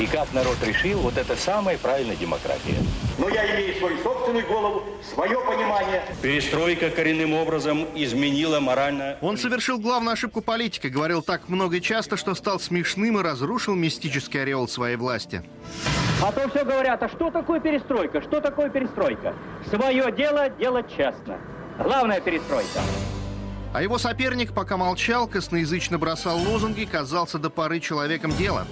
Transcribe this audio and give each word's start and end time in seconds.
И 0.00 0.06
как 0.06 0.32
народ 0.32 0.56
решил, 0.62 1.00
вот 1.00 1.18
это 1.18 1.36
самая 1.36 1.76
правильная 1.76 2.16
демократия. 2.16 2.74
Но 3.18 3.28
я 3.28 3.54
имею 3.54 3.76
свою 3.76 4.02
собственную 4.02 4.46
голову, 4.46 4.82
свое 5.12 5.38
понимание. 5.44 6.02
Перестройка 6.22 6.88
коренным 6.88 7.34
образом 7.34 7.86
изменила 7.94 8.60
морально... 8.60 9.18
Он 9.20 9.36
совершил 9.36 9.78
главную 9.78 10.14
ошибку 10.14 10.40
политика, 10.40 10.88
говорил 10.88 11.20
так 11.20 11.50
много 11.50 11.76
и 11.76 11.82
часто, 11.82 12.16
что 12.16 12.34
стал 12.34 12.58
смешным 12.58 13.18
и 13.18 13.22
разрушил 13.22 13.74
мистический 13.74 14.40
ореол 14.40 14.68
своей 14.68 14.96
власти. 14.96 15.42
А 16.22 16.32
то 16.32 16.48
все 16.48 16.64
говорят, 16.64 17.02
а 17.02 17.08
что 17.10 17.30
такое 17.30 17.60
перестройка? 17.60 18.22
Что 18.22 18.40
такое 18.40 18.70
перестройка? 18.70 19.34
Свое 19.68 20.10
дело 20.12 20.48
делать 20.48 20.86
честно. 20.96 21.38
Главная 21.78 22.22
перестройка. 22.22 22.80
А 23.74 23.82
его 23.82 23.98
соперник, 23.98 24.54
пока 24.54 24.78
молчал, 24.78 25.28
косноязычно 25.28 25.98
бросал 25.98 26.38
лозунги, 26.38 26.86
казался 26.86 27.38
до 27.38 27.50
поры 27.50 27.80
человеком 27.80 28.32
дела. 28.32 28.66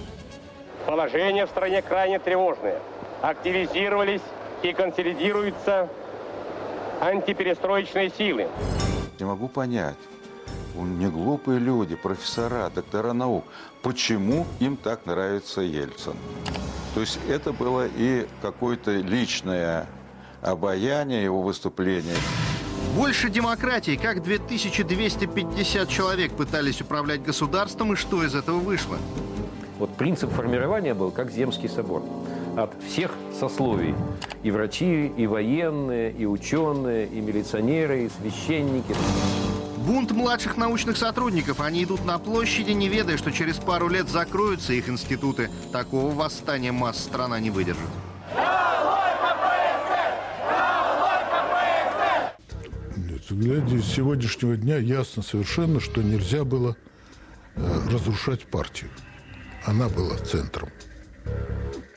Положение 0.85 1.45
в 1.45 1.49
стране 1.49 1.81
крайне 1.81 2.19
тревожное. 2.19 2.79
Активизировались 3.21 4.21
и 4.63 4.73
консолидируются 4.73 5.89
антиперестроечные 7.01 8.09
силы. 8.09 8.47
Не 9.19 9.25
могу 9.25 9.47
понять, 9.47 9.97
не 10.75 11.07
глупые 11.07 11.59
люди, 11.59 11.95
профессора, 11.95 12.69
доктора 12.73 13.13
наук, 13.13 13.43
почему 13.81 14.45
им 14.59 14.77
так 14.77 15.05
нравится 15.05 15.61
Ельцин. 15.61 16.15
То 16.95 17.01
есть 17.01 17.19
это 17.27 17.53
было 17.53 17.87
и 17.87 18.27
какое-то 18.41 18.91
личное 18.91 19.87
обаяние 20.41 21.23
его 21.23 21.41
выступления. 21.41 22.15
Больше 22.95 23.29
демократии, 23.29 23.95
как 24.01 24.23
2250 24.23 25.89
человек 25.89 26.31
пытались 26.33 26.81
управлять 26.81 27.21
государством, 27.21 27.93
и 27.93 27.95
что 27.95 28.23
из 28.23 28.33
этого 28.33 28.57
вышло? 28.57 28.97
Вот 29.79 29.95
принцип 29.95 30.29
формирования 30.31 30.93
был 30.93 31.09
как 31.09 31.31
Земский 31.31 31.69
собор. 31.69 32.03
От 32.57 32.73
всех 32.83 33.11
сословий. 33.39 33.95
И 34.43 34.51
врачи, 34.51 35.07
и 35.07 35.25
военные, 35.25 36.11
и 36.11 36.25
ученые, 36.25 37.07
и 37.07 37.21
милиционеры, 37.21 38.03
и 38.03 38.09
священники. 38.09 38.93
Бунт 39.77 40.11
младших 40.11 40.57
научных 40.57 40.97
сотрудников. 40.97 41.61
Они 41.61 41.85
идут 41.85 42.03
на 42.03 42.19
площади, 42.19 42.71
не 42.71 42.89
ведая, 42.89 43.15
что 43.15 43.31
через 43.31 43.55
пару 43.55 43.87
лет 43.87 44.09
закроются 44.09 44.73
их 44.73 44.89
институты. 44.89 45.49
Такого 45.71 46.13
восстания 46.13 46.73
масс 46.73 46.99
страна 46.99 47.39
не 47.39 47.49
выдержит. 47.49 47.89
Глядя 53.29 53.75
из 53.75 53.85
сегодняшнего 53.85 54.57
дня, 54.57 54.77
ясно 54.77 55.21
совершенно, 55.21 55.79
что 55.79 56.01
нельзя 56.01 56.43
было 56.43 56.75
э, 57.55 57.61
разрушать 57.91 58.47
партию 58.47 58.89
она 59.69 59.87
была 59.87 60.15
центром. 60.17 60.69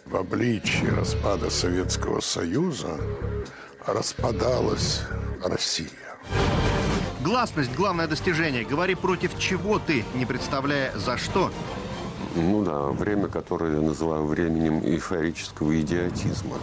В 0.05 0.17
обличии 0.17 0.87
распада 0.87 1.49
Советского 1.49 2.21
Союза 2.21 2.99
распадалась 3.87 5.03
Россия. 5.43 5.89
Гласность– 7.25 7.75
главное 7.77 8.07
достижение. 8.07 8.65
Говори 8.65 8.95
против 8.95 9.39
чего 9.39 9.79
ты, 9.79 10.05
не 10.15 10.27
представляя 10.27 10.97
за 10.99 11.17
что. 11.17 11.51
Ну 12.35 12.63
да, 12.63 12.89
время, 12.89 13.29
которое 13.29 13.75
я 13.75 13.81
называю 13.81 14.27
временем 14.27 14.81
эйфорического 14.85 15.81
идиотизма. 15.81 16.57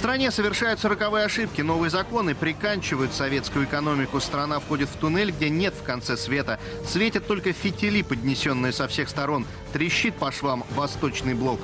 В 0.00 0.02
стране 0.02 0.30
совершаются 0.30 0.88
роковые 0.88 1.26
ошибки. 1.26 1.60
Новые 1.60 1.90
законы 1.90 2.34
приканчивают 2.34 3.12
советскую 3.12 3.66
экономику. 3.66 4.18
Страна 4.18 4.58
входит 4.58 4.88
в 4.88 4.96
туннель, 4.96 5.30
где 5.30 5.50
нет 5.50 5.74
в 5.74 5.82
конце 5.82 6.16
света. 6.16 6.58
Светят 6.86 7.26
только 7.26 7.52
фитили, 7.52 8.00
поднесенные 8.00 8.72
со 8.72 8.88
всех 8.88 9.10
сторон. 9.10 9.44
Трещит 9.74 10.14
по 10.14 10.32
швам 10.32 10.64
восточный 10.70 11.34
блок. 11.34 11.60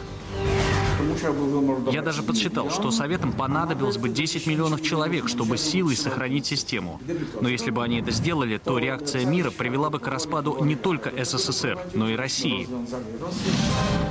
Я 1.91 2.03
даже 2.03 2.23
подсчитал, 2.23 2.71
что 2.71 2.91
Советам 2.91 3.33
понадобилось 3.33 3.97
бы 3.97 4.11
10 4.11 4.47
миллионов 4.47 4.83
человек, 4.83 5.29
чтобы 5.29 5.57
силой 5.57 5.97
сохранить 5.97 6.45
систему. 6.45 7.01
Но 7.41 7.49
если 7.49 7.71
бы 7.71 7.83
они 7.83 8.01
это 8.01 8.11
сделали, 8.11 8.59
то 8.59 8.77
реакция 8.77 9.25
мира 9.25 9.51
привела 9.51 9.89
бы 9.89 9.99
к 9.99 10.07
распаду 10.09 10.63
не 10.63 10.77
только 10.77 11.11
СССР, 11.25 11.79
но 11.95 12.11
и 12.11 12.17
России. 12.17 12.69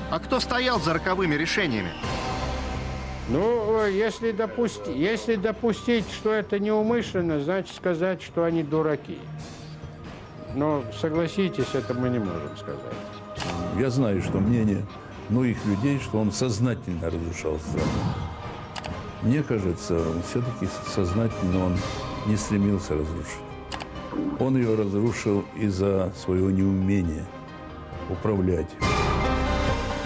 А 0.09 0.17
кто 0.17 0.39
стоял 0.39 0.81
за 0.81 0.95
роковыми 0.95 1.35
решениями? 1.35 1.91
Ну, 3.30 3.88
если, 3.88 4.31
допусти, 4.31 4.91
если 4.91 5.36
допустить, 5.36 6.06
что 6.12 6.31
это 6.31 6.59
неумышленно, 6.59 7.40
значит 7.40 7.75
сказать, 7.75 8.22
что 8.22 8.44
они 8.44 8.62
дураки. 8.62 9.18
Но 10.53 10.84
согласитесь, 11.00 11.74
это 11.74 11.94
мы 11.96 12.09
не 12.09 12.19
можем 12.19 12.56
сказать. 12.56 12.81
Я 13.80 13.90
знаю, 13.90 14.22
что 14.22 14.38
мнение 14.38 14.86
многих 15.30 15.58
людей, 15.66 16.00
что 16.00 16.19
он 16.19 16.31
сознательно 16.31 17.09
разрушал 17.09 17.59
страну. 17.59 17.88
Мне 19.24 19.42
кажется, 19.42 20.00
все-таки 20.30 20.68
сознательно 20.94 21.66
он 21.66 21.78
не 22.28 22.38
стремился 22.38 22.94
разрушить. 22.94 23.40
Он 24.40 24.56
ее 24.56 24.75
разрушил 24.75 25.44
из-за 25.56 26.13
своего 26.16 26.52
неумения 26.52 27.25
управлять. 28.09 28.69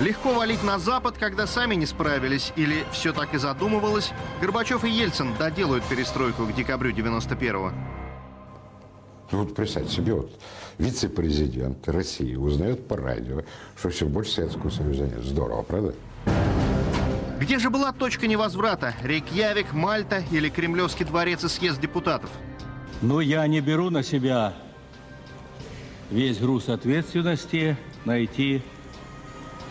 Легко 0.01 0.33
валить 0.33 0.63
на 0.63 0.79
Запад, 0.79 1.17
когда 1.17 1.45
сами 1.45 1.75
не 1.75 1.85
справились, 1.85 2.53
или 2.55 2.85
все 2.93 3.11
так 3.11 3.33
и 3.33 3.37
задумывалось, 3.37 4.11
Горбачев 4.39 4.85
и 4.85 4.89
Ельцин 4.89 5.35
доделают 5.37 5.83
перестройку 5.83 6.45
к 6.45 6.55
декабрю 6.55 6.93
91-го. 6.93 7.73
Ну 9.31 9.43
вот 9.43 9.53
представьте 9.53 9.93
себе, 9.93 10.13
вот 10.13 10.31
вице-президент 10.77 11.87
России 11.89 12.35
узнает 12.35 12.87
по 12.87 12.95
радио, 12.95 13.43
что 13.77 13.89
все, 13.89 14.05
больше 14.05 14.31
Советского 14.31 14.69
Союза 14.69 15.03
нет. 15.03 15.21
Здорово, 15.21 15.63
правда? 15.63 15.93
Где 17.41 17.59
же 17.59 17.69
была 17.69 17.91
точка 17.91 18.25
невозврата? 18.27 18.93
Рейкьявик, 19.03 19.73
Мальта 19.73 20.23
или 20.31 20.47
Кремлевский 20.47 21.05
дворец 21.05 21.43
и 21.43 21.49
съезд 21.49 21.81
депутатов? 21.81 22.29
Но 23.01 23.19
я 23.19 23.45
не 23.47 23.59
беру 23.59 23.89
на 23.89 24.03
себя 24.03 24.53
весь 26.09 26.37
груз 26.37 26.69
ответственности 26.69 27.77
найти 28.05 28.61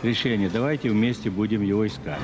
решение. 0.02 0.48
Давайте 0.48 0.90
вместе 0.90 1.30
будем 1.30 1.62
его 1.62 1.86
искать. 1.86 2.20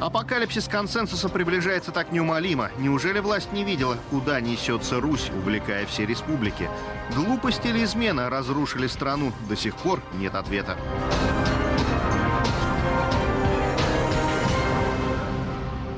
Апокалипсис 0.00 0.68
консенсуса 0.68 1.28
приближается 1.28 1.90
так 1.90 2.12
неумолимо. 2.12 2.70
Неужели 2.78 3.18
власть 3.18 3.52
не 3.52 3.64
видела, 3.64 3.96
куда 4.10 4.40
несется 4.40 5.00
Русь, 5.00 5.30
увлекая 5.36 5.86
все 5.86 6.06
республики? 6.06 6.68
Глупость 7.16 7.66
или 7.66 7.82
измена 7.82 8.30
разрушили 8.30 8.86
страну? 8.86 9.32
До 9.48 9.56
сих 9.56 9.74
пор 9.74 10.00
нет 10.14 10.36
ответа. 10.36 10.76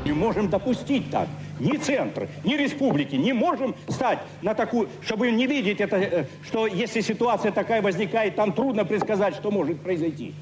Не 0.07 0.13
можем 0.13 0.49
допустить 0.49 1.11
так. 1.11 1.29
Ни 1.59 1.77
центр, 1.77 2.27
ни 2.43 2.55
республики 2.57 3.17
не 3.17 3.35
можем 3.35 3.75
стать 3.89 4.21
на 4.41 4.55
такую, 4.55 4.89
чтобы 5.03 5.31
не 5.31 5.47
видеть 5.47 5.79
это, 5.79 5.97
э, 5.97 6.25
что 6.43 6.67
если 6.67 7.03
ситуация 7.03 7.53
такая 7.53 7.83
возникает, 7.83 8.35
там 8.35 8.55
трудно 8.55 8.87
предсказать, 8.87 9.35
что 9.35 9.51
может 9.51 9.79
произойти. 9.81 10.35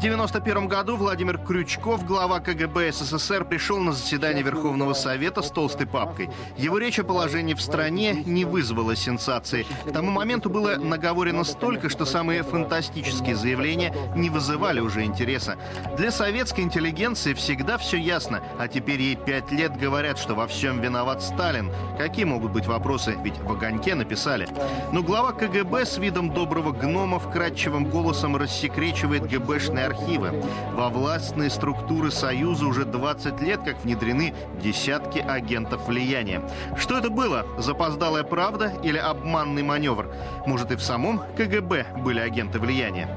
91 0.00 0.68
году 0.68 0.96
Владимир 0.96 1.38
Крючков, 1.38 2.06
глава 2.06 2.38
КГБ 2.38 2.92
СССР, 2.92 3.44
пришел 3.44 3.78
на 3.80 3.90
заседание 3.90 4.44
Верховного 4.44 4.92
Совета 4.92 5.42
с 5.42 5.50
толстой 5.50 5.88
папкой. 5.88 6.30
Его 6.56 6.78
речь 6.78 7.00
о 7.00 7.04
положении 7.04 7.54
в 7.54 7.60
стране 7.60 8.12
не 8.24 8.44
вызвала 8.44 8.94
сенсации. 8.94 9.66
К 9.86 9.92
тому 9.92 10.12
моменту 10.12 10.50
было 10.50 10.76
наговорено 10.76 11.42
столько, 11.42 11.88
что 11.88 12.04
самые 12.04 12.44
фантастические 12.44 13.34
заявления 13.34 13.92
не 14.14 14.30
вызывали 14.30 14.78
уже 14.78 15.02
интереса. 15.02 15.56
Для 15.96 16.12
советской 16.12 16.60
интеллигенции 16.60 17.34
всегда 17.34 17.76
все 17.76 17.96
ясно, 17.96 18.40
а 18.56 18.68
теперь 18.68 19.00
ей 19.00 19.16
пять 19.16 19.50
лет 19.50 19.76
говорят, 19.76 20.18
что 20.18 20.36
во 20.36 20.46
всем 20.46 20.80
виноват 20.80 21.24
Сталин. 21.24 21.72
Какие 21.98 22.24
могут 22.24 22.52
быть 22.52 22.66
вопросы? 22.66 23.18
Ведь 23.24 23.38
в 23.38 23.50
огоньке 23.50 23.96
написали. 23.96 24.48
Но 24.92 25.02
глава 25.02 25.32
КГБ 25.32 25.84
с 25.84 25.98
видом 25.98 26.30
доброго 26.32 26.70
гнома 26.70 27.18
вкрадчивым 27.18 27.86
голосом 27.86 28.36
рассекречивает 28.36 29.28
ГБ 29.28 29.48
ГБшные 29.48 29.87
архивы. 29.88 30.42
Во 30.74 30.88
властные 30.88 31.50
структуры 31.50 32.10
Союза 32.10 32.66
уже 32.66 32.84
20 32.84 33.40
лет 33.40 33.60
как 33.64 33.82
внедрены 33.82 34.34
десятки 34.62 35.18
агентов 35.18 35.86
влияния. 35.88 36.42
Что 36.76 36.98
это 36.98 37.10
было? 37.10 37.46
Запоздалая 37.58 38.22
правда 38.22 38.72
или 38.82 38.98
обманный 38.98 39.62
маневр? 39.62 40.06
Может 40.46 40.70
и 40.70 40.76
в 40.76 40.82
самом 40.82 41.22
КГБ 41.36 41.86
были 42.04 42.20
агенты 42.20 42.58
влияния? 42.58 43.08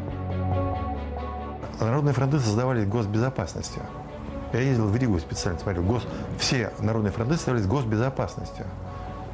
Народные 1.79 2.13
фронты 2.13 2.39
создавались 2.39 2.85
госбезопасностью. 2.87 3.83
Я 4.53 4.59
ездил 4.59 4.87
в 4.87 4.95
Ригу 4.95 5.17
специально, 5.19 5.59
смотрел, 5.59 5.83
гос, 5.83 6.03
все 6.37 6.71
народные 6.79 7.11
фронты 7.11 7.37
ставились 7.37 7.65
госбезопасностью. 7.65 8.65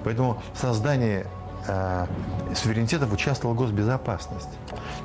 Поэтому 0.04 0.42
э, 0.62 1.25
суверенитетов 2.56 3.12
участвовала 3.12 3.56
госбезопасность. 3.56 4.50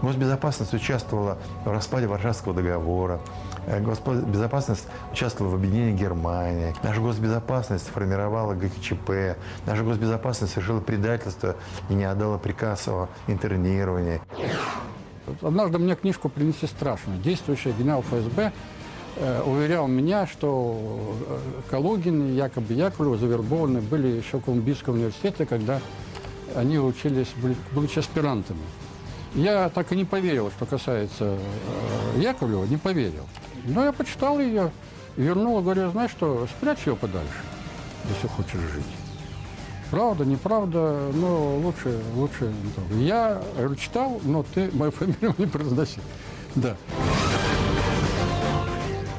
Госбезопасность 0.02 0.75
участвовала 0.75 1.38
в 1.64 1.70
распаде 1.70 2.06
Варшавского 2.06 2.54
договора. 2.54 3.20
Э, 3.66 3.81
Госбезопасность 3.81 4.87
участвовала 5.12 5.52
в 5.52 5.54
объединении 5.54 5.96
Германии. 5.96 6.75
Наша 6.82 7.00
госбезопасность 7.00 7.88
формировала 7.88 8.54
ГКЧП. 8.54 9.37
Наша 9.66 9.82
госбезопасность 9.84 10.54
совершила 10.54 10.81
предательство 10.81 11.56
и 11.88 11.94
не 11.94 12.04
отдала 12.04 12.38
приказ 12.38 12.88
о 12.88 13.08
интернировании. 13.28 14.20
Однажды 15.40 15.78
мне 15.78 15.94
книжку 15.94 16.28
принесли 16.28 16.66
страшную. 16.66 17.20
Действующий 17.20 17.72
генерал 17.78 18.02
ФСБ 18.02 18.52
э, 19.16 19.43
уверял 19.43 19.87
меня, 19.87 20.26
что 20.26 21.14
э, 21.28 21.38
Калугин 21.70 22.31
и 22.31 22.32
якобы 22.32 22.75
Яковлев 22.75 23.20
завербованы 23.20 23.81
были 23.81 24.08
еще 24.08 24.38
в 24.38 24.44
Колумбийском 24.44 24.94
университете, 24.94 25.46
когда 25.46 25.81
они 26.56 26.78
учились, 26.78 27.28
были, 27.37 27.56
будучи 27.72 27.99
аспирантами. 27.99 28.60
Я 29.34 29.70
так 29.70 29.93
и 29.93 29.96
не 29.96 30.04
поверил, 30.04 30.50
что 30.50 30.66
касается 30.66 31.38
э, 32.16 32.20
Яковлева, 32.20 32.64
не 32.64 32.76
поверил. 32.76 33.26
Но 33.64 33.84
я 33.84 33.93
почитал 33.93 34.38
ее, 34.38 34.70
вернул, 35.16 35.60
говорю, 35.62 35.90
знаешь 35.90 36.10
что, 36.10 36.46
спрячь 36.58 36.87
ее 36.87 36.96
подальше, 36.96 37.40
если 38.08 38.28
хочешь 38.28 38.60
жить. 38.60 38.84
Правда, 39.90 40.25
неправда, 40.25 41.10
но 41.14 41.56
лучше, 41.56 42.00
лучше. 42.14 42.52
Я 42.93 43.43
читал, 43.78 44.20
но 44.25 44.43
ты 44.43 44.70
мою 44.72 44.90
фамилию 44.90 45.34
не 45.38 45.46
произноси. 45.46 46.00
Да. 46.55 46.76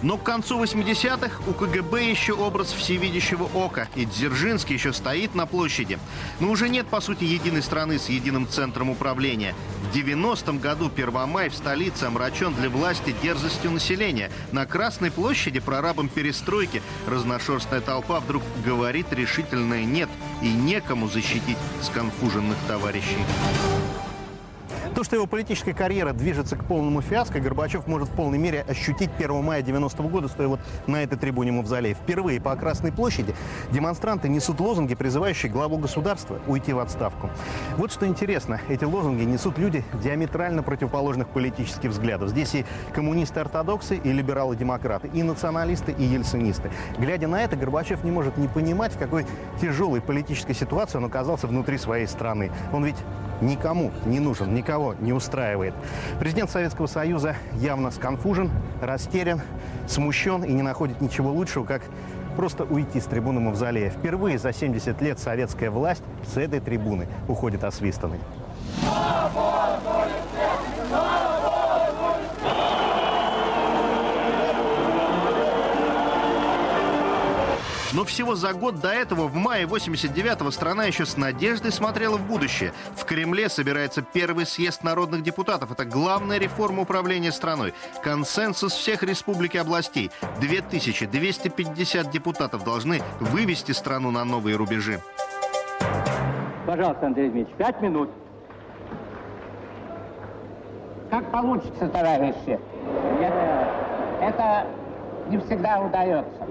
Но 0.03 0.17
к 0.17 0.23
концу 0.23 0.61
80-х 0.61 1.49
у 1.49 1.53
КГБ 1.53 2.09
еще 2.09 2.33
образ 2.33 2.73
всевидящего 2.73 3.45
ока, 3.53 3.87
и 3.95 4.05
Дзержинский 4.05 4.75
еще 4.75 4.91
стоит 4.91 5.33
на 5.33 5.45
площади. 5.45 5.97
Но 6.41 6.51
уже 6.51 6.67
нет, 6.67 6.85
по 6.87 6.99
сути, 6.99 7.23
единой 7.23 7.63
страны 7.63 7.97
с 7.97 8.09
единым 8.09 8.47
центром 8.47 8.89
управления. 8.89 9.55
В 9.89 9.95
90-м 9.95 10.59
году 10.59 10.89
Первомай 10.89 11.47
в 11.47 11.55
столице 11.55 12.03
омрачен 12.03 12.53
для 12.53 12.69
власти 12.69 13.15
дерзостью 13.23 13.71
населения. 13.71 14.29
На 14.51 14.65
Красной 14.65 15.09
площади 15.09 15.61
прорабам 15.61 16.09
перестройки 16.09 16.81
разношерстная 17.07 17.79
толпа 17.79 18.19
вдруг 18.19 18.43
говорит 18.65 19.13
решительное 19.13 19.85
«нет» 19.85 20.09
и 20.41 20.49
некому 20.49 21.07
защитить 21.07 21.57
сконфуженных 21.81 22.57
товарищей. 22.67 23.17
То, 24.95 25.03
что 25.03 25.15
его 25.15 25.25
политическая 25.25 25.73
карьера 25.73 26.13
движется 26.13 26.55
к 26.55 26.65
полному 26.65 27.01
фиаско, 27.01 27.39
Горбачев 27.39 27.87
может 27.87 28.09
в 28.09 28.11
полной 28.11 28.37
мере 28.37 28.63
ощутить 28.67 29.09
1 29.17 29.41
мая 29.41 29.63
90 29.63 30.03
-го 30.03 30.09
года, 30.09 30.27
стоя 30.27 30.47
вот 30.47 30.59
на 30.85 31.01
этой 31.01 31.17
трибуне 31.17 31.51
Мавзолея. 31.51 31.95
Впервые 31.95 32.39
по 32.39 32.55
Красной 32.55 32.91
площади 32.91 33.33
демонстранты 33.71 34.29
несут 34.29 34.59
лозунги, 34.59 34.93
призывающие 34.93 35.51
главу 35.51 35.77
государства 35.77 36.39
уйти 36.45 36.73
в 36.73 36.79
отставку. 36.79 37.31
Вот 37.77 37.91
что 37.91 38.05
интересно, 38.05 38.61
эти 38.69 38.85
лозунги 38.85 39.23
несут 39.23 39.57
люди 39.57 39.83
диаметрально 40.03 40.61
противоположных 40.61 41.27
политических 41.29 41.89
взглядов. 41.89 42.29
Здесь 42.29 42.53
и 42.53 42.65
коммунисты-ортодоксы, 42.93 43.95
и 43.95 44.11
либералы-демократы, 44.11 45.09
и 45.11 45.23
националисты, 45.23 45.91
и 45.91 46.03
ельцинисты. 46.03 46.69
Глядя 46.99 47.27
на 47.27 47.43
это, 47.43 47.55
Горбачев 47.55 48.03
не 48.03 48.11
может 48.11 48.37
не 48.37 48.47
понимать, 48.47 48.93
в 48.93 48.99
какой 48.99 49.25
тяжелой 49.59 50.01
политической 50.01 50.53
ситуации 50.53 50.99
он 50.99 51.05
оказался 51.05 51.47
внутри 51.47 51.79
своей 51.79 52.05
страны. 52.05 52.51
Он 52.71 52.85
ведь 52.85 52.97
никому 53.45 53.91
не 54.05 54.19
нужен, 54.19 54.53
никого 54.53 54.95
не 54.99 55.13
устраивает. 55.13 55.73
Президент 56.19 56.49
Советского 56.49 56.87
Союза 56.87 57.35
явно 57.53 57.91
сконфужен, 57.91 58.49
растерян, 58.81 59.41
смущен 59.87 60.43
и 60.43 60.53
не 60.53 60.61
находит 60.61 61.01
ничего 61.01 61.31
лучшего, 61.31 61.65
как 61.65 61.81
просто 62.35 62.63
уйти 62.63 62.99
с 62.99 63.05
трибуны 63.05 63.39
Мавзолея. 63.39 63.89
Впервые 63.89 64.37
за 64.37 64.53
70 64.53 65.01
лет 65.01 65.19
советская 65.19 65.69
власть 65.69 66.03
с 66.25 66.37
этой 66.37 66.59
трибуны 66.59 67.07
уходит 67.27 67.63
освистанной. 67.63 68.19
Но 77.93 78.05
всего 78.05 78.33
за 78.35 78.53
год 78.53 78.79
до 78.79 78.89
этого, 78.89 79.27
в 79.27 79.35
мае 79.35 79.65
89-го, 79.65 80.49
страна 80.49 80.85
еще 80.85 81.05
с 81.05 81.15
надеждой 81.15 81.71
смотрела 81.71 82.17
в 82.17 82.25
будущее. 82.25 82.73
В 82.95 83.05
Кремле 83.05 83.49
собирается 83.49 84.01
первый 84.01 84.47
съезд 84.47 84.83
народных 84.83 85.21
депутатов. 85.21 85.71
Это 85.71 85.85
главная 85.85 86.39
реформа 86.39 86.81
управления 86.81 87.31
страной. 87.31 87.73
Консенсус 88.01 88.73
всех 88.73 89.03
республик 89.03 89.53
и 89.53 89.59
областей. 89.59 90.09
2250 90.39 92.09
депутатов 92.09 92.63
должны 92.63 93.03
вывести 93.19 93.73
страну 93.73 94.09
на 94.09 94.25
новые 94.25 94.55
рубежи. 94.55 94.99
Пожалуйста, 96.65 97.05
Андрей 97.05 97.29
Дмитриевич, 97.29 97.55
пять 97.57 97.79
минут. 97.81 98.09
Как 101.11 101.31
получится, 101.31 101.87
товарищи. 101.89 102.59
Это 104.19 104.65
не 105.29 105.37
всегда 105.37 105.79
удается. 105.79 106.47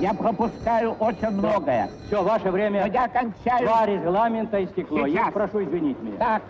Я 0.00 0.14
пропускаю 0.14 0.92
очень 0.92 1.30
многое. 1.30 1.90
Все, 2.06 2.22
ваше 2.22 2.50
время 2.50 2.86
Но 2.86 2.92
я 2.92 3.08
кончаю. 3.08 3.66
два 3.66 3.86
регламента 3.86 4.64
истекло. 4.64 5.06
Сейчас. 5.06 5.24
Я 5.26 5.30
прошу 5.30 5.64
извинить 5.64 6.00
меня. 6.02 6.16
Так, 6.18 6.42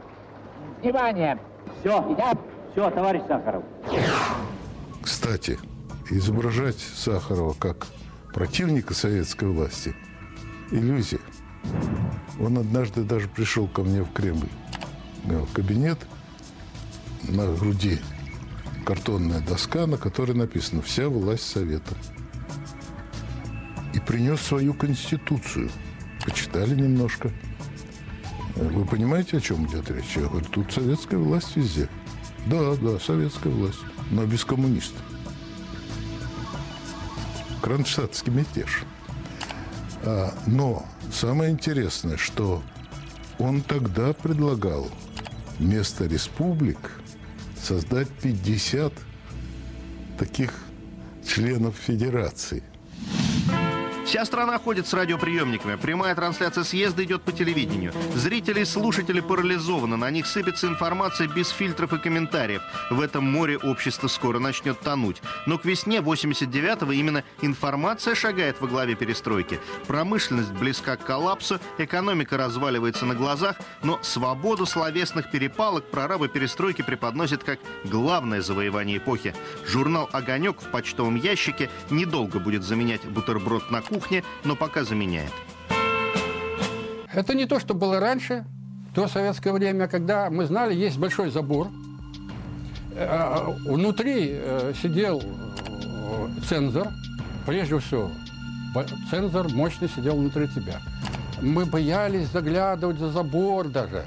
внимание. 0.83 1.39
Все, 1.81 2.17
Я 2.19 2.35
все, 2.73 2.91
товарищ 2.91 3.23
Сахаров. 3.27 3.65
Кстати, 5.03 5.59
изображать 6.11 6.79
Сахарова 6.79 7.55
как 7.55 7.87
противника 8.33 8.95
советской 8.95 9.49
власти– 9.49 9.95
иллюзия. 10.71 11.21
Он 12.41 12.59
однажды 12.59 13.03
даже 13.03 13.29
пришел 13.29 13.67
ко 13.69 13.83
мне 13.83 14.03
в 14.03 14.13
Кремль. 14.13 14.49
Говорил, 15.25 15.49
кабинет, 15.53 15.99
на 17.29 17.47
груди 17.55 17.99
картонная 18.85 19.41
доска, 19.41 19.87
на 19.87 19.97
которой 19.97 20.33
написано 20.33 20.83
«Вся 20.83 21.09
власть 21.09 21.47
Совета». 21.47 21.95
И 23.95 24.01
принес 24.01 24.41
свою 24.41 24.75
конституцию. 24.75 25.71
Почитали 26.25 26.75
немножко. 26.75 27.31
Вы 28.57 28.85
понимаете, 28.85 29.39
о 29.39 29.41
чем 29.41 29.67
идет 29.67 29.89
речь? 29.91 30.17
Я 30.17 30.23
говорю, 30.23 30.47
тут 30.47 30.73
советская 30.73 31.19
власть 31.19 31.57
везде. 31.57 31.89
Да, 32.47 32.75
да, 32.75 32.99
советская 32.99 33.53
власть, 33.53 33.79
но 34.11 34.27
без 34.27 34.45
коммунистов. 34.45 35.01
Кронштадтский 37.63 38.33
мятеж. 38.33 38.83
А, 40.03 40.35
но 40.47 40.85
самое 41.13 41.53
интересное, 41.53 42.17
что 42.17 42.63
он 43.39 43.63
тогда 43.63 44.13
предлагал 44.13 44.89
вместо 45.59 46.07
республик 46.07 47.01
создать 47.63 48.09
50 48.09 48.93
таких 50.19 50.53
членов 51.25 51.77
федерации– 51.77 52.65
Вся 54.15 54.25
страна 54.27 54.61
ходит 54.61 54.87
с 54.87 54.95
радиоприемниками. 54.95 55.75
Прямая 55.75 56.15
трансляция 56.15 56.63
съезда 56.63 57.03
идет 57.03 57.23
по 57.23 57.33
телевидению. 57.33 57.93
Зрители 58.15 58.61
и 58.61 58.65
слушатели 58.65 59.19
парализованы. 59.19 59.97
На 59.97 60.09
них 60.13 60.29
сыпется 60.29 60.69
информация 60.69 61.27
без 61.27 61.49
фильтров 61.49 61.93
и 61.93 61.99
комментариев. 61.99 62.63
В 62.91 63.01
этом 63.01 63.29
море 63.29 63.59
общество 63.59 64.07
скоро 64.07 64.39
начнет 64.39 64.79
тонуть. 64.79 65.21
Но 65.47 65.59
к 65.59 65.65
весне 65.65 65.99
89-го 65.99 66.93
именно 66.93 67.25
информация 67.43 68.15
шагает 68.15 68.61
во 68.61 68.69
главе 68.69 68.95
перестройки. 68.95 69.59
Промышленность 69.89 70.53
близка 70.53 70.97
к 70.97 71.05
коллапсу, 71.05 71.59
экономика 71.79 72.37
разваливается 72.37 73.07
на 73.07 73.17
глазах, 73.17 73.57
но 73.83 73.99
свободу 74.03 74.65
словесных 74.65 75.29
перепалок 75.33 75.91
прорабы 75.91 76.29
перестройки 76.29 76.83
преподносят 76.83 77.43
как 77.43 77.59
главное 77.83 78.43
завоевание 78.43 78.99
эпохи. 78.99 79.35
Журнал 79.67 80.09
«Огонек» 80.13 80.61
в 80.61 80.71
почтовом 80.71 81.17
ящике 81.17 81.69
недолго 81.91 82.39
будет 82.39 82.63
заменять 82.63 83.05
бутерброд 83.07 83.73
на 83.73 83.83
кухне, 83.83 84.04
но 84.45 84.57
пока 84.57 84.85
заменяет. 84.85 85.33
Это 87.13 87.35
не 87.35 87.47
то, 87.47 87.61
что 87.61 87.75
было 87.75 88.01
раньше, 88.01 88.45
то 88.95 89.09
советское 89.09 89.53
время, 89.53 89.89
когда 89.89 90.31
мы 90.31 90.47
знали, 90.47 90.75
есть 90.75 90.99
большой 90.99 91.31
забор. 91.31 91.69
Э, 92.93 93.53
Внутри 93.67 94.31
э, 94.33 94.73
сидел 94.81 95.21
э, 95.23 96.29
цензор, 96.49 96.89
прежде 97.47 97.79
всего. 97.79 98.11
Цензор 99.11 99.49
мощный 99.51 99.89
сидел 99.89 100.17
внутри 100.17 100.49
тебя. 100.49 100.81
Мы 101.41 101.65
боялись 101.67 102.29
заглядывать 102.29 102.99
за 102.99 103.11
забор 103.11 103.69
даже, 103.69 104.05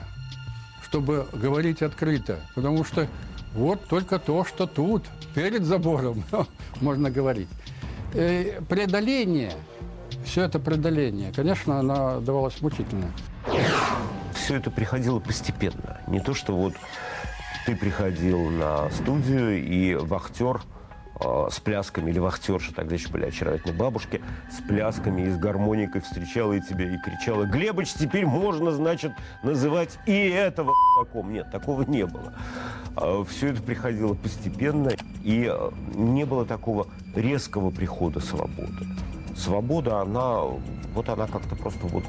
чтобы 0.83 1.27
говорить 1.33 1.81
открыто. 1.81 2.39
Потому 2.55 2.83
что 2.83 3.07
вот 3.53 3.85
только 3.87 4.19
то, 4.19 4.43
что 4.43 4.67
тут, 4.67 5.03
перед 5.33 5.63
забором, 5.63 6.23
можно 6.81 7.09
говорить. 7.09 7.49
Преодоление, 8.11 9.53
все 10.27 10.43
это 10.43 10.59
преодоление, 10.59 11.31
конечно, 11.33 11.79
оно 11.79 12.19
давалось 12.19 12.61
мучительно. 12.61 13.11
все 14.33 14.55
это 14.55 14.69
приходило 14.69 15.19
постепенно. 15.19 16.01
Не 16.07 16.19
то, 16.19 16.33
что 16.33 16.55
вот 16.55 16.73
ты 17.65 17.75
приходил 17.75 18.49
на 18.49 18.89
студию, 18.91 19.63
и 19.63 19.95
вахтер 19.95 20.61
э, 21.19 21.47
с 21.49 21.59
плясками, 21.59 22.11
или 22.11 22.19
вахтерша, 22.19 22.73
тогда 22.73 22.95
еще 22.95 23.09
были 23.09 23.25
очаровательные 23.25 23.77
бабушки, 23.77 24.21
с 24.51 24.61
плясками 24.67 25.23
и 25.23 25.31
с 25.31 25.37
гармоникой 25.37 26.01
встречала 26.01 26.53
и 26.53 26.61
тебя 26.61 26.93
и 26.93 26.97
кричала, 26.97 27.45
Глебыч, 27.45 27.93
теперь 27.93 28.25
можно, 28.25 28.71
значит, 28.71 29.11
называть 29.43 29.97
и 30.05 30.29
этого 30.29 30.73
таком. 30.99 31.33
Нет, 31.33 31.51
такого 31.51 31.83
не 31.83 32.05
было. 32.05 32.33
Э, 32.95 33.23
все 33.29 33.47
это 33.47 33.61
приходило 33.61 34.13
постепенно, 34.13 34.91
и 35.23 35.49
э, 35.51 35.71
не 35.95 36.25
было 36.25 36.45
такого 36.45 36.87
резкого 37.15 37.69
прихода 37.69 38.19
свободы. 38.19 38.85
Свобода, 39.37 40.01
она, 40.01 40.41
вот 40.93 41.09
она 41.09 41.27
как-то 41.27 41.55
просто 41.55 41.85
вот 41.87 42.03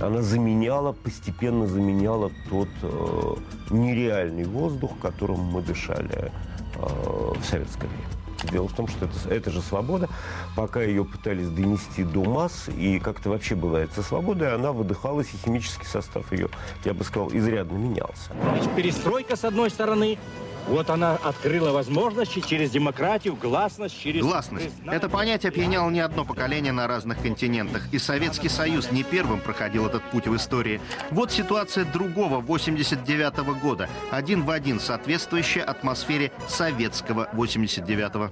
она 0.00 0.20
заменяла, 0.20 0.92
постепенно 0.92 1.66
заменяла 1.66 2.30
тот 2.50 2.68
э, 2.82 3.34
нереальный 3.70 4.44
воздух, 4.44 4.92
которым 5.00 5.40
мы 5.40 5.62
дышали 5.62 6.30
э, 6.74 6.80
в 6.80 7.42
советское 7.42 7.86
время. 7.86 8.04
Дело 8.52 8.68
в 8.68 8.74
том, 8.74 8.86
что 8.88 9.06
это, 9.06 9.34
это 9.34 9.50
же 9.50 9.62
свобода, 9.62 10.08
пока 10.54 10.82
ее 10.82 11.04
пытались 11.04 11.48
донести 11.48 12.04
до 12.04 12.22
масс, 12.24 12.68
и 12.68 12.98
как-то 12.98 13.30
вообще 13.30 13.54
бывает 13.54 13.90
со 13.94 14.02
свободой, 14.02 14.54
она 14.54 14.72
выдыхалась, 14.72 15.28
и 15.32 15.38
химический 15.38 15.86
состав 15.86 16.30
ее, 16.30 16.50
я 16.84 16.92
бы 16.92 17.02
сказал, 17.02 17.30
изрядно 17.32 17.76
менялся. 17.76 18.32
Перестройка, 18.76 19.36
с 19.36 19.44
одной 19.44 19.70
стороны, 19.70 20.18
вот 20.66 20.90
она 20.90 21.14
открыла 21.16 21.72
возможности 21.72 22.40
через 22.40 22.70
демократию, 22.70 23.36
гласность, 23.36 23.98
через... 23.98 24.22
Гласность. 24.22 24.70
Это 24.86 25.08
понятие 25.08 25.50
опьяняло 25.50 25.90
не 25.90 26.00
одно 26.00 26.24
поколение 26.24 26.72
на 26.72 26.86
разных 26.86 27.20
континентах. 27.22 27.82
И 27.92 27.98
Советский 27.98 28.48
Союз 28.48 28.90
не 28.90 29.02
первым 29.02 29.40
проходил 29.40 29.86
этот 29.86 30.02
путь 30.10 30.26
в 30.26 30.36
истории. 30.36 30.80
Вот 31.10 31.30
ситуация 31.32 31.84
другого 31.84 32.40
89 32.40 33.34
-го 33.34 33.60
года. 33.60 33.88
Один 34.10 34.42
в 34.42 34.50
один 34.50 34.80
соответствующая 34.80 35.62
атмосфере 35.62 36.32
советского 36.48 37.28
89-го. 37.32 38.30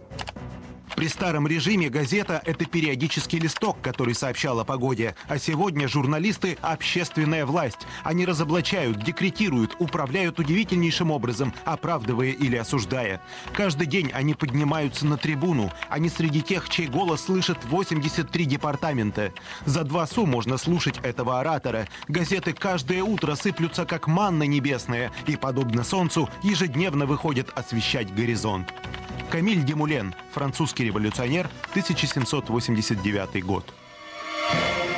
При 0.97 1.09
старом 1.09 1.49
режиме 1.49 1.89
газета– 1.89 2.41
это 2.45 2.67
периодический 2.67 3.41
листок, 3.41 3.81
который 3.81 4.15
сообщал 4.15 4.61
о 4.61 4.65
погоде. 4.65 5.17
А 5.27 5.39
сегодня 5.39 5.89
журналисты– 5.89 6.57
общественная 6.63 7.47
власть. 7.47 7.87
Они 8.05 8.25
разоблачают, 8.25 9.03
декретируют, 9.03 9.75
управляют 9.81 10.39
удивительнейшим 10.39 11.11
образом, 11.11 11.53
оправдывая 11.65 12.31
или 12.31 12.57
осуждая. 12.57 13.21
Каждый 13.55 13.89
день 13.89 14.13
они 14.13 14.35
поднимаются 14.35 15.05
на 15.05 15.17
трибуну. 15.17 15.73
Они 15.89 16.09
среди 16.09 16.43
тех, 16.43 16.69
чей 16.69 16.87
голос 16.87 17.25
слышат 17.25 17.59
83 17.65 18.45
департамента. 18.45 19.33
За 19.67 19.83
два 19.83 20.07
су 20.07 20.27
можно 20.27 20.59
слушать 20.59 20.99
этого 21.03 21.41
оратора. 21.41 21.89
Газеты 22.07 22.53
каждое 22.53 23.03
утро 23.03 23.35
сыплются, 23.35 23.85
как 23.85 24.07
манна 24.07 24.45
небесная, 24.45 25.11
и, 25.27 25.35
подобно 25.37 25.83
солнцу, 25.83 26.31
ежедневно 26.45 27.07
выходят 27.07 27.51
освещать 27.59 28.15
горизонт. 28.15 28.73
Камиль 29.31 29.65
Демулен, 29.65 30.15
французский 30.33 30.84
революционер, 30.85 31.49
1789 31.71 33.45
год. 33.45 33.65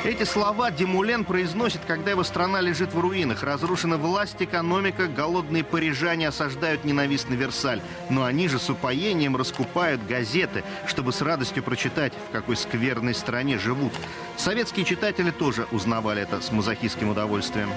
Эти 0.03 0.23
слова 0.23 0.71
Демулен 0.71 1.25
произносит, 1.25 1.81
когда 1.85 2.11
его 2.11 2.23
страна 2.23 2.61
лежит 2.61 2.93
в 2.93 2.99
руинах. 2.99 3.43
Разрушена 3.43 3.97
власть, 3.97 4.37
экономика, 4.39 5.07
голодные 5.07 5.65
парижане 5.65 6.29
осаждают 6.29 6.85
ненавистный 6.85 7.35
Версаль. 7.35 7.81
Но 8.09 8.23
они 8.23 8.47
же 8.47 8.57
с 8.57 8.69
упоением 8.69 9.35
раскупают 9.35 10.05
газеты, 10.07 10.63
чтобы 10.85 11.11
с 11.11 11.21
радостью 11.21 11.61
прочитать, 11.61 12.13
в 12.29 12.31
какой 12.31 12.55
скверной 12.55 13.15
стране 13.15 13.57
живут. 13.57 13.91
Советские 14.37 14.85
читатели 14.85 15.31
тоже 15.31 15.67
узнавали 15.71 16.21
это 16.21 16.39
с 16.39 16.53
мазохистским 16.53 17.09
удовольствием. 17.09 17.69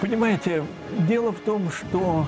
Понимаете, 0.00 0.64
дело 0.98 1.32
в 1.32 1.40
том, 1.40 1.70
что 1.72 2.26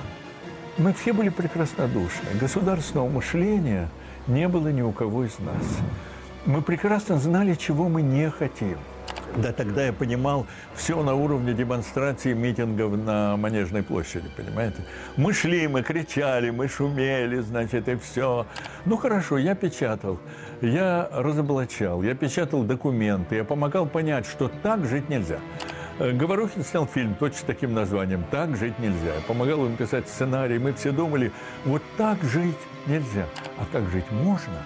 мы 0.77 0.93
все 0.93 1.13
были 1.13 1.29
прекраснодушны. 1.29 2.29
Государственного 2.39 3.07
мышления 3.07 3.89
не 4.27 4.47
было 4.47 4.69
ни 4.69 4.81
у 4.81 4.91
кого 4.91 5.25
из 5.25 5.37
нас. 5.39 5.79
Мы 6.45 6.61
прекрасно 6.61 7.17
знали, 7.17 7.53
чего 7.55 7.87
мы 7.89 8.01
не 8.01 8.29
хотим. 8.29 8.77
Да 9.37 9.53
тогда 9.53 9.85
я 9.85 9.93
понимал 9.93 10.45
все 10.75 11.01
на 11.01 11.13
уровне 11.13 11.53
демонстрации 11.53 12.33
митингов 12.33 12.97
на 12.97 13.37
Манежной 13.37 13.81
площади, 13.81 14.29
понимаете? 14.35 14.83
Мы 15.15 15.33
шли, 15.33 15.67
мы 15.67 15.83
кричали, 15.83 16.49
мы 16.49 16.67
шумели, 16.67 17.39
значит, 17.39 17.87
и 17.87 17.95
все. 17.95 18.45
Ну 18.85 18.97
хорошо, 18.97 19.37
я 19.37 19.55
печатал, 19.55 20.19
я 20.61 21.07
разоблачал, 21.13 22.03
я 22.03 22.13
печатал 22.13 22.63
документы, 22.63 23.35
я 23.35 23.43
помогал 23.45 23.85
понять, 23.85 24.25
что 24.25 24.49
так 24.49 24.85
жить 24.85 25.07
нельзя. 25.07 25.39
Э, 25.99 26.11
Говорухин 26.11 26.63
снял 26.63 26.85
фильм 26.85 27.15
точно 27.15 27.47
таким 27.47 27.73
названием 27.73 28.23
«Так 28.31 28.55
жить 28.55 28.77
нельзя». 28.79 29.15
Я 29.15 29.21
помогал 29.27 29.65
им 29.65 29.75
писать 29.75 30.07
сценарий. 30.07 30.59
Мы 30.59 30.73
все 30.73 30.91
думали, 30.91 31.31
вот 31.65 31.81
так 31.97 32.21
жить 32.23 32.57
нельзя. 32.87 33.27
А 33.57 33.65
как 33.71 33.89
жить 33.89 34.09
можно? 34.11 34.63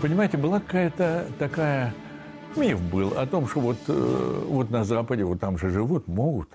Понимаете, 0.00 0.36
была 0.36 0.60
какая-то 0.60 1.26
такая... 1.38 1.94
Миф 2.54 2.80
был 2.82 3.16
о 3.16 3.26
том, 3.26 3.48
что 3.48 3.60
вот, 3.60 3.78
э, 3.88 4.44
вот 4.46 4.70
на 4.70 4.84
Западе, 4.84 5.24
вот 5.24 5.40
там 5.40 5.56
же 5.56 5.70
живут, 5.70 6.06
могут. 6.06 6.50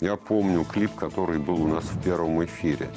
Я 0.00 0.16
помню 0.16 0.64
клип, 0.64 0.94
который 0.96 1.38
был 1.38 1.62
у 1.62 1.68
нас 1.68 1.84
в 1.84 2.02
первом 2.02 2.44
эфире. 2.44 2.88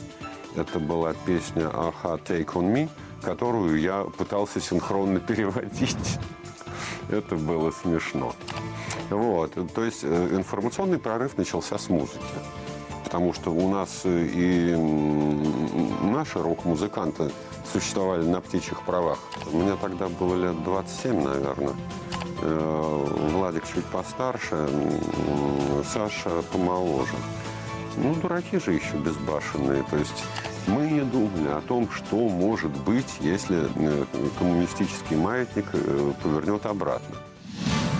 Это 0.55 0.79
была 0.79 1.13
песня 1.13 1.69
«Аха, 1.71 2.19
Take 2.25 2.53
on 2.53 2.73
Me», 2.73 2.89
которую 3.21 3.79
я 3.79 4.03
пытался 4.05 4.59
синхронно 4.59 5.19
переводить. 5.27 6.19
Это 7.09 7.35
было 7.35 7.69
смешно. 7.71 8.33
Вот. 9.09 9.53
То 9.73 9.83
есть 9.83 10.03
э, 10.03 10.29
информационный 10.31 10.99
прорыв 10.99 11.37
начался 11.37 11.77
с 11.77 11.89
музыки. 11.89 12.19
Потому 13.03 13.33
что 13.33 13.51
у 13.51 13.69
нас 13.69 14.01
и 14.05 14.75
наши 16.01 16.41
рок-музыканты 16.41 17.31
существовали 17.71 18.23
на 18.23 18.41
птичьих 18.41 18.81
правах. 18.81 19.19
Мне 19.53 19.75
тогда 19.81 20.09
было 20.09 20.35
лет 20.35 20.63
27, 20.63 21.23
наверное. 21.23 21.73
Э, 22.41 23.05
Владик 23.31 23.63
чуть 23.73 23.85
постарше, 23.85 24.67
Саша 25.85 26.41
помоложе. 26.51 27.15
Ну, 27.95 28.13
дураки 28.15 28.59
же 28.59 28.73
еще 28.73 28.97
безбашенные. 28.97 29.83
То 29.83 29.95
есть 29.95 30.23
мы 30.67 30.89
не 30.89 31.01
думали 31.01 31.47
о 31.47 31.61
том, 31.61 31.89
что 31.89 32.17
может 32.27 32.71
быть, 32.83 33.15
если 33.21 33.69
э, 33.75 34.05
коммунистический 34.37 35.15
маятник 35.15 35.65
повернет 36.21 36.65
обратно. 36.65 37.15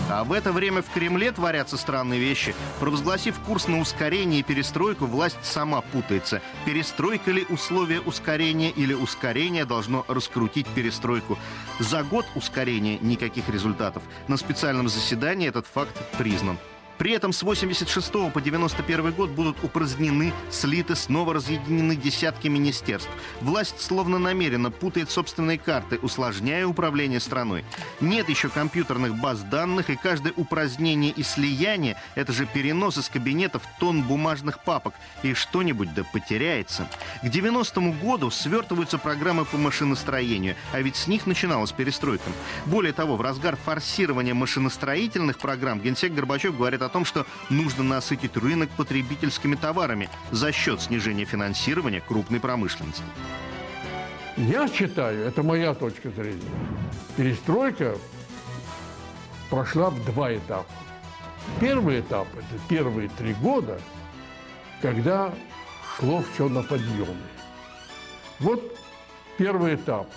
А 0.10 0.24
в 0.24 0.32
это 0.32 0.54
время 0.54 0.82
в 0.82 0.90
Кремле 0.90 1.32
творятся 1.32 1.78
странные 1.78 2.20
вещи. 2.20 2.56
Провозгласив 2.80 3.38
курс 3.40 3.68
на 3.68 3.80
ускорение 3.80 4.40
и 4.40 4.44
перестройку, 4.44 5.06
власть 5.06 5.38
сама 5.44 5.82
путается. 5.82 6.42
Перестройка 6.66 7.32
ли 7.32 7.46
условие 7.50 8.00
ускорения 8.00 8.70
или 8.70 8.94
ускорение 8.94 9.66
должно 9.66 10.06
раскрутить 10.08 10.68
перестройку. 10.68 11.38
За 11.80 12.04
год 12.04 12.26
ускорения 12.36 13.00
никаких 13.00 13.50
результатов. 13.50 14.04
На 14.28 14.38
специальном 14.38 14.88
заседании 14.88 15.50
этот 15.50 15.68
факт 15.68 15.98
признан. 16.18 16.58
При 16.98 17.12
этом 17.12 17.32
с 17.34 17.44
86 17.44 18.12
по 18.34 18.42
91 18.42 19.12
год 19.12 19.30
будут 19.30 19.64
упразднены, 19.64 20.34
слиты, 20.50 20.96
снова 20.96 21.34
разъединены 21.36 21.96
десятки 21.96 22.48
министерств. 22.48 23.10
Власть 23.42 23.82
словно 23.82 24.18
намеренно 24.18 24.72
путает 24.72 25.12
собственные 25.12 25.60
карты, 25.60 26.00
усложняя 26.02 26.66
управление 26.66 27.20
страной. 27.20 27.64
Нет 28.02 28.30
еще 28.30 28.50
компьютерных 28.50 29.16
баз 29.16 29.42
данных, 29.42 29.90
и 29.90 29.96
каждое 29.96 30.34
упразднение 30.36 31.12
и 31.12 31.24
слияние– 31.24 31.98
это 32.16 32.34
же 32.34 32.46
перенос 32.46 32.98
из 32.98 33.10
кабинетов 33.10 33.62
тон 33.80 34.02
бумажных 34.04 34.64
папок, 34.64 34.94
и 35.24 35.34
что-нибудь 35.34 35.94
да 35.94 36.04
потеряется. 36.04 36.88
К 37.22 37.30
90 37.30 37.80
году 38.02 38.32
свертываются 38.32 38.98
программы 38.98 39.46
по 39.46 39.58
машиностроению, 39.58 40.56
а 40.74 40.82
ведь 40.82 40.96
с 40.96 41.08
них 41.08 41.28
начиналась 41.28 41.72
перестройка. 41.72 42.30
Более 42.66 42.94
того, 42.94 43.16
в 43.16 43.22
разгар 43.22 43.56
форсирования 43.56 44.34
машиностроительных 44.34 45.38
программ 45.38 45.80
генсек 45.80 46.14
Горбачев 46.14 46.56
говорит 46.58 46.82
о 46.82 46.87
том, 46.90 47.06
что 47.06 47.26
нужно 47.50 47.84
насытить 47.84 48.36
рынок 48.38 48.70
потребительскими 48.78 49.56
товарами 49.56 50.10
за 50.32 50.52
счет 50.52 50.82
снижения 50.82 51.26
финансирования 51.26 52.02
крупной 52.02 52.40
промышленности. 52.40 53.04
Я 54.38 54.68
считаю, 54.68 55.26
это 55.26 55.42
моя 55.42 55.74
точка 55.74 56.10
зрения, 56.12 56.42
перестройка 57.16 57.98
прошла 59.50 59.90
в 59.90 60.06
два 60.06 60.36
этапа. 60.36 60.72
Первый 61.60 62.02
этап– 62.02 62.28
это 62.34 62.62
первые 62.68 63.10
три 63.10 63.34
года, 63.34 63.80
когда 64.82 65.34
шло 65.98 66.24
все 66.34 66.50
на 66.50 66.62
подъеме. 66.62 67.16
Вот 68.40 68.78
первый 69.38 69.76
этап. 69.76 70.08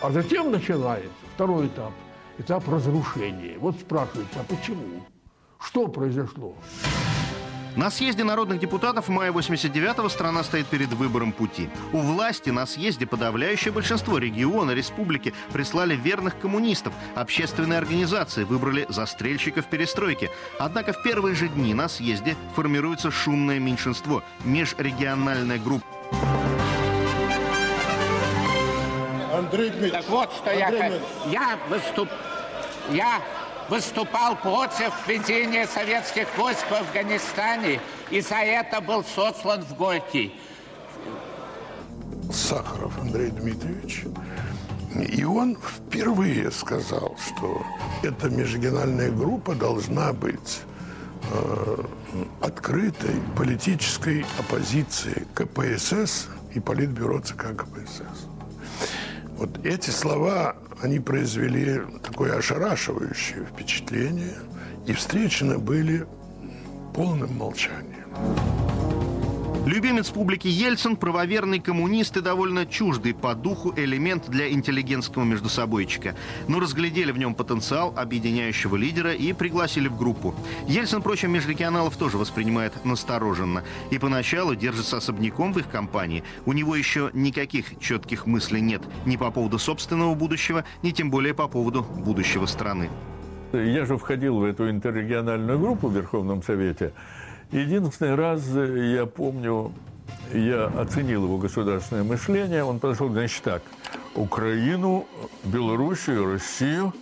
А 0.00 0.10
затем 0.10 0.50
начинается 0.50 1.10
второй 1.34 1.66
этап– 1.66 1.92
этап 2.40 2.66
разрушения. 2.68 3.58
Вот 3.58 3.76
спрашивается, 3.76 4.40
а 4.40 4.44
почему? 4.44 5.04
Что 5.62 5.88
произошло? 5.88 6.54
На 7.76 7.88
съезде 7.90 8.24
народных 8.24 8.58
депутатов 8.58 9.06
в 9.06 9.10
мае 9.10 9.30
89-го 9.30 10.08
страна 10.08 10.42
стоит 10.42 10.66
перед 10.66 10.88
выбором 10.92 11.32
пути. 11.32 11.70
У 11.92 11.98
власти 11.98 12.50
на 12.50 12.66
съезде 12.66 13.06
подавляющее 13.06 13.72
большинство 13.72 14.18
региона, 14.18 14.72
республики 14.72 15.32
прислали 15.52 15.94
верных 15.94 16.38
коммунистов. 16.38 16.92
Общественные 17.14 17.78
организации 17.78 18.42
выбрали 18.42 18.86
застрельщиков 18.88 19.66
перестройки. 19.66 20.30
Однако 20.58 20.92
в 20.92 21.02
первые 21.02 21.36
же 21.36 21.48
дни 21.48 21.72
на 21.72 21.88
съезде 21.88 22.36
формируется 22.56 23.10
шумное 23.10 23.60
меньшинство– 23.60 24.24
межрегиональная 24.44 25.58
группа. 25.58 25.86
Так 29.92 30.08
вот, 30.08 30.32
что 30.32 30.52
я... 30.52 31.00
Я, 31.30 31.58
выступ... 31.68 32.08
я 32.90 33.22
выступал 33.70 34.36
против 34.36 34.92
введения 35.06 35.66
советских 35.66 36.26
войск 36.36 36.68
в 36.68 36.74
Афганистане 36.74 37.80
и 38.10 38.20
за 38.20 38.34
это 38.34 38.80
был 38.80 39.04
сослан 39.04 39.62
в 39.62 39.76
Горький. 39.76 40.34
Сахаров 42.32 42.98
Андрей 42.98 43.30
Дмитриевич. 43.30 44.04
И 44.94 45.22
он 45.22 45.56
впервые 45.56 46.50
сказал, 46.50 47.16
что 47.24 47.62
эта 48.02 48.28
межрегиональная 48.28 49.12
группа 49.12 49.54
должна 49.54 50.12
быть 50.12 50.62
э, 51.30 51.84
открытой 52.40 53.14
политической 53.36 54.26
оппозиции 54.36 55.26
КПСС 55.34 56.26
и 56.54 56.58
Политбюро 56.58 57.20
ЦК 57.20 57.56
КПСС. 57.56 58.26
Вот 59.40 59.64
эти 59.64 59.88
слова, 59.88 60.54
они 60.82 61.00
произвели 61.00 61.80
такое 62.02 62.36
ошарашивающее 62.36 63.46
впечатление 63.46 64.36
и 64.86 64.92
встречены 64.92 65.56
были 65.56 66.06
полным 66.94 67.38
молчанием. 67.38 68.04
Любимец 69.66 70.08
публики 70.08 70.48
Ельцин, 70.48 70.96
правоверный 70.96 71.60
коммунист 71.60 72.16
и 72.16 72.22
довольно 72.22 72.64
чуждый 72.64 73.12
по 73.12 73.34
духу 73.34 73.74
элемент 73.76 74.28
для 74.28 74.50
интеллигентского 74.50 75.24
междусобойчика. 75.24 76.16
Но 76.48 76.60
разглядели 76.60 77.12
в 77.12 77.18
нем 77.18 77.34
потенциал 77.34 77.92
объединяющего 77.94 78.76
лидера 78.76 79.12
и 79.12 79.34
пригласили 79.34 79.88
в 79.88 79.98
группу. 79.98 80.34
Ельцин, 80.66 81.00
впрочем, 81.02 81.32
межрегионалов 81.32 81.96
тоже 81.96 82.16
воспринимает 82.16 82.72
настороженно. 82.86 83.62
И 83.90 83.98
поначалу 83.98 84.54
держится 84.54 84.96
особняком 84.96 85.52
в 85.52 85.58
их 85.58 85.68
компании. 85.68 86.24
У 86.46 86.54
него 86.54 86.74
еще 86.74 87.10
никаких 87.12 87.78
четких 87.78 88.26
мыслей 88.26 88.62
нет 88.62 88.80
ни 89.04 89.16
по 89.16 89.30
поводу 89.30 89.58
собственного 89.58 90.14
будущего, 90.14 90.64
ни 90.82 90.90
тем 90.90 91.10
более 91.10 91.34
по 91.34 91.48
поводу 91.48 91.82
будущего 91.82 92.46
страны. 92.46 92.88
Я 93.52 93.84
же 93.84 93.98
входил 93.98 94.38
в 94.38 94.44
эту 94.44 94.70
интеррегиональную 94.70 95.58
группу 95.58 95.88
в 95.88 95.94
Верховном 95.94 96.42
Совете. 96.42 96.92
Единственный 97.52 98.14
раз, 98.14 98.44
я 98.46 99.06
помню, 99.06 99.72
я 100.32 100.66
оценил 100.66 101.24
его 101.24 101.36
государственное 101.36 102.04
мышление. 102.04 102.62
Он 102.62 102.78
подошел, 102.78 103.08
значит, 103.08 103.42
так, 103.42 103.62
Украину, 104.14 105.06
Белоруссию, 105.42 106.32
Россию. 106.32 106.94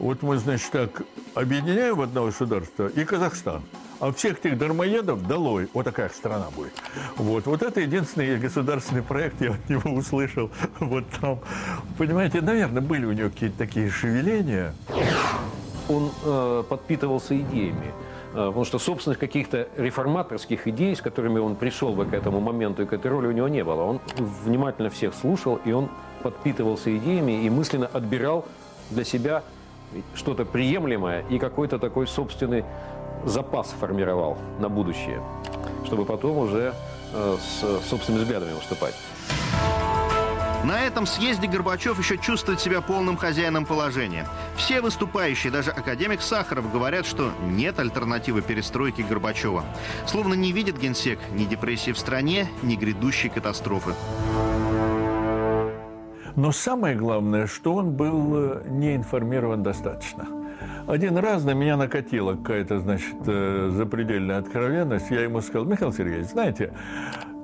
Вот 0.00 0.22
мы, 0.22 0.38
значит, 0.38 0.72
так, 0.72 1.02
объединяем 1.34 1.96
в 1.96 2.02
одно 2.02 2.26
государство 2.26 2.88
и 2.88 3.04
Казахстан. 3.04 3.62
А 4.00 4.12
всех 4.12 4.40
этих 4.40 4.58
дармоедов 4.58 5.24
долой. 5.28 5.68
Вот 5.72 5.84
такая 5.84 6.08
страна 6.08 6.46
будет. 6.56 6.72
Вот, 7.16 7.46
вот 7.46 7.62
это 7.62 7.80
единственный 7.80 8.36
государственный 8.36 9.02
проект, 9.02 9.40
я 9.40 9.52
от 9.52 9.68
него 9.68 9.92
услышал. 9.92 10.50
Вот 10.80 11.04
там, 11.20 11.38
понимаете, 11.96 12.40
наверное, 12.40 12.82
были 12.82 13.04
у 13.04 13.12
него 13.12 13.30
какие-то 13.30 13.58
такие 13.58 13.88
шевеления. 13.88 14.74
Он 15.88 16.10
э, 16.24 16.64
подпитывался 16.68 17.38
идеями. 17.38 17.92
Э, 18.34 18.46
потому 18.46 18.64
что 18.64 18.78
собственных 18.78 19.18
каких-то 19.18 19.68
реформаторских 19.76 20.66
идей, 20.66 20.96
с 20.96 21.02
которыми 21.02 21.38
он 21.38 21.56
пришел 21.56 21.92
бы 21.92 22.06
к 22.06 22.14
этому 22.14 22.40
моменту 22.40 22.82
и 22.82 22.86
к 22.86 22.92
этой 22.92 23.10
роли, 23.10 23.26
у 23.26 23.32
него 23.32 23.48
не 23.48 23.62
было. 23.62 23.82
Он 23.82 24.00
внимательно 24.16 24.88
всех 24.88 25.14
слушал, 25.14 25.60
и 25.64 25.72
он 25.72 25.88
подпитывался 26.22 26.96
идеями 26.96 27.44
и 27.44 27.50
мысленно 27.50 27.86
отбирал 27.92 28.46
для 28.90 29.04
себя 29.04 29.42
что-то 30.14 30.44
приемлемое 30.46 31.24
и 31.28 31.38
какой-то 31.38 31.78
такой 31.78 32.06
собственный 32.06 32.64
запас 33.24 33.74
формировал 33.78 34.38
на 34.58 34.68
будущее, 34.68 35.22
чтобы 35.84 36.04
потом 36.06 36.38
уже 36.38 36.74
э, 37.12 37.36
с 37.38 37.88
собственными 37.88 38.22
взглядами 38.22 38.52
выступать. 38.54 38.94
На 40.64 40.86
этом 40.86 41.06
съезде 41.06 41.48
Горбачев 41.48 41.98
еще 41.98 42.16
чувствует 42.18 42.60
себя 42.60 42.80
полным 42.80 43.16
хозяином 43.16 43.66
положения. 43.66 44.28
Все 44.56 44.80
выступающие, 44.80 45.52
даже 45.52 45.72
академик 45.72 46.22
Сахаров, 46.22 46.72
говорят, 46.72 47.04
что 47.04 47.32
нет 47.42 47.80
альтернативы 47.80 48.42
перестройке 48.42 49.02
Горбачева. 49.02 49.64
Словно 50.06 50.34
не 50.34 50.52
видит 50.52 50.78
генсек 50.78 51.18
ни 51.32 51.44
депрессии 51.46 51.90
в 51.90 51.98
стране, 51.98 52.46
ни 52.62 52.76
грядущей 52.76 53.28
катастрофы. 53.28 53.94
Но 56.36 56.52
самое 56.52 56.94
главное, 56.94 57.46
что 57.48 57.74
он 57.74 57.90
был 57.90 58.32
э, 58.34 58.62
не 58.68 58.94
информирован 58.94 59.62
достаточно. 59.62 60.28
Один 60.86 61.18
раз 61.18 61.44
на 61.44 61.54
меня 61.54 61.76
накатила 61.76 62.36
какая-то, 62.36 62.78
значит, 62.78 63.16
э, 63.26 63.70
запредельная 63.72 64.38
откровенность. 64.38 65.10
Я 65.10 65.22
ему 65.22 65.40
сказал, 65.40 65.66
Михаил 65.66 65.92
Сергеевич, 65.92 66.28
знаете, 66.28 66.72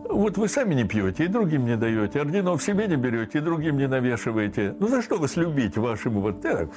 вот 0.08 0.38
вы 0.38 0.48
сами 0.48 0.74
не 0.74 0.84
пьете, 0.84 1.24
и 1.24 1.28
другим 1.28 1.66
не 1.66 1.76
даете, 1.76 2.20
орденов 2.20 2.62
себе 2.62 2.86
не 2.86 2.96
берете, 2.96 3.38
и 3.38 3.40
другим 3.40 3.76
не 3.76 3.86
навешиваете. 3.86 4.74
Ну 4.78 4.88
за 4.88 5.02
что 5.02 5.18
вас 5.18 5.36
любить 5.36 5.76
вашему 5.76 6.20
вот 6.20 6.42
так? 6.42 6.68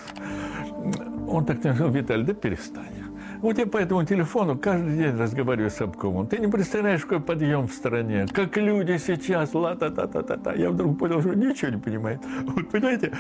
Он 1.28 1.46
так 1.46 1.60
сказал, 1.60 1.90
Виталий, 1.90 2.26
да 2.26 2.34
перестань. 2.34 3.12
Вот 3.42 3.58
я 3.58 3.66
по 3.66 3.78
этому 3.78 4.06
телефону 4.06 4.56
каждый 4.56 4.98
день 4.98 5.18
разговариваю 5.18 5.72
с 5.72 5.82
обкомом. 5.82 6.28
Ты 6.28 6.38
не 6.38 6.48
представляешь, 6.48 7.02
какой 7.02 7.22
подъем 7.22 7.68
в 7.68 7.74
стране. 7.74 8.28
Как 8.32 8.56
люди 8.58 8.98
сейчас, 8.98 9.56
ла-та-та-та-та-та. 9.56 10.54
Я 10.54 10.70
вдруг 10.70 11.00
понял, 11.00 11.22
что 11.22 11.34
ничего 11.34 11.72
не 11.72 11.78
понимает. 11.78 12.20
Вот 12.46 12.70
понимаете? 12.70 13.12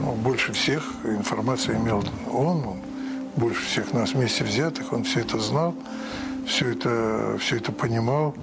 Ну, 0.00 0.14
больше 0.16 0.52
всех 0.52 0.82
информации 1.04 1.76
имел 1.76 2.02
он, 2.32 2.64
он, 2.66 2.76
больше 3.36 3.62
всех 3.62 3.92
нас 3.92 4.14
вместе 4.14 4.42
взятых. 4.42 4.92
Он 4.92 5.04
все 5.04 5.20
это 5.20 5.38
знал, 5.38 5.76
все 6.44 6.70
это, 6.72 7.36
все 7.38 7.56
это 7.58 7.70
понимал 7.70 8.34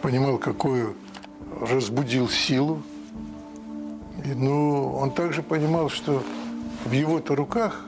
понимал, 0.00 0.38
какую 0.38 0.94
разбудил 1.60 2.28
силу. 2.28 2.82
И, 4.24 4.28
ну, 4.28 4.92
он 4.94 5.10
также 5.10 5.42
понимал, 5.42 5.88
что 5.88 6.22
в 6.84 6.92
его-то 6.92 7.34
руках 7.34 7.84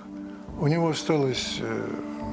у 0.61 0.67
него 0.67 0.89
осталась 0.89 1.61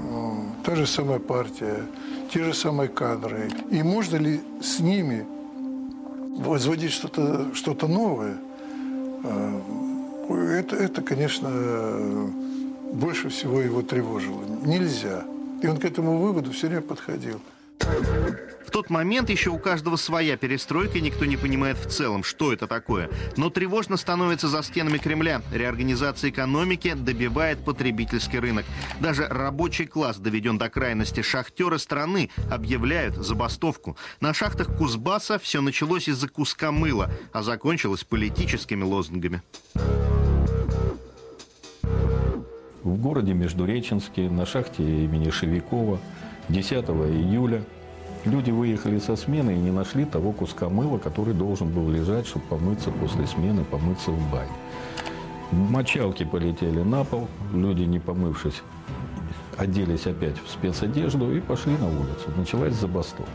ну, 0.10 0.46
та 0.64 0.76
же 0.76 0.86
самая 0.86 1.20
партия, 1.20 1.86
те 2.32 2.44
же 2.44 2.54
самые 2.54 2.90
кадры. 2.90 3.50
И 3.72 3.84
можно 3.84 4.18
ли 4.18 4.42
с 4.62 4.80
ними 4.80 5.26
возводить 6.38 6.92
что-то 6.92 7.54
что, 7.54 7.72
-то, 7.72 7.88
новое? 7.88 8.38
Э, 9.24 9.62
это, 10.60 10.76
это, 10.76 11.02
конечно, 11.02 11.50
больше 12.94 13.30
всего 13.30 13.62
его 13.62 13.82
тревожило. 13.82 14.44
Нельзя. 14.66 15.24
И 15.62 15.68
он 15.68 15.78
к 15.78 15.86
этому 15.86 16.18
выводу 16.18 16.52
все 16.52 16.68
время 16.68 16.82
подходил. 16.82 17.40
Тот 18.76 18.90
момент 18.90 19.30
еще 19.30 19.52
у 19.52 19.58
каждого 19.58 19.96
своя 19.96 20.36
перестройка, 20.36 20.98
и 20.98 21.02
никто 21.02 21.24
не 21.24 21.38
понимает 21.38 21.78
в 21.78 21.88
целом, 21.90 22.26
что 22.26 22.52
это 22.52 22.68
такое. 22.68 23.10
Но 23.38 23.50
тревожно 23.50 23.96
становится 23.96 24.50
за 24.50 24.62
стенами 24.64 24.98
Кремля. 24.98 25.42
Реорганизация 25.54 26.30
экономики 26.30 26.94
добивает 26.94 27.64
потребительский 27.64 28.38
рынок. 28.38 28.66
Даже 29.00 29.30
рабочий 29.30 29.86
класс 29.86 30.18
доведен 30.18 30.58
до 30.58 30.68
крайности. 30.68 31.22
Шахтеры 31.22 31.80
страны 31.80 32.30
объявляют 32.52 33.16
забастовку. 33.16 33.96
На 34.20 34.34
шахтах 34.34 34.76
Кузбасса 34.76 35.40
все 35.40 35.62
началось 35.62 36.10
из-за 36.10 36.28
куска 36.28 36.74
мыла, 36.74 37.10
а 37.32 37.44
закончилось 37.44 38.04
политическими 38.04 38.84
лозунгами. 38.84 39.42
В 42.84 42.98
городе 42.98 43.32
Междуреченске 43.34 44.30
на 44.30 44.46
шахте 44.46 44.84
имени 44.84 45.30
Шевикова 45.30 45.98
10 46.50 46.74
июля 46.74 47.64
люди 48.26 48.52
выехали 48.52 49.00
со 49.00 49.16
смены 49.16 49.52
и 49.52 49.60
не 49.60 49.72
нашли 49.72 50.06
того 50.06 50.32
куска 50.32 50.70
мыла, 50.70 50.98
который 50.98 51.34
должен 51.34 51.70
был 51.70 51.90
лежать, 51.90 52.28
чтобы 52.28 52.46
помыться 52.46 52.92
после 52.92 53.28
смены, 53.28 53.64
помыться 53.64 54.12
в 54.12 54.32
бане. 54.32 54.52
Мочалки 55.52 56.26
полетели 56.26 56.82
на 56.82 57.04
пол, 57.04 57.28
люди, 57.54 57.84
не 57.84 58.00
помывшись, 58.00 58.62
оделись 59.58 60.08
опять 60.08 60.36
в 60.44 60.50
спецодежду 60.50 61.36
и 61.36 61.40
пошли 61.40 61.78
на 61.78 61.88
улицу. 61.88 62.32
Началась 62.36 62.74
забастовка. 62.74 63.32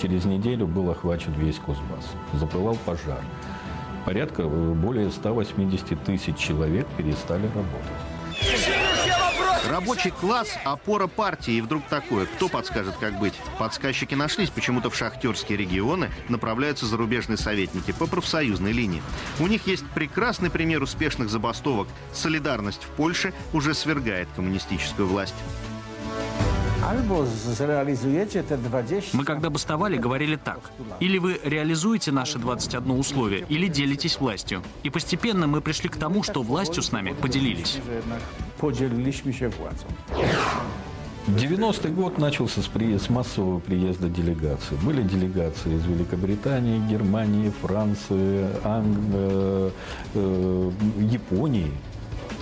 Через 0.00 0.24
неделю 0.24 0.66
был 0.66 0.90
охвачен 0.90 1.32
весь 1.38 1.56
Кузбасс. 1.56 2.12
Запылал 2.34 2.76
пожар. 2.84 3.22
Порядка 4.04 4.42
э, 4.42 4.72
более 4.74 5.10
180 5.10 6.04
тысяч 6.04 6.36
человек 6.36 6.86
перестали 6.96 7.46
работать. 7.46 8.75
Рабочий 9.68 10.10
класс– 10.10 10.48
опора 10.64 11.06
партии. 11.06 11.54
И 11.54 11.60
вдруг 11.60 11.86
такое. 11.88 12.26
Кто 12.26 12.48
подскажет, 12.48 12.96
как 12.96 13.18
быть? 13.18 13.34
Подсказчики 13.58 14.14
нашлись. 14.14 14.50
Почему-то 14.50 14.90
в 14.90 14.96
шахтерские 14.96 15.58
регионы 15.58 16.10
направляются 16.28 16.86
зарубежные 16.86 17.36
советники 17.36 17.92
по 17.92 18.06
профсоюзной 18.06 18.72
линии. 18.72 19.02
У 19.40 19.46
них 19.46 19.66
есть 19.66 19.84
прекрасный 19.94 20.50
пример 20.50 20.82
успешных 20.82 21.30
забастовок. 21.30 21.88
Солидарность 22.12 22.82
в 22.84 22.90
Польше 22.90 23.32
уже 23.52 23.74
свергает 23.74 24.28
коммунистическую 24.36 25.08
власть. 25.08 25.34
Мы 29.12 29.24
когда 29.24 29.50
бастовали, 29.50 29.96
говорили 29.96 30.36
так. 30.36 30.60
Или 31.00 31.18
вы 31.18 31.40
реализуете 31.42 32.12
наши 32.12 32.38
21 32.38 32.90
условия, 32.92 33.44
или 33.48 33.66
делитесь 33.66 34.20
властью. 34.20 34.62
И 34.84 34.90
постепенно 34.90 35.48
мы 35.48 35.60
пришли 35.60 35.88
к 35.88 35.96
тому, 35.96 36.22
что 36.22 36.42
властью 36.42 36.84
с 36.84 36.92
нами 36.92 37.12
поделились. 37.12 37.78
90-й 41.28 41.90
год 41.90 42.18
начался 42.18 42.62
с, 42.62 42.66
при... 42.66 42.96
с 42.96 43.10
массового 43.10 43.58
приезда 43.58 44.08
делегаций. 44.08 44.76
Были 44.82 45.02
делегации 45.02 45.74
из 45.74 45.84
Великобритании, 45.84 46.78
Германии, 46.88 47.50
Франции, 47.62 48.46
Анг... 48.64 48.98
э, 49.12 49.70
э, 50.14 50.70
Японии 51.00 51.72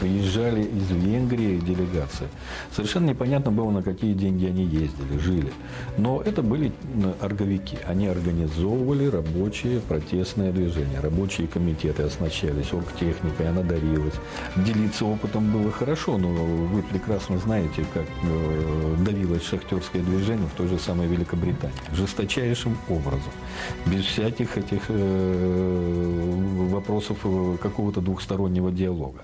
приезжали 0.01 0.63
из 0.63 0.91
Венгрии 0.91 1.59
делегации. 1.59 2.29
Совершенно 2.75 3.11
непонятно 3.11 3.51
было, 3.51 3.71
на 3.71 3.83
какие 3.83 4.15
деньги 4.15 4.47
они 4.47 4.65
ездили, 4.65 5.19
жили. 5.19 5.53
Но 5.99 6.21
это 6.21 6.43
были 6.43 6.73
орговики. 7.21 7.79
Они 7.87 8.07
организовывали 8.07 9.07
рабочие 9.07 9.81
протестные 9.81 10.53
движения. 10.53 11.01
Рабочие 11.01 11.47
комитеты 11.47 12.03
оснащались 12.03 12.73
оргтехникой, 12.73 13.49
она 13.49 13.63
дарилась. 13.63 14.15
Делиться 14.57 15.05
опытом 15.05 15.53
было 15.53 15.71
хорошо, 15.71 16.19
но 16.19 16.29
вы 16.29 16.83
прекрасно 16.83 17.39
знаете, 17.39 17.85
как 17.93 18.05
э, 18.23 18.97
давилось 19.05 19.45
шахтерское 19.45 20.03
движение 20.03 20.49
в 20.49 20.57
той 20.57 20.69
же 20.69 20.79
самой 20.79 21.07
Великобритании. 21.07 21.75
Жесточайшим 21.93 22.77
образом. 22.89 23.33
Без 23.87 24.05
всяких 24.05 24.57
этих 24.59 24.83
э, 24.89 26.35
вопросов 26.71 27.19
э, 27.25 27.57
какого-то 27.63 28.01
двухстороннего 28.01 28.71
диалога. 28.71 29.23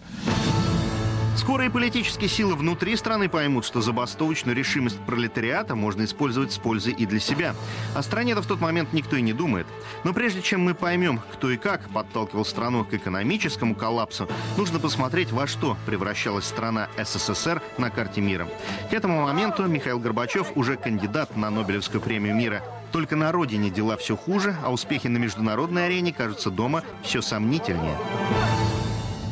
Скоро 1.40 1.64
и 1.64 1.70
политические 1.70 2.28
силы 2.28 2.54
внутри 2.54 2.94
страны 2.96 3.30
поймут, 3.30 3.64
что 3.64 3.80
забастовочную 3.80 4.54
решимость 4.54 4.98
пролетариата 5.06 5.74
можно 5.74 6.04
использовать 6.04 6.52
с 6.52 6.58
пользой 6.58 6.92
и 6.92 7.06
для 7.06 7.18
себя. 7.18 7.54
О 7.94 8.02
стране-то 8.02 8.42
в 8.42 8.46
тот 8.46 8.60
момент 8.60 8.92
никто 8.92 9.16
и 9.16 9.22
не 9.22 9.32
думает. 9.32 9.66
Но 10.04 10.12
прежде 10.12 10.42
чем 10.42 10.60
мы 10.60 10.74
поймем, 10.74 11.18
кто 11.32 11.50
и 11.50 11.56
как 11.56 11.88
подталкивал 11.88 12.44
страну 12.44 12.84
к 12.84 12.92
экономическому 12.92 13.74
коллапсу, 13.74 14.28
нужно 14.58 14.80
посмотреть, 14.80 15.32
во 15.32 15.46
что 15.46 15.78
превращалась 15.86 16.44
страна 16.44 16.88
СССР 17.02 17.62
на 17.78 17.88
карте 17.88 18.20
мира. 18.20 18.46
К 18.90 18.92
этому 18.92 19.22
моменту 19.22 19.66
Михаил 19.66 19.98
Горбачев 19.98 20.52
уже 20.56 20.76
кандидат 20.76 21.38
на 21.38 21.48
Нобелевскую 21.48 22.02
премию 22.02 22.36
мира. 22.36 22.62
Только 22.92 23.16
на 23.16 23.32
родине 23.32 23.70
дела 23.70 23.96
все 23.96 24.14
хуже, 24.14 24.56
а 24.62 24.70
успехи 24.70 25.06
на 25.06 25.16
международной 25.16 25.86
арене 25.86 26.12
кажутся 26.12 26.50
дома 26.50 26.82
все 27.02 27.22
сомнительнее. 27.22 27.96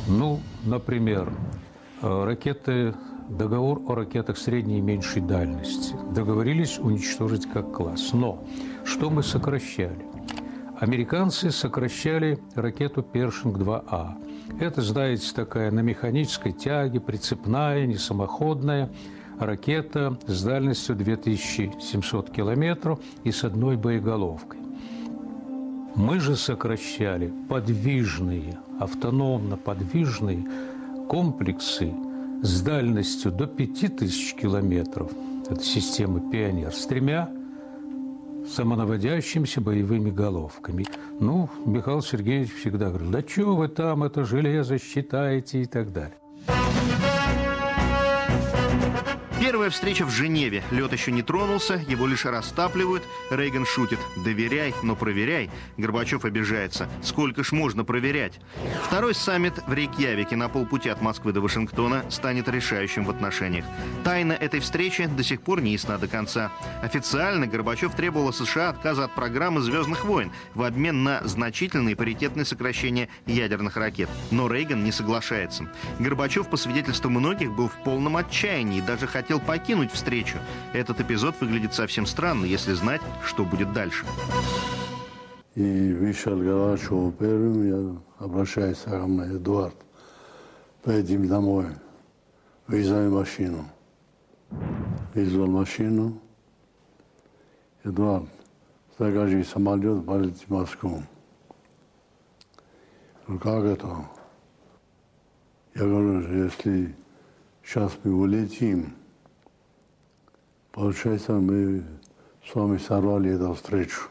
Ну, 0.08 0.40
например, 0.64 1.30
ракеты, 2.02 2.94
договор 3.28 3.82
о 3.86 3.94
ракетах 3.94 4.38
средней 4.38 4.78
и 4.78 4.82
меньшей 4.82 5.22
дальности. 5.22 5.94
Договорились 6.14 6.78
уничтожить 6.78 7.46
как 7.50 7.72
класс. 7.72 8.12
Но 8.12 8.44
что 8.84 9.10
мы 9.10 9.22
сокращали? 9.22 10.06
Американцы 10.80 11.50
сокращали 11.50 12.38
ракету 12.54 13.02
«Першинг-2А». 13.02 14.12
Это, 14.60 14.80
знаете, 14.80 15.34
такая 15.34 15.70
на 15.72 15.80
механической 15.80 16.52
тяге, 16.52 17.00
прицепная, 17.00 17.84
не 17.86 17.96
самоходная 17.96 18.88
ракета 19.40 20.16
с 20.26 20.42
дальностью 20.42 20.94
2700 20.94 22.30
километров 22.30 23.00
и 23.24 23.32
с 23.32 23.44
одной 23.44 23.76
боеголовкой. 23.76 24.60
Мы 25.94 26.20
же 26.20 26.36
сокращали 26.36 27.32
подвижные, 27.48 28.58
автономно 28.78 29.56
подвижные 29.56 30.46
комплексы 31.08 31.94
с 32.42 32.60
дальностью 32.60 33.32
до 33.32 33.46
5000 33.46 34.34
километров. 34.34 35.10
Это 35.48 35.62
система 35.62 36.20
«Пионер» 36.30 36.72
с 36.72 36.86
тремя 36.86 37.30
самонаводящимися 38.46 39.60
боевыми 39.60 40.10
головками. 40.10 40.84
Ну, 41.20 41.48
Михаил 41.64 42.02
Сергеевич 42.02 42.54
всегда 42.54 42.90
говорил, 42.90 43.10
да 43.10 43.22
что 43.26 43.56
вы 43.56 43.68
там 43.68 44.04
это 44.04 44.24
железо 44.24 44.78
считаете 44.78 45.62
и 45.62 45.66
так 45.66 45.92
далее. 45.92 46.18
Первая 49.40 49.70
встреча 49.70 50.04
в 50.04 50.10
Женеве. 50.10 50.64
Лед 50.72 50.92
еще 50.92 51.12
не 51.12 51.22
тронулся, 51.22 51.74
его 51.86 52.08
лишь 52.08 52.24
растапливают. 52.24 53.04
Рейган 53.30 53.64
шутит. 53.64 54.00
Доверяй, 54.16 54.74
но 54.82 54.96
проверяй. 54.96 55.48
Горбачев 55.76 56.24
обижается. 56.24 56.88
Сколько 57.02 57.44
ж 57.44 57.52
можно 57.52 57.84
проверять? 57.84 58.40
Второй 58.82 59.14
саммит 59.14 59.54
в 59.68 59.72
Рейкьявике 59.72 60.34
на 60.34 60.48
полпути 60.48 60.88
от 60.88 61.00
Москвы 61.00 61.32
до 61.32 61.40
Вашингтона 61.40 62.04
станет 62.10 62.48
решающим 62.48 63.04
в 63.04 63.10
отношениях. 63.10 63.64
Тайна 64.02 64.32
этой 64.32 64.58
встречи 64.58 65.06
до 65.06 65.22
сих 65.22 65.40
пор 65.40 65.60
не 65.60 65.70
ясна 65.70 65.98
до 65.98 66.08
конца. 66.08 66.50
Официально 66.82 67.46
Горбачев 67.46 67.94
требовал 67.94 68.32
США 68.32 68.70
отказа 68.70 69.04
от 69.04 69.14
программы 69.14 69.60
«Звездных 69.60 70.04
войн» 70.04 70.32
в 70.54 70.64
обмен 70.64 71.04
на 71.04 71.22
значительные 71.26 71.94
паритетные 71.94 72.44
сокращения 72.44 73.08
ядерных 73.26 73.76
ракет. 73.76 74.10
Но 74.32 74.48
Рейган 74.48 74.82
не 74.82 74.90
соглашается. 74.90 75.70
Горбачев, 76.00 76.48
по 76.50 76.56
свидетельству 76.56 77.08
многих, 77.08 77.52
был 77.52 77.68
в 77.68 77.84
полном 77.84 78.16
отчаянии 78.16 78.78
и 78.78 78.82
даже 78.82 79.06
хотел 79.06 79.27
покинуть 79.36 79.92
встречу. 79.92 80.38
Этот 80.72 81.00
эпизод 81.00 81.34
выглядит 81.40 81.74
совсем 81.74 82.06
странно, 82.06 82.46
если 82.46 82.72
знать, 82.72 83.02
что 83.24 83.44
будет 83.44 83.72
дальше. 83.74 84.06
И 85.54 85.92
вышел 85.92 86.38
Горбачев 86.38 87.14
первым, 87.18 87.68
я 87.68 88.24
обращаюсь 88.24 88.78
ко 88.78 89.06
мне, 89.06 89.36
Эдуард, 89.36 89.74
поедем 90.82 91.28
домой, 91.28 91.66
вызови 92.66 93.08
машину. 93.08 93.64
Вызвал 95.14 95.48
машину. 95.48 96.20
Эдуард, 97.84 98.28
закажи 98.98 99.44
самолет, 99.44 100.06
полетим 100.06 100.46
в 100.46 100.50
Москву. 100.50 101.02
Ну 103.26 103.38
как 103.38 103.64
это? 103.64 103.88
Я 105.74 105.82
говорю, 105.82 106.44
если 106.44 106.94
сейчас 107.62 107.98
мы 108.02 108.14
улетим, 108.14 108.94
получается, 110.72 111.32
мы 111.32 111.84
с 112.44 112.54
вами 112.54 112.78
сорвали 112.78 113.34
эту 113.34 113.54
встречу. 113.54 114.08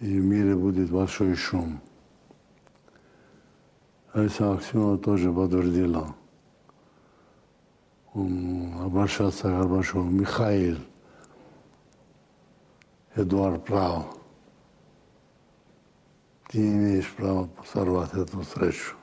И 0.00 0.18
в 0.18 0.24
мире 0.24 0.56
будет 0.56 0.90
большой 0.90 1.34
шум. 1.34 1.80
Айса 4.12 4.52
Аксенова 4.52 4.98
тоже 4.98 5.32
подтвердила. 5.32 6.14
Он 8.12 8.74
обращался 8.82 9.44
к 9.44 9.56
Горбачеву. 9.58 10.04
Михаил, 10.04 10.76
Эдуард 13.14 13.64
прав. 13.64 14.18
Ты 16.48 16.58
не 16.58 16.72
имеешь 16.72 17.10
права 17.12 17.48
сорвать 17.64 18.12
эту 18.12 18.40
встречу. 18.42 18.96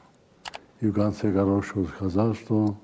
И 0.79 0.87
в 0.87 0.93
конце 0.93 1.31
Горбачев 1.31 1.89
сказал, 1.95 2.35
что 2.35 2.77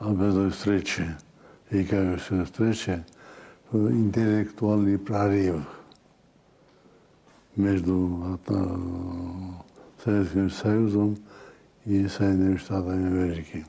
об 0.00 0.20
этой 0.22 0.50
встрече, 0.50 1.16
и 1.70 1.84
как 1.84 2.18
встрече, 2.20 3.04
интеллектуальный 3.72 4.98
прорыв 4.98 5.62
между 7.54 8.40
Советским 10.02 10.50
Союзом 10.50 11.18
и 11.84 12.08
Соединенными 12.08 12.56
Штатами 12.56 13.06
Америки. 13.06 13.66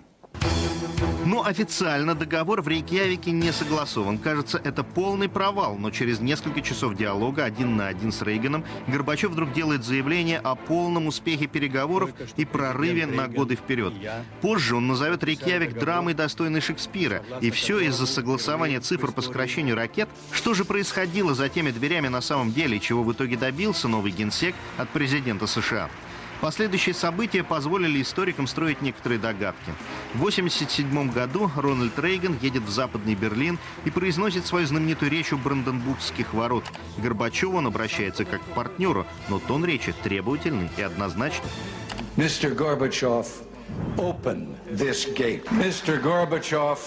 Но 1.26 1.46
официально 1.46 2.16
договор 2.16 2.62
в 2.62 2.68
Рейкьявике 2.68 3.32
не 3.32 3.52
согласован. 3.52 4.18
Кажется, 4.18 4.60
это 4.64 4.84
полный 4.84 5.30
провал, 5.30 5.78
но 5.78 5.92
через 5.92 6.20
несколько 6.20 6.62
часов 6.62 6.96
диалога 6.96 7.44
один 7.44 7.78
на 7.78 7.88
один 7.88 8.12
с 8.12 8.22
Рейганом 8.22 8.66
Горбачев 8.88 9.32
вдруг 9.32 9.54
делает 9.54 9.84
заявление 9.84 10.40
о 10.40 10.56
полном 10.56 11.08
успехе 11.08 11.48
переговоров 11.48 12.12
и 12.38 12.46
прорыве 12.46 13.06
на 13.06 13.28
годы 13.28 13.56
вперед. 13.56 13.94
Позже 14.42 14.76
он 14.76 14.88
назовет 14.88 15.24
Рейкьявик 15.24 15.74
драмой, 15.74 16.14
достойной 16.14 16.62
Шекспира. 16.62 17.24
И 17.40 17.52
все 17.52 17.80
из-за 17.80 18.06
согласования 18.06 18.80
цифр 18.80 19.12
по 19.12 19.22
сокращению 19.22 19.76
ракет. 19.76 20.10
Что 20.32 20.54
же 20.54 20.66
происходило 20.66 21.34
за 21.34 21.50
теми 21.50 21.72
дверями 21.72 22.08
на 22.08 22.22
самом 22.22 22.52
деле, 22.52 22.80
чего 22.80 23.04
в 23.04 23.12
итоге 23.12 23.38
добился 23.38 23.88
новый 23.88 24.12
генсек 24.12 24.56
от 24.78 24.90
президента 24.90 25.48
США? 25.48 25.90
Последующие 26.42 26.96
события 26.96 27.44
позволили 27.44 28.02
историкам 28.02 28.48
строить 28.48 28.82
некоторые 28.82 29.20
догадки. 29.20 29.72
В 30.16 30.22
1987 30.22 31.12
году 31.12 31.52
Рональд 31.56 31.98
Рейган 32.00 32.36
едет 32.42 32.64
в 32.64 32.70
Западный 32.72 33.14
Берлин 33.14 33.60
и 33.86 33.92
произносит 33.92 34.48
свою 34.48 34.66
знаменитую 34.66 35.12
речь 35.12 35.32
у 35.32 35.38
Бранденбургских 35.38 36.34
ворот. 36.34 36.64
Горбачеву 36.98 37.58
он 37.58 37.68
обращается 37.68 38.26
как 38.26 38.42
к 38.42 38.56
партнеру, 38.56 39.06
но 39.30 39.38
тон 39.38 39.64
речи 39.66 39.94
требовательный 40.04 40.70
и 40.78 40.82
однозначный. 40.82 41.50
Mr. 42.18 42.56
Gorbachev, 42.56 43.28
open 43.98 44.56
this 44.68 45.06
gate. 45.16 45.46
Mr. 45.52 46.02
Gorbachev, 46.02 46.80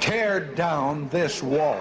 tear 0.00 0.54
down 0.54 1.10
this 1.10 1.42
wall. 1.42 1.80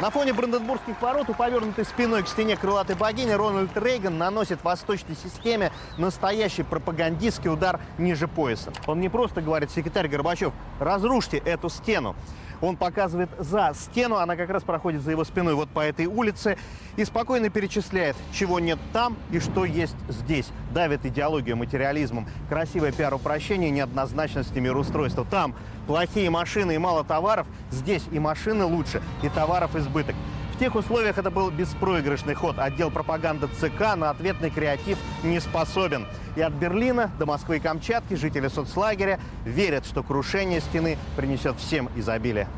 На 0.00 0.10
фоне 0.10 0.32
Бранденбургских 0.32 1.02
ворот 1.02 1.28
у 1.28 1.34
повернутой 1.34 1.84
спиной 1.84 2.22
к 2.22 2.28
стене 2.28 2.56
крылатой 2.56 2.94
богини 2.94 3.32
Рональд 3.32 3.76
Рейган 3.76 4.16
наносит 4.16 4.62
восточной 4.62 5.16
системе 5.16 5.72
настоящий 5.96 6.62
пропагандистский 6.62 7.50
удар 7.50 7.80
ниже 7.98 8.28
пояса. 8.28 8.72
Он 8.86 9.00
не 9.00 9.08
просто 9.08 9.42
говорит, 9.42 9.72
секретарь 9.72 10.06
Горбачев, 10.06 10.52
разрушьте 10.78 11.38
эту 11.38 11.68
стену. 11.68 12.14
Он 12.60 12.76
показывает 12.76 13.30
за 13.38 13.72
стену, 13.74 14.16
она 14.16 14.36
как 14.36 14.50
раз 14.50 14.62
проходит 14.62 15.02
за 15.02 15.12
его 15.12 15.24
спиной 15.24 15.54
вот 15.54 15.68
по 15.68 15.80
этой 15.80 16.06
улице 16.06 16.58
и 16.96 17.04
спокойно 17.04 17.50
перечисляет, 17.50 18.16
чего 18.32 18.58
нет 18.58 18.78
там 18.92 19.16
и 19.30 19.38
что 19.38 19.64
есть 19.64 19.96
здесь. 20.08 20.46
Давит 20.72 21.06
идеологию 21.06 21.56
материализмом. 21.56 22.26
Красивое 22.48 22.92
пиар-упрощение, 22.92 23.70
неоднозначности 23.70 24.58
мироустройства. 24.58 25.24
Там 25.24 25.54
плохие 25.86 26.30
машины 26.30 26.74
и 26.74 26.78
мало 26.78 27.04
товаров, 27.04 27.46
здесь 27.70 28.04
и 28.10 28.18
машины 28.18 28.64
лучше, 28.64 29.02
и 29.22 29.28
товаров 29.28 29.76
избыток. 29.76 30.16
Тех 30.58 30.74
условиях 30.74 31.18
это 31.18 31.30
был 31.30 31.50
беспроигрышный 31.50 32.34
ход. 32.34 32.58
Отдел 32.58 32.90
пропаганды 32.90 33.46
ЦК 33.46 33.94
на 33.96 34.10
ответный 34.10 34.50
креатив 34.50 34.98
не 35.22 35.38
способен. 35.38 36.04
И 36.34 36.40
от 36.40 36.52
Берлина 36.52 37.12
до 37.16 37.26
Москвы 37.26 37.58
и 37.58 37.60
Камчатки 37.60 38.14
жители 38.14 38.48
соцлагеря 38.48 39.20
верят, 39.44 39.86
что 39.86 40.02
крушение 40.02 40.60
стены 40.60 40.98
принесет 41.16 41.56
всем 41.58 41.88
изобилие. 41.94 42.48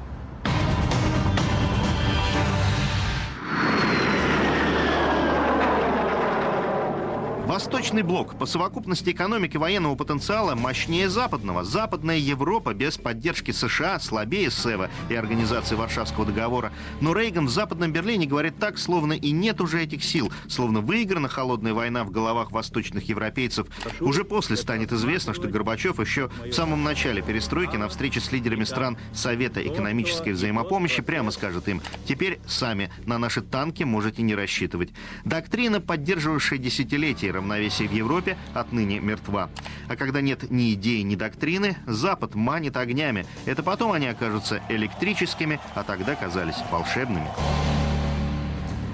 Восточный 7.51 8.03
блок 8.03 8.39
по 8.39 8.47
совокупности 8.47 9.11
экономики 9.11 9.57
военного 9.57 9.97
потенциала 9.97 10.55
мощнее 10.55 11.09
западного. 11.09 11.65
Западная 11.65 12.17
Европа 12.17 12.75
без 12.75 12.97
поддержки 12.97 13.51
США 13.51 13.99
слабее 13.99 14.53
СЭВа 14.53 14.89
и 15.09 15.17
Организации 15.17 15.75
Варшавского 15.75 16.27
договора. 16.27 16.73
Но 17.01 17.13
Рейган 17.13 17.47
в 17.47 17.51
Западном 17.51 17.93
Берлине 17.93 18.27
говорит 18.27 18.61
так, 18.61 18.79
словно 18.79 19.15
и 19.15 19.33
нет 19.33 19.61
уже 19.61 19.83
этих 19.83 20.05
сил, 20.05 20.33
словно 20.47 20.81
выиграна 20.81 21.27
холодная 21.27 21.75
война 21.75 22.05
в 22.05 22.13
головах 22.13 22.53
восточных 22.53 23.09
европейцев. 23.09 23.67
Уже 23.99 24.23
после 24.23 24.57
станет 24.57 24.93
известно, 24.93 25.35
что 25.35 25.49
Горбачев 25.49 25.99
еще 25.99 26.31
в 26.47 26.53
самом 26.53 26.85
начале 26.85 27.21
перестройки 27.21 27.75
на 27.75 27.89
встрече 27.89 28.21
с 28.21 28.31
лидерами 28.31 28.63
стран 28.63 28.97
Совета 29.13 29.61
экономической 29.67 30.35
взаимопомощи 30.35 31.03
прямо 31.03 31.33
скажет 31.33 31.67
им, 31.67 31.83
теперь 32.07 32.39
сами 32.47 32.93
на 33.07 33.19
наши 33.19 33.41
танки 33.41 33.83
можете 33.83 34.23
не 34.23 34.37
рассчитывать. 34.37 34.91
Доктрина, 35.25 35.81
поддерживавшая 35.81 36.61
десятилетия 36.61 37.40
равновесие 37.41 37.89
в 37.89 37.93
Европе 37.93 38.37
отныне 38.55 39.01
мертва. 39.01 39.51
А 39.89 39.97
когда 39.97 40.21
нет 40.21 40.51
ни 40.51 40.75
идеи, 40.75 41.01
ни 41.01 41.17
доктрины, 41.17 41.77
Запад 41.87 42.35
манит 42.35 42.77
огнями. 42.77 43.27
Это 43.47 43.63
потом 43.63 43.93
они 43.93 44.07
окажутся 44.07 44.63
электрическими, 44.69 45.59
а 45.75 45.83
тогда 45.83 46.15
казались 46.15 46.57
волшебными. 46.71 47.29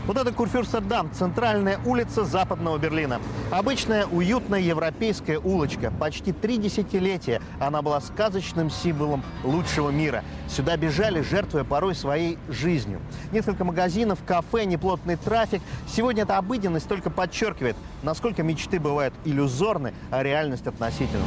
Вот 0.07 0.17
это 0.17 0.33
Курфюрстердам, 0.33 1.11
центральная 1.13 1.81
улица 1.85 2.25
западного 2.25 2.79
Берлина. 2.79 3.21
Обычная 3.51 4.07
уютная 4.07 4.61
европейская 4.61 5.39
улочка. 5.39 5.93
Почти 5.99 6.33
три 6.33 6.59
десятилетия 6.59 7.43
она 7.59 7.83
была 7.83 8.01
сказочным 8.01 8.71
символом 8.71 9.25
лучшего 9.43 9.91
мира. 9.91 10.23
Сюда 10.49 10.77
бежали, 10.77 11.23
жертвуя 11.23 11.65
порой 11.65 11.97
своей 11.97 12.39
жизнью. 12.49 13.01
Несколько 13.33 13.65
магазинов, 13.65 14.21
кафе, 14.25 14.65
неплотный 14.65 15.17
трафик. 15.17 15.61
Сегодня 15.89 16.23
эта 16.23 16.39
обыденность 16.39 16.87
только 16.87 17.11
подчеркивает, 17.11 17.77
насколько 18.05 18.45
мечты 18.45 18.79
бывают 18.79 19.13
иллюзорны, 19.25 19.93
а 20.13 20.23
реальность 20.23 20.69
относительна. 20.69 21.25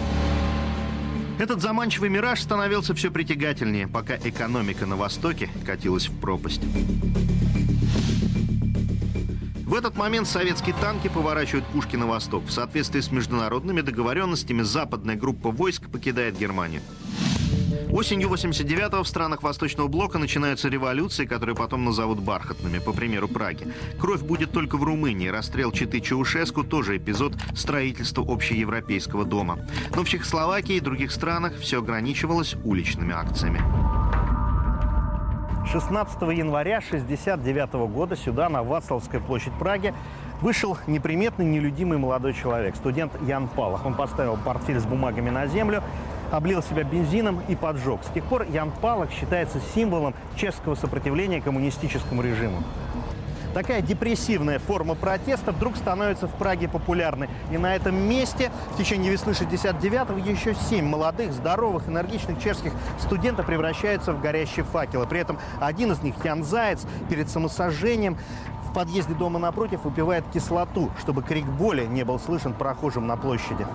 Этот 1.38 1.62
заманчивый 1.62 2.10
мираж 2.10 2.42
становился 2.42 2.94
все 2.94 3.12
притягательнее, 3.12 3.88
пока 3.90 4.16
экономика 4.16 4.86
на 4.86 4.96
Востоке 4.96 5.50
катилась 5.66 6.08
в 6.08 6.18
пропасть. 6.20 6.62
В 9.70 9.76
этот 9.76 9.96
момент 9.96 10.28
советские 10.28 10.74
танки 10.82 11.10
поворачивают 11.10 11.64
пушки 11.68 11.96
на 11.96 12.08
восток. 12.08 12.44
В 12.46 12.52
соответствии 12.52 13.02
с 13.02 13.12
международными 13.12 13.82
договоренностями 13.82 14.64
западная 14.64 15.16
группа 15.16 15.52
войск 15.52 15.92
покидает 15.92 16.40
Германию. 16.40 16.82
Осенью 17.92 18.30
89-го 18.30 19.04
в 19.04 19.08
странах 19.08 19.44
Восточного 19.44 19.88
блока 19.88 20.18
начинаются 20.18 20.70
революции, 20.70 21.28
которые 21.28 21.56
потом 21.56 21.86
назовут 21.86 22.20
бархатными, 22.20 22.80
по 22.80 22.94
примеру 22.94 23.28
Праги. 23.28 23.68
Кровь 24.00 24.22
будет 24.22 24.52
только 24.52 24.76
в 24.76 24.84
Румынии. 24.84 25.28
Расстрел 25.28 25.72
Читы 25.72 26.02
Чаушеску 26.02 26.64
тоже 26.64 26.98
эпизод 26.98 27.34
строительства 27.56 28.26
общеевропейского 28.28 29.24
дома. 29.24 29.60
Но 29.96 30.04
в 30.04 30.10
Чехословакии 30.10 30.78
и 30.78 30.80
других 30.80 31.12
странах 31.12 31.60
все 31.60 31.78
ограничивалось 31.78 32.56
уличными 32.64 33.14
акциями. 33.14 33.62
16 35.66 36.22
января 36.22 36.78
1969 36.78 37.74
года 37.92 38.16
сюда, 38.16 38.50
на 38.50 38.64
Вацлавской 38.64 39.20
площадь 39.20 39.54
Праги, 39.60 39.94
вышел 40.42 40.78
неприметный, 40.88 41.46
нелюдимый 41.46 41.98
молодой 41.98 42.34
человек, 42.34 42.76
студент 42.76 43.12
Ян 43.28 43.48
Палах. 43.48 43.86
Он 43.86 43.94
поставил 43.94 44.38
портфель 44.38 44.80
с 44.80 44.86
бумагами 44.86 45.30
на 45.30 45.48
землю, 45.48 45.84
облил 46.32 46.64
себя 46.64 46.84
бензином 46.84 47.42
и 47.48 47.56
поджег. 47.56 48.00
С 48.04 48.14
тех 48.14 48.24
пор 48.24 48.44
Ян 48.44 48.72
Палах 48.82 49.12
считается 49.12 49.60
символом 49.76 50.14
чешского 50.36 50.76
сопротивления 50.76 51.42
коммунистическому 51.42 52.22
режиму. 52.22 52.64
Такая 53.54 53.82
депрессивная 53.82 54.60
форма 54.60 54.96
протеста 54.96 55.52
вдруг 55.52 55.76
становится 55.76 56.28
в 56.28 56.36
Праге 56.36 56.68
популярной. 56.68 57.30
И 57.52 57.58
на 57.58 57.76
этом 57.76 57.96
месте 57.96 58.52
в 58.74 58.78
течение 58.78 59.12
весны 59.12 59.32
69-го 59.32 60.18
еще 60.18 60.56
семь 60.70 60.86
молодых, 60.86 61.34
здоровых, 61.34 61.88
энергичных 61.88 62.42
чешских 62.42 62.74
студентов 63.00 63.48
превращаются 63.48 64.14
в 64.14 64.22
горящие 64.22 64.66
факелы. 64.66 65.08
При 65.08 65.20
этом 65.20 65.40
один 65.60 65.92
из 65.92 66.02
них, 66.04 66.16
Ян 66.24 66.44
Заяц, 66.44 66.86
перед 67.10 67.30
самосожжением 67.30 68.18
в 68.70 68.74
подъезде 68.74 69.16
дома 69.16 69.40
напротив 69.40 69.84
выпивает 69.84 70.24
кислоту, 70.32 70.92
чтобы 71.00 71.24
крик 71.24 71.46
боли 71.46 71.86
не 71.86 72.04
был 72.04 72.20
слышен 72.20 72.54
прохожим 72.54 73.08
на 73.08 73.18
площади. 73.18 73.66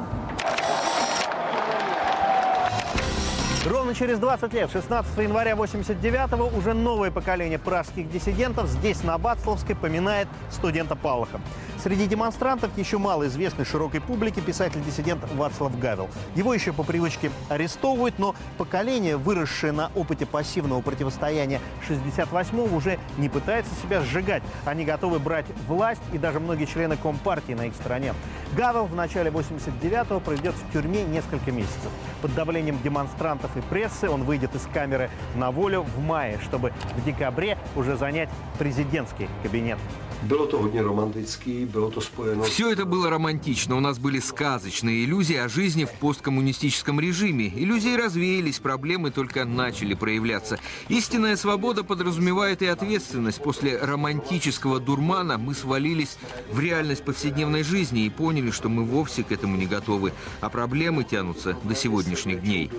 Ровно 3.67 3.95
через 3.95 4.19
20 4.19 4.53
лет, 4.53 4.71
16 4.71 5.17
января 5.17 5.53
89-го, 5.53 6.55
уже 6.55 6.75
новое 6.75 7.11
поколение 7.11 7.59
пражских 7.59 8.11
диссидентов 8.11 8.69
здесь, 8.69 9.03
на 9.03 9.17
Бацлавской, 9.17 9.75
поминает 9.75 10.29
студента 10.51 10.97
Павлоха. 10.97 11.41
Среди 11.83 12.07
демонстрантов 12.07 12.77
еще 12.77 12.99
мало 12.99 13.27
известный 13.27 13.65
широкой 13.65 14.03
публике 14.03 14.43
писатель-диссидент 14.43 15.23
Вацлав 15.33 15.79
Гавел. 15.79 16.11
Его 16.35 16.53
еще 16.53 16.75
по 16.75 16.83
привычке 16.83 17.31
арестовывают, 17.49 18.19
но 18.19 18.35
поколение, 18.59 19.17
выросшее 19.17 19.73
на 19.73 19.91
опыте 19.95 20.27
пассивного 20.27 20.83
противостояния 20.83 21.61
68-го, 21.89 22.77
уже 22.77 22.99
не 23.17 23.31
пытается 23.31 23.71
себя 23.83 24.03
сжигать. 24.03 24.43
Они 24.67 24.85
готовы 24.85 25.19
брать 25.19 25.47
власть, 25.67 26.03
и 26.13 26.19
даже 26.19 26.39
многие 26.39 26.67
члены 26.67 26.99
Компартии 26.99 27.53
на 27.55 27.67
их 27.67 27.75
стороне. 27.75 28.13
Гавел 28.55 28.85
в 28.85 28.95
начале 28.95 29.31
89-го 29.31 30.21
проведет 30.21 30.55
в 30.55 30.73
тюрьме 30.73 31.03
несколько 31.03 31.51
месяцев. 31.51 31.91
Под 32.21 32.35
давлением 32.35 32.79
демонстрантов 32.83 33.54
и 33.57 33.61
прессы 33.61 34.09
он 34.09 34.25
выйдет 34.25 34.55
из 34.55 34.67
камеры 34.73 35.11
на 35.35 35.51
волю 35.51 35.83
в 35.83 36.01
мае, 36.01 36.39
чтобы 36.43 36.73
в 36.97 37.05
декабре 37.05 37.59
уже 37.77 37.97
занять 37.97 38.29
президентский 38.59 39.29
кабинет. 39.43 39.79
Bylo 40.25 40.47
to 40.47 40.59
hodně 40.59 40.83
romantický, 40.83 41.67
bylo 41.67 41.91
to 41.91 42.01
spojeno... 42.01 42.45
Все 42.45 42.73
это 42.73 42.87
было 42.87 43.11
романтично. 43.11 43.77
У 43.77 43.81
нас 43.81 43.99
были 43.99 44.21
сказочные 44.21 45.05
иллюзии 45.05 45.37
о 45.37 45.49
жизни 45.49 45.85
в 45.85 45.93
посткоммунистическом 45.93 46.99
режиме. 46.99 47.49
Иллюзии 47.49 47.95
развеялись, 47.95 48.59
проблемы 48.59 49.11
только 49.11 49.45
начали 49.45 49.93
проявляться. 49.95 50.59
Истинная 50.89 51.37
свобода 51.37 51.85
подразумевает 51.85 52.63
и 52.63 52.67
ответственность. 52.67 53.43
После 53.43 53.79
романтического 53.79 54.81
дурмана 54.81 55.37
мы 55.37 55.55
свалились 55.55 56.17
в 56.51 56.59
реальность 56.59 57.05
повседневной 57.05 57.63
жизни 57.63 58.07
и 58.07 58.11
поняли, 58.11 58.51
что 58.51 58.71
мы 58.71 58.85
вовсе 58.85 59.25
к 59.25 59.33
этому 59.33 59.57
не 59.57 59.67
готовы. 59.67 60.13
А 60.41 60.49
проблемы 60.49 61.05
тянутся 61.05 61.55
до 61.65 61.75
сегодняшних 61.75 62.41
дней. 62.43 62.71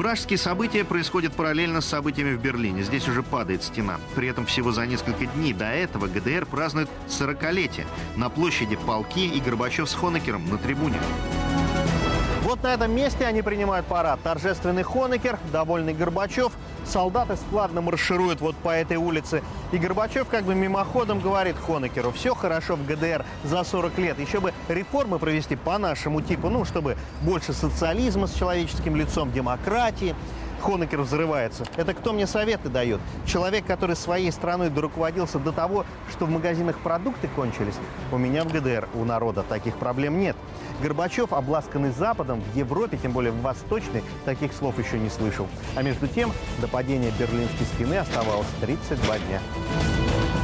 Пражские 0.00 0.38
события 0.38 0.82
происходят 0.82 1.34
параллельно 1.34 1.82
с 1.82 1.84
событиями 1.84 2.34
в 2.34 2.40
Берлине. 2.40 2.82
Здесь 2.82 3.06
уже 3.06 3.22
падает 3.22 3.62
стена. 3.62 4.00
При 4.16 4.28
этом 4.28 4.46
всего 4.46 4.72
за 4.72 4.86
несколько 4.86 5.26
дней 5.26 5.52
до 5.52 5.66
этого 5.66 6.06
ГДР 6.06 6.46
празднует 6.46 6.88
40-летие. 7.06 7.84
На 8.16 8.30
площади 8.30 8.76
полки 8.76 9.28
и 9.28 9.38
Горбачев 9.40 9.90
с 9.90 9.92
Хонекером 9.92 10.48
на 10.48 10.56
трибуне. 10.56 10.98
Вот 12.42 12.62
на 12.62 12.72
этом 12.72 12.90
месте 12.90 13.26
они 13.26 13.42
принимают 13.42 13.84
парад. 13.86 14.20
Торжественный 14.22 14.82
Хонекер, 14.82 15.38
довольный 15.52 15.92
Горбачев. 15.92 16.52
Солдаты 16.86 17.36
складно 17.36 17.82
маршируют 17.82 18.40
вот 18.40 18.56
по 18.56 18.70
этой 18.70 18.96
улице. 18.96 19.42
И 19.72 19.76
Горбачев 19.76 20.26
как 20.26 20.44
бы 20.44 20.54
мимоходом 20.54 21.20
говорит 21.20 21.56
Хонекеру, 21.58 22.10
все 22.12 22.34
хорошо 22.34 22.76
в 22.76 22.86
ГДР 22.86 23.26
за 23.44 23.62
40 23.62 23.98
лет. 23.98 24.18
Еще 24.18 24.40
бы 24.40 24.54
реформы 24.68 25.18
провести 25.18 25.54
по 25.54 25.76
нашему 25.76 26.22
типу, 26.22 26.48
ну, 26.48 26.64
чтобы 26.64 26.96
больше 27.20 27.52
социализма 27.52 28.26
с 28.26 28.32
человеческим 28.32 28.96
лицом, 28.96 29.30
демократии. 29.32 30.16
Хонекер 30.60 31.00
взрывается. 31.00 31.64
Это 31.76 31.94
кто 31.94 32.12
мне 32.12 32.26
советы 32.26 32.68
дает? 32.68 33.00
Человек, 33.26 33.66
который 33.66 33.96
своей 33.96 34.30
страной 34.30 34.70
доруководился 34.70 35.38
до 35.38 35.52
того, 35.52 35.84
что 36.10 36.26
в 36.26 36.30
магазинах 36.30 36.78
продукты 36.78 37.28
кончились. 37.34 37.74
У 38.12 38.18
меня 38.18 38.44
в 38.44 38.52
ГДР, 38.52 38.88
у 38.94 39.04
народа 39.04 39.42
таких 39.48 39.76
проблем 39.76 40.20
нет. 40.20 40.36
Горбачев, 40.82 41.32
обласканный 41.32 41.90
Западом, 41.90 42.40
в 42.40 42.56
Европе, 42.56 42.96
тем 42.96 43.12
более 43.12 43.32
в 43.32 43.40
Восточной, 43.42 44.02
таких 44.24 44.52
слов 44.52 44.78
еще 44.78 44.98
не 44.98 45.10
слышал. 45.10 45.46
А 45.76 45.82
между 45.82 46.06
тем, 46.06 46.32
до 46.60 46.68
падения 46.68 47.12
Берлинской 47.18 47.66
стены 47.74 47.96
оставалось 47.96 48.46
32 48.60 49.18
дня. 49.18 49.40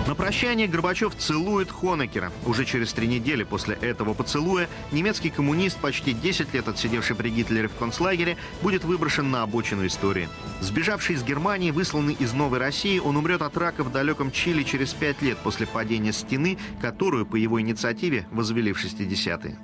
На 0.06 0.14
прощание 0.14 0.68
Горбачев 0.68 1.16
целует 1.16 1.68
Хонекера. 1.68 2.30
Уже 2.46 2.64
через 2.64 2.92
три 2.92 3.08
недели 3.08 3.42
после 3.42 3.74
этого 3.74 4.14
поцелуя 4.14 4.68
немецкий 4.92 5.30
коммунист, 5.30 5.78
почти 5.78 6.12
10 6.12 6.54
лет 6.54 6.68
отсидевший 6.68 7.16
при 7.16 7.28
Гитлере 7.28 7.66
в 7.66 7.74
концлагере, 7.74 8.36
будет 8.62 8.84
выброшен 8.84 9.32
на 9.32 9.42
обочину 9.42 9.84
истории. 9.84 10.28
Сбежавший 10.60 11.16
из 11.16 11.24
Германии, 11.24 11.72
высланный 11.72 12.14
из 12.14 12.32
Новой 12.34 12.60
России, 12.60 13.00
он 13.00 13.16
умрет 13.16 13.42
от 13.42 13.56
рака 13.56 13.82
в 13.82 13.90
далеком 13.90 14.30
Чили 14.30 14.62
через 14.62 14.94
пять 14.94 15.20
лет 15.22 15.38
после 15.38 15.66
падения 15.66 16.12
стены, 16.12 16.56
которую 16.80 17.26
по 17.26 17.34
его 17.34 17.60
инициативе 17.60 18.28
возвели 18.30 18.72
в 18.72 18.84
60-е. 18.84 19.58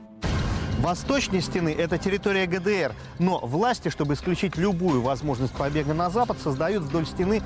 Восточной 0.80 1.42
стены– 1.42 1.72
это 1.78 1.96
территория 1.96 2.46
ГДР, 2.46 2.92
но 3.20 3.38
власти, 3.38 3.88
чтобы 3.88 4.14
исключить 4.14 4.56
любую 4.56 5.02
возможность 5.02 5.52
побега 5.52 5.94
на 5.94 6.10
запад, 6.10 6.38
создают 6.42 6.82
вдоль 6.82 7.06
стены 7.06 7.40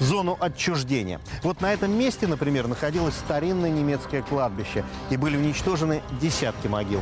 зону 0.00 0.36
отчуждения. 0.40 1.20
Вот 1.42 1.60
на 1.60 1.72
этом 1.72 1.92
месте, 1.98 2.26
например, 2.26 2.68
находилось 2.68 3.14
старинное 3.14 3.70
немецкое 3.70 4.22
кладбище, 4.22 4.84
и 5.10 5.16
были 5.16 5.36
уничтожены 5.36 6.02
десятки 6.20 6.66
могил. 6.66 7.00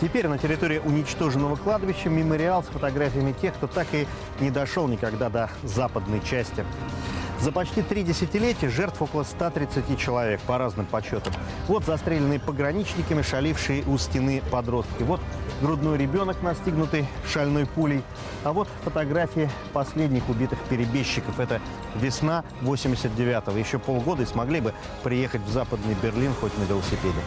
Теперь 0.00 0.28
на 0.28 0.38
территории 0.38 0.78
уничтоженного 0.78 1.56
кладбища 1.56 2.08
мемориал 2.08 2.62
с 2.62 2.66
фотографиями 2.66 3.34
тех, 3.40 3.54
кто 3.54 3.66
так 3.66 3.88
и 3.92 4.06
не 4.40 4.50
дошел 4.50 4.86
никогда 4.86 5.28
до 5.28 5.50
западной 5.64 6.20
части. 6.20 6.64
За 7.40 7.52
почти 7.52 7.82
три 7.82 8.02
десятилетия 8.02 8.68
жертв 8.68 9.00
около 9.00 9.22
130 9.22 9.96
человек, 9.98 10.40
по 10.40 10.58
разным 10.58 10.86
подсчетам. 10.86 11.32
Вот 11.68 11.84
застреленные 11.84 12.40
пограничниками, 12.40 13.22
шалившие 13.22 13.84
у 13.84 13.96
стены 13.96 14.42
подростки. 14.50 15.04
Вот 15.04 15.20
грудной 15.62 15.98
ребенок, 15.98 16.42
настигнутый 16.42 17.06
шальной 17.28 17.66
пулей. 17.66 18.02
А 18.42 18.52
вот 18.52 18.68
фотографии 18.82 19.48
последних 19.72 20.28
убитых 20.28 20.58
перебежчиков. 20.68 21.38
Это 21.38 21.60
весна 21.94 22.44
89-го. 22.62 23.56
Еще 23.56 23.78
полгода 23.78 24.24
и 24.24 24.26
смогли 24.26 24.60
бы 24.60 24.74
приехать 25.04 25.42
в 25.42 25.50
западный 25.50 25.94
Берлин 26.02 26.34
хоть 26.40 26.56
на 26.58 26.64
велосипеде. 26.64 27.20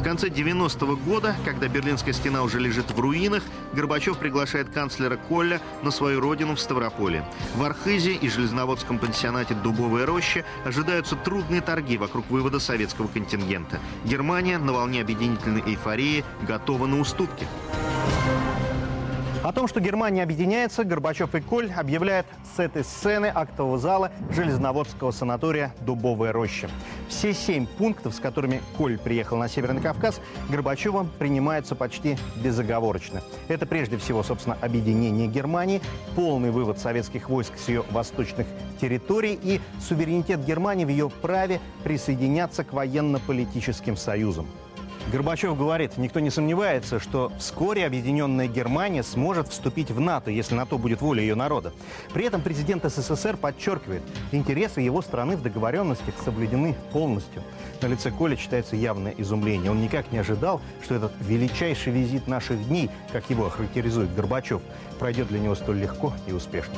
В 0.00 0.02
конце 0.02 0.28
90-го 0.28 0.96
года, 0.96 1.36
когда 1.44 1.68
Берлинская 1.68 2.14
стена 2.14 2.42
уже 2.42 2.58
лежит 2.58 2.90
в 2.90 2.98
руинах, 2.98 3.42
Горбачев 3.74 4.16
приглашает 4.16 4.70
канцлера 4.70 5.18
Колля 5.18 5.60
на 5.82 5.90
свою 5.90 6.20
родину 6.20 6.54
в 6.56 6.60
Ставрополе. 6.60 7.22
В 7.54 7.62
Архизе 7.62 8.12
и 8.14 8.30
железноводском 8.30 8.98
пансионате 8.98 9.52
«Дубовая 9.52 10.06
роща» 10.06 10.42
ожидаются 10.64 11.16
трудные 11.16 11.60
торги 11.60 11.98
вокруг 11.98 12.30
вывода 12.30 12.60
советского 12.60 13.08
контингента. 13.08 13.78
Германия 14.06 14.56
на 14.56 14.72
волне 14.72 15.02
объединительной 15.02 15.60
эйфории 15.66 16.24
готова 16.48 16.86
на 16.86 16.98
уступки. 16.98 17.46
О 19.42 19.52
том, 19.52 19.68
что 19.68 19.80
Германия 19.80 20.22
объединяется, 20.22 20.84
Горбачев 20.84 21.34
и 21.34 21.40
Коль 21.40 21.72
объявляют 21.72 22.26
с 22.54 22.58
этой 22.58 22.84
сцены 22.84 23.32
актового 23.34 23.78
зала 23.78 24.12
Железноводского 24.34 25.12
санатория 25.12 25.74
«Дубовая 25.80 26.30
роща». 26.30 26.68
Все 27.08 27.32
семь 27.32 27.66
пунктов, 27.66 28.14
с 28.14 28.20
которыми 28.20 28.60
Коль 28.76 28.98
приехал 28.98 29.38
на 29.38 29.48
Северный 29.48 29.80
Кавказ, 29.80 30.20
Горбачевым 30.50 31.10
принимаются 31.18 31.74
почти 31.74 32.18
безоговорочно. 32.36 33.22
Это 33.48 33.64
прежде 33.64 33.96
всего, 33.96 34.22
собственно, 34.22 34.58
объединение 34.60 35.26
Германии, 35.26 35.80
полный 36.14 36.50
вывод 36.50 36.78
советских 36.78 37.30
войск 37.30 37.54
с 37.56 37.68
ее 37.68 37.82
восточных 37.92 38.46
территорий 38.78 39.40
и 39.42 39.62
суверенитет 39.80 40.44
Германии 40.44 40.84
в 40.84 40.90
ее 40.90 41.08
праве 41.08 41.60
присоединяться 41.82 42.62
к 42.62 42.74
военно-политическим 42.74 43.96
союзам. 43.96 44.46
Горбачев 45.08 45.58
говорит, 45.58 45.96
никто 45.96 46.20
не 46.20 46.30
сомневается, 46.30 47.00
что 47.00 47.32
вскоре 47.38 47.84
объединенная 47.84 48.46
Германия 48.46 49.02
сможет 49.02 49.48
вступить 49.48 49.90
в 49.90 49.98
НАТО, 49.98 50.30
если 50.30 50.54
на 50.54 50.66
то 50.66 50.78
будет 50.78 51.00
воля 51.00 51.20
ее 51.20 51.34
народа. 51.34 51.72
При 52.12 52.26
этом 52.26 52.42
президент 52.42 52.84
СССР 52.84 53.36
подчеркивает, 53.36 54.02
интересы 54.30 54.80
его 54.80 55.02
страны 55.02 55.36
в 55.36 55.42
договоренностях 55.42 56.14
соблюдены 56.24 56.76
полностью. 56.92 57.42
На 57.82 57.86
лице 57.86 58.10
Коля 58.10 58.36
читается 58.36 58.76
явное 58.76 59.14
изумление. 59.16 59.70
Он 59.70 59.80
никак 59.80 60.12
не 60.12 60.18
ожидал, 60.18 60.60
что 60.82 60.94
этот 60.94 61.12
величайший 61.20 61.92
визит 61.92 62.26
наших 62.26 62.68
дней, 62.68 62.90
как 63.12 63.30
его 63.30 63.46
охарактеризует 63.46 64.14
Горбачев, 64.14 64.60
пройдет 64.98 65.28
для 65.28 65.40
него 65.40 65.54
столь 65.54 65.78
легко 65.78 66.12
и 66.26 66.32
успешно. 66.32 66.74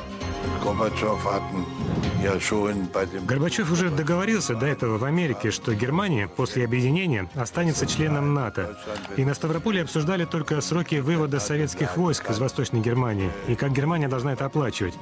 Горбачев 3.27 3.71
уже 3.71 3.89
договорился 3.89 4.55
до 4.55 4.65
этого 4.65 4.97
в 4.97 5.03
Америке, 5.03 5.51
что 5.51 5.73
Германия 5.73 6.27
после 6.27 6.63
объединения 6.63 7.29
останется 7.35 7.85
членом 7.85 8.33
НАТО. 8.33 8.77
И 9.17 9.25
на 9.25 9.33
Ставрополе 9.33 9.81
обсуждали 9.81 10.23
только 10.25 10.59
сроки 10.61 10.95
вывода 10.95 11.39
советских 11.39 11.97
войск 11.97 12.29
из 12.29 12.39
Восточной 12.39 12.79
Германии 12.81 13.29
и 13.47 13.55
как 13.55 13.73
Германия 13.73 14.07
должна 14.07 14.33
это 14.33 14.45
оплачивать. 14.45 14.93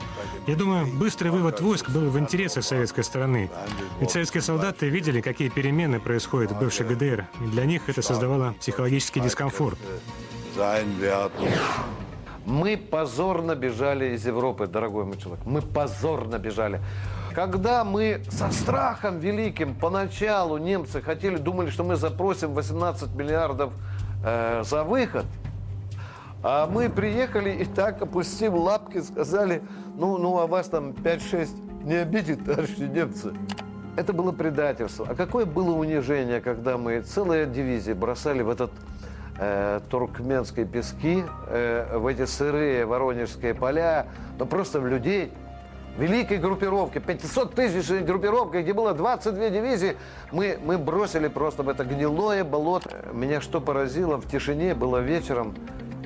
Я 0.47 0.55
думаю, 0.55 0.87
быстрый 0.87 1.29
вывод 1.29 1.61
войск 1.61 1.89
был 1.89 2.09
в 2.09 2.17
интересах 2.17 2.63
советской 2.63 3.03
стороны. 3.03 3.51
Ведь 3.99 4.11
советские 4.11 4.41
солдаты 4.41 4.89
видели, 4.89 5.21
какие 5.21 5.49
перемены 5.49 5.90
происходят 5.99 6.51
в 6.51 6.59
бывшей 6.59 6.85
ГДР, 6.85 7.27
и 7.41 7.47
для 7.47 7.65
них 7.65 7.89
это 7.89 8.01
создавало 8.01 8.55
психологический 8.59 9.19
дискомфорт. 9.19 9.77
Мы 12.45 12.75
позорно 12.75 13.55
бежали 13.55 14.15
из 14.15 14.25
Европы, 14.25 14.67
дорогой 14.67 15.05
мой 15.05 15.17
человек. 15.17 15.45
Мы 15.45 15.61
позорно 15.61 16.39
бежали. 16.39 16.81
Когда 17.33 17.83
мы 17.83 18.21
со 18.29 18.51
страхом 18.51 19.19
великим 19.19 19.75
поначалу 19.75 20.57
немцы 20.57 21.01
хотели, 21.01 21.37
думали, 21.37 21.69
что 21.69 21.83
мы 21.83 21.95
запросим 21.95 22.53
18 22.53 23.15
миллиардов 23.15 23.71
э, 24.25 24.63
за 24.65 24.83
выход, 24.83 25.25
а 26.43 26.67
мы 26.67 26.89
приехали 26.89 27.51
и 27.51 27.65
так, 27.65 28.01
опустив 28.01 28.53
лапки, 28.53 29.01
сказали, 29.01 29.61
ну, 29.95 30.17
ну 30.17 30.39
а 30.39 30.47
вас 30.47 30.67
там 30.67 30.89
5-6 30.89 31.85
не 31.85 31.95
обидит, 31.95 32.43
товарищи 32.43 32.81
немцы. 32.81 33.33
Это 33.97 34.13
было 34.13 34.31
предательство. 34.31 35.05
А 35.09 35.15
какое 35.15 35.45
было 35.45 35.75
унижение, 35.75 36.39
когда 36.39 36.77
мы 36.77 37.01
целые 37.01 37.45
дивизии 37.45 37.91
бросали 37.91 38.41
в 38.41 38.49
этот 38.49 38.71
э, 39.37 39.81
туркменские 39.89 40.65
пески, 40.65 41.25
э, 41.47 41.97
в 41.97 42.07
эти 42.07 42.25
сырые 42.25 42.85
воронежские 42.85 43.53
поля, 43.53 44.07
но 44.39 44.45
просто 44.45 44.79
в 44.79 44.87
людей, 44.87 45.33
великой 45.97 46.37
группировки, 46.37 46.99
500 46.99 47.53
тысячной 47.53 48.01
группировки, 48.01 48.57
где 48.57 48.73
было 48.73 48.93
22 48.93 49.49
дивизии, 49.49 49.97
мы, 50.31 50.57
мы 50.63 50.77
бросили 50.77 51.27
просто 51.27 51.63
в 51.63 51.69
это 51.69 51.83
гнилое 51.83 52.45
болото. 52.45 53.03
Меня 53.11 53.41
что 53.41 53.59
поразило, 53.59 54.15
в 54.15 54.25
тишине 54.25 54.73
было 54.73 54.99
вечером, 54.99 55.53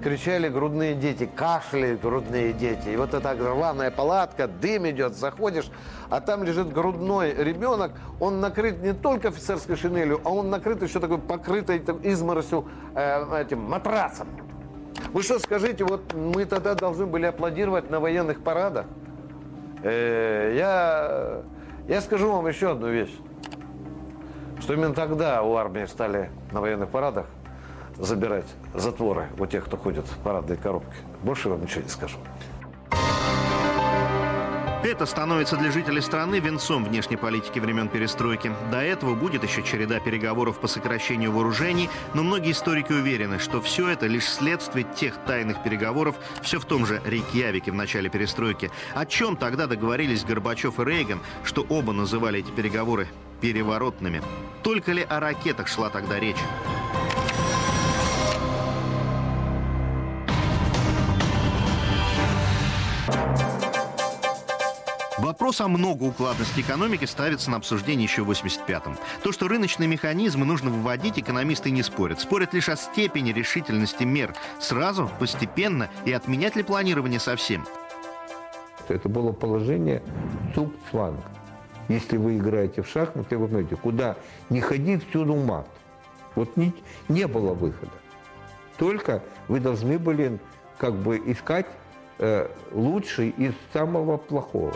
кричали 0.02 0.50
грудные 0.50 0.96
дети, 0.96 1.26
кашляют 1.26 2.02
грудные 2.02 2.54
дети. 2.54 2.90
И 2.90 2.96
вот 2.96 3.14
эта 3.14 3.34
рваная 3.34 3.92
палатка, 3.92 4.48
дым 4.48 4.90
идет, 4.90 5.16
заходишь, 5.16 5.70
а 6.10 6.22
там 6.22 6.44
лежит 6.44 6.72
грудной 6.72 7.34
ребенок, 7.34 7.92
он 8.20 8.40
накрыт 8.40 8.82
не 8.82 8.94
только 8.94 9.30
офицерской 9.30 9.76
шинелью, 9.76 10.22
а 10.24 10.30
он 10.30 10.50
накрыт 10.50 10.82
еще 10.82 11.00
такой 11.00 11.18
покрытой 11.18 11.80
там, 11.80 11.98
изморосью 12.04 12.68
э, 12.96 13.42
этим 13.42 13.62
матрасом. 13.62 14.28
Вы 15.14 15.24
что 15.24 15.40
скажите, 15.40 15.84
вот 15.84 16.14
мы 16.14 16.46
тогда 16.46 16.76
должны 16.76 17.06
были 17.06 17.26
аплодировать 17.26 17.90
на 17.90 18.00
военных 18.00 18.42
парадах? 18.42 18.86
Э, 19.84 20.54
я, 20.56 21.44
я 21.88 22.02
скажу 22.02 22.32
вам 22.32 22.48
еще 22.48 22.72
одну 22.72 22.90
вещь, 22.90 23.16
что 24.60 24.74
именно 24.74 24.94
тогда 24.94 25.42
у 25.44 25.56
армии 25.56 25.86
стали 25.86 26.30
на 26.52 26.62
военных 26.62 26.90
парадах 26.90 27.26
забирать 27.98 28.48
затворы 28.74 29.28
у 29.38 29.46
тех, 29.46 29.66
кто 29.66 29.78
ходит 29.78 30.06
в 30.06 30.18
парадные 30.20 30.58
коробки. 30.58 30.96
Больше 31.24 31.50
вам 31.50 31.62
ничего 31.62 31.82
не 31.82 31.90
скажу. 31.90 32.18
Это 34.86 35.08
становится 35.08 35.58
для 35.58 35.72
жителей 35.72 36.00
страны 36.00 36.40
венцом 36.40 36.86
внешней 36.86 37.18
политики 37.18 37.58
времен 37.58 37.88
перестройки. 37.88 38.52
До 38.70 38.84
этого 38.84 39.16
будет 39.16 39.44
еще 39.44 39.64
череда 39.64 40.00
переговоров 40.00 40.60
по 40.60 40.68
сокращению 40.68 41.32
вооружений, 41.32 41.90
но 42.14 42.22
многие 42.22 42.52
историки 42.52 42.92
уверены, 42.92 43.40
что 43.40 43.62
все 43.62 43.90
это 43.90 44.06
лишь 44.06 44.30
следствие 44.30 44.86
тех 44.96 45.16
тайных 45.26 45.64
переговоров, 45.64 46.18
все 46.44 46.60
в 46.60 46.66
том 46.66 46.86
же 46.86 47.02
Рейкьявике 47.04 47.72
в 47.72 47.76
начале 47.76 48.12
перестройки. 48.12 48.70
О 48.94 49.08
чем 49.08 49.38
тогда 49.38 49.66
договорились 49.66 50.24
Горбачев 50.24 50.80
и 50.80 50.84
Рейган, 50.84 51.20
что 51.44 51.66
оба 51.68 51.92
называли 51.92 52.42
эти 52.42 52.52
переговоры 52.52 53.08
переворотными? 53.42 54.22
Только 54.62 54.92
ли 54.92 55.02
о 55.02 55.20
ракетах 55.20 55.68
шла 55.68 55.90
тогда 55.90 56.20
речь? 56.20 56.38
Вопрос 65.36 65.60
о 65.60 65.68
многоукладности 65.68 66.62
экономики 66.62 67.04
ставится 67.04 67.52
на 67.52 67.58
обсуждение 67.58 68.06
еще 68.06 68.24
в 68.24 68.32
85-м. 68.32 68.96
То, 69.22 69.34
что 69.34 69.50
рыночные 69.50 69.86
механизмы 69.86 70.46
нужно 70.46 70.70
вводить, 70.70 71.20
экономисты 71.20 71.72
не 71.72 71.84
спорят. 71.84 72.22
Спорят 72.22 72.54
лишь 72.54 72.70
о 72.70 72.78
степени 72.78 73.34
решительности 73.34 74.06
мер. 74.06 74.34
Сразу, 74.62 75.12
постепенно 75.20 75.90
и 76.06 76.14
отменять 76.14 76.56
ли 76.56 76.64
планирование 76.64 77.20
совсем. 77.20 77.66
Это 78.88 79.10
было 79.10 79.34
положение 79.34 80.02
цуп-фланг. 80.56 81.20
Если 81.90 82.16
вы 82.16 82.38
играете 82.38 82.82
в 82.82 82.88
шахматы, 82.88 83.38
вы 83.38 83.48
понимаете, 83.48 83.76
куда 83.76 84.16
не 84.50 84.62
ходи, 84.62 85.00
всюду 85.00 85.36
мат. 85.36 85.68
Вот 86.36 86.56
не, 86.56 86.74
не 87.10 87.28
было 87.28 87.54
выхода. 87.54 87.92
Только 88.78 89.22
вы 89.50 89.60
должны 89.60 90.00
были 90.00 90.40
как 90.78 90.96
бы 90.96 91.22
искать 91.26 91.66
э, 92.20 92.48
лучший 92.72 93.30
из 93.30 93.54
самого 93.74 94.18
плохого. 94.18 94.74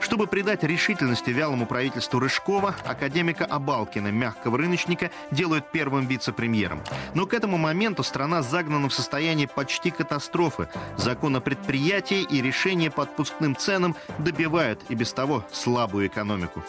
Чтобы 0.00 0.26
придать 0.26 0.62
решительности 0.62 1.30
вялому 1.30 1.66
правительству 1.66 2.20
Рыжкова, 2.20 2.74
академика 2.84 3.46
Абалкина, 3.46 4.08
мягкого 4.08 4.58
рыночника, 4.58 5.10
делают 5.30 5.72
первым 5.72 6.06
вице-премьером. 6.06 6.82
Но 7.14 7.26
к 7.26 7.34
этому 7.34 7.56
моменту 7.56 8.02
страна 8.02 8.42
загнана 8.42 8.88
в 8.88 8.94
состояние 8.94 9.48
почти 9.48 9.90
катастрофы. 9.90 10.68
Закон 10.96 11.36
о 11.36 11.40
предприятии 11.40 12.22
и 12.22 12.42
решение 12.42 12.90
по 12.90 13.02
отпускным 13.02 13.56
ценам 13.56 13.96
добивают 14.18 14.80
и 14.88 14.94
без 14.94 15.12
того 15.12 15.44
слабую 15.50 16.06
экономику. 16.06 16.62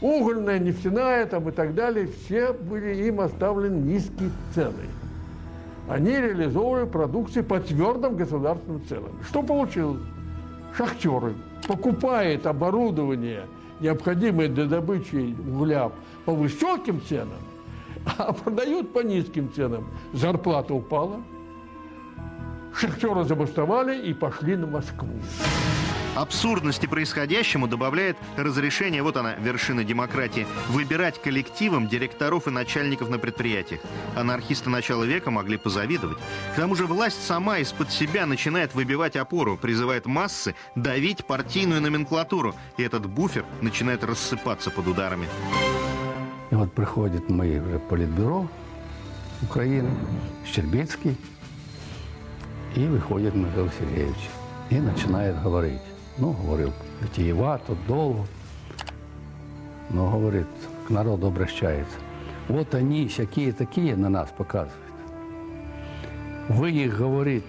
Угольная, 0.00 0.58
нефтяная 0.58 1.26
там 1.26 1.48
и 1.48 1.52
так 1.52 1.74
далее, 1.74 2.08
все 2.08 2.52
были 2.52 3.06
им 3.06 3.20
оставлены 3.20 3.76
низкие 3.76 4.30
цены. 4.52 4.88
Они 5.92 6.12
реализовывали 6.12 6.86
продукцию 6.86 7.44
по 7.44 7.60
твердым 7.60 8.16
государственным 8.16 8.82
ценам. 8.88 9.12
Что 9.28 9.42
получилось? 9.42 10.00
Шахтеры 10.74 11.34
покупают 11.68 12.46
оборудование, 12.46 13.42
необходимое 13.78 14.48
для 14.48 14.64
добычи 14.64 15.36
угля 15.46 15.90
по 16.24 16.32
высоким 16.32 17.02
ценам, 17.06 17.42
а 18.18 18.32
продают 18.32 18.94
по 18.94 19.00
низким 19.00 19.52
ценам. 19.52 19.86
Зарплата 20.14 20.72
упала, 20.72 21.20
шахтеры 22.74 23.24
забастовали 23.24 24.08
и 24.08 24.14
пошли 24.14 24.56
на 24.56 24.66
Москву. 24.66 25.12
Абсурдности 26.14 26.84
происходящему 26.84 27.66
добавляет 27.66 28.18
разрешение, 28.36 29.02
вот 29.02 29.16
она, 29.16 29.34
вершина 29.34 29.82
демократии, 29.82 30.46
выбирать 30.68 31.20
коллективом 31.20 31.88
директоров 31.88 32.48
и 32.48 32.50
начальников 32.50 33.08
на 33.08 33.18
предприятиях. 33.18 33.80
Анархисты 34.14 34.68
начала 34.68 35.04
века 35.04 35.30
могли 35.30 35.56
позавидовать. 35.56 36.18
К 36.52 36.56
тому 36.56 36.74
же 36.74 36.84
власть 36.84 37.24
сама 37.26 37.58
из-под 37.58 37.90
себя 37.90 38.26
начинает 38.26 38.74
выбивать 38.74 39.16
опору, 39.16 39.56
призывает 39.56 40.04
массы 40.04 40.54
давить 40.74 41.24
партийную 41.24 41.80
номенклатуру, 41.80 42.54
и 42.76 42.82
этот 42.82 43.06
буфер 43.06 43.46
начинает 43.62 44.04
рассыпаться 44.04 44.70
под 44.70 44.88
ударами. 44.88 45.26
И 46.50 46.54
вот 46.54 46.74
приходит 46.74 47.30
уже 47.30 47.80
политбюро 47.88 48.46
Украины, 49.40 49.90
Щербицкий, 50.44 51.16
и 52.76 52.84
выходит 52.84 53.34
Михаил 53.34 53.70
Сергеевич 53.78 54.28
и 54.68 54.78
начинает 54.78 55.42
говорить. 55.42 55.80
Ну, 56.18 56.32
говорил, 56.32 56.72
витиевато, 57.00 57.74
долго. 57.88 58.26
Но, 59.90 60.10
говорит, 60.10 60.46
к 60.86 60.90
народу 60.90 61.26
обращается. 61.26 61.96
Вот 62.48 62.74
они, 62.74 63.08
всякие 63.08 63.52
такие, 63.52 63.96
на 63.96 64.08
нас 64.08 64.30
показывают. 64.36 64.76
Вы 66.48 66.70
их, 66.72 66.98
говорит, 66.98 67.44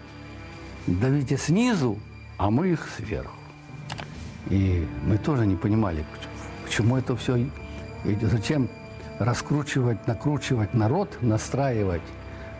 давите 0.87 1.37
снизу, 1.37 1.97
а 2.37 2.49
мы 2.49 2.69
их 2.69 2.87
сверху. 2.97 3.35
И 4.49 4.87
мы 5.05 5.17
тоже 5.17 5.45
не 5.45 5.55
понимали, 5.55 6.05
к 6.65 6.69
чему 6.69 6.97
это 6.97 7.15
все, 7.15 7.37
и 7.37 8.17
зачем 8.21 8.69
раскручивать, 9.19 10.05
накручивать 10.07 10.73
народ, 10.73 11.17
настраивать 11.21 12.01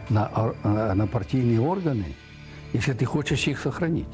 на, 0.09 0.29
на 0.63 1.07
партийные 1.07 1.59
органы, 1.59 2.15
если 2.71 2.93
ты 2.93 3.05
хочешь 3.05 3.47
их 3.47 3.59
сохранить. 3.59 4.07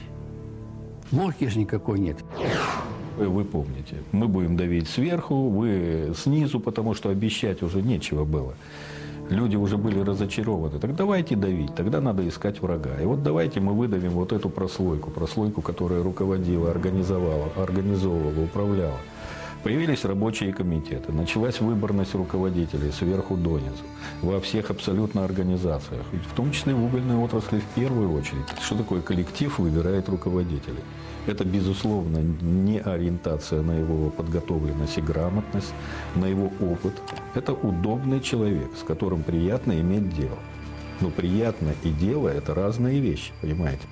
Логики 1.12 1.46
же 1.46 1.60
никакой 1.60 2.00
нет. 2.00 2.18
Вы 3.18 3.44
помните, 3.44 3.98
мы 4.12 4.28
будем 4.28 4.56
давить 4.56 4.88
сверху, 4.88 5.50
вы 5.50 6.14
снизу, 6.16 6.60
потому 6.60 6.94
что 6.94 7.10
обещать 7.10 7.62
уже 7.62 7.82
нечего 7.82 8.24
было. 8.24 8.54
Люди 9.30 9.56
уже 9.56 9.78
были 9.78 10.00
разочарованы. 10.00 10.80
Так 10.80 10.96
давайте 10.96 11.36
давить, 11.36 11.76
тогда 11.76 12.02
надо 12.02 12.28
искать 12.28 12.62
врага. 12.62 13.00
И 13.02 13.06
вот 13.06 13.22
давайте 13.22 13.60
мы 13.60 13.74
выдавим 13.74 14.12
вот 14.12 14.32
эту 14.32 14.50
прослойку, 14.50 15.12
прослойку, 15.12 15.62
которая 15.62 16.02
руководила, 16.02 16.72
организовала, 16.72 17.50
организовывала, 17.58 18.44
управляла. 18.44 18.98
Появились 19.64 20.06
рабочие 20.06 20.54
комитеты, 20.54 21.12
началась 21.12 21.60
выборность 21.60 22.16
руководителей 22.16 22.92
сверху 22.92 23.36
донизу 23.36 23.84
во 24.22 24.40
всех 24.40 24.72
абсолютно 24.72 25.26
организациях, 25.26 26.06
в 26.32 26.34
том 26.34 26.54
числе 26.54 26.74
в 26.74 26.84
угольной 26.86 27.18
отрасли 27.18 27.60
в 27.60 27.66
первую 27.76 28.14
очередь. 28.14 28.46
Что 28.62 28.78
такое 28.78 29.02
коллектив 29.02 29.60
выбирает 29.60 30.08
руководителей? 30.08 30.80
Это, 31.28 31.44
безусловно, 31.44 32.20
не 32.20 32.80
ориентация 32.80 33.62
на 33.62 33.78
его 33.78 34.10
подготовленность 34.12 34.98
и 34.98 35.02
грамотность, 35.02 35.74
на 36.16 36.26
его 36.26 36.52
опыт. 36.62 36.94
Это 37.36 37.52
удобный 37.52 38.22
человек, 38.22 38.70
с 38.80 38.84
которым 38.84 39.24
приятно 39.24 39.74
иметь 39.74 40.16
дело. 40.16 40.40
Но 41.02 41.10
приятно 41.10 41.74
и 41.84 41.90
дело– 41.90 42.28
это 42.30 42.56
разные 42.56 43.02
вещи, 43.02 43.34
понимаете? 43.42 43.84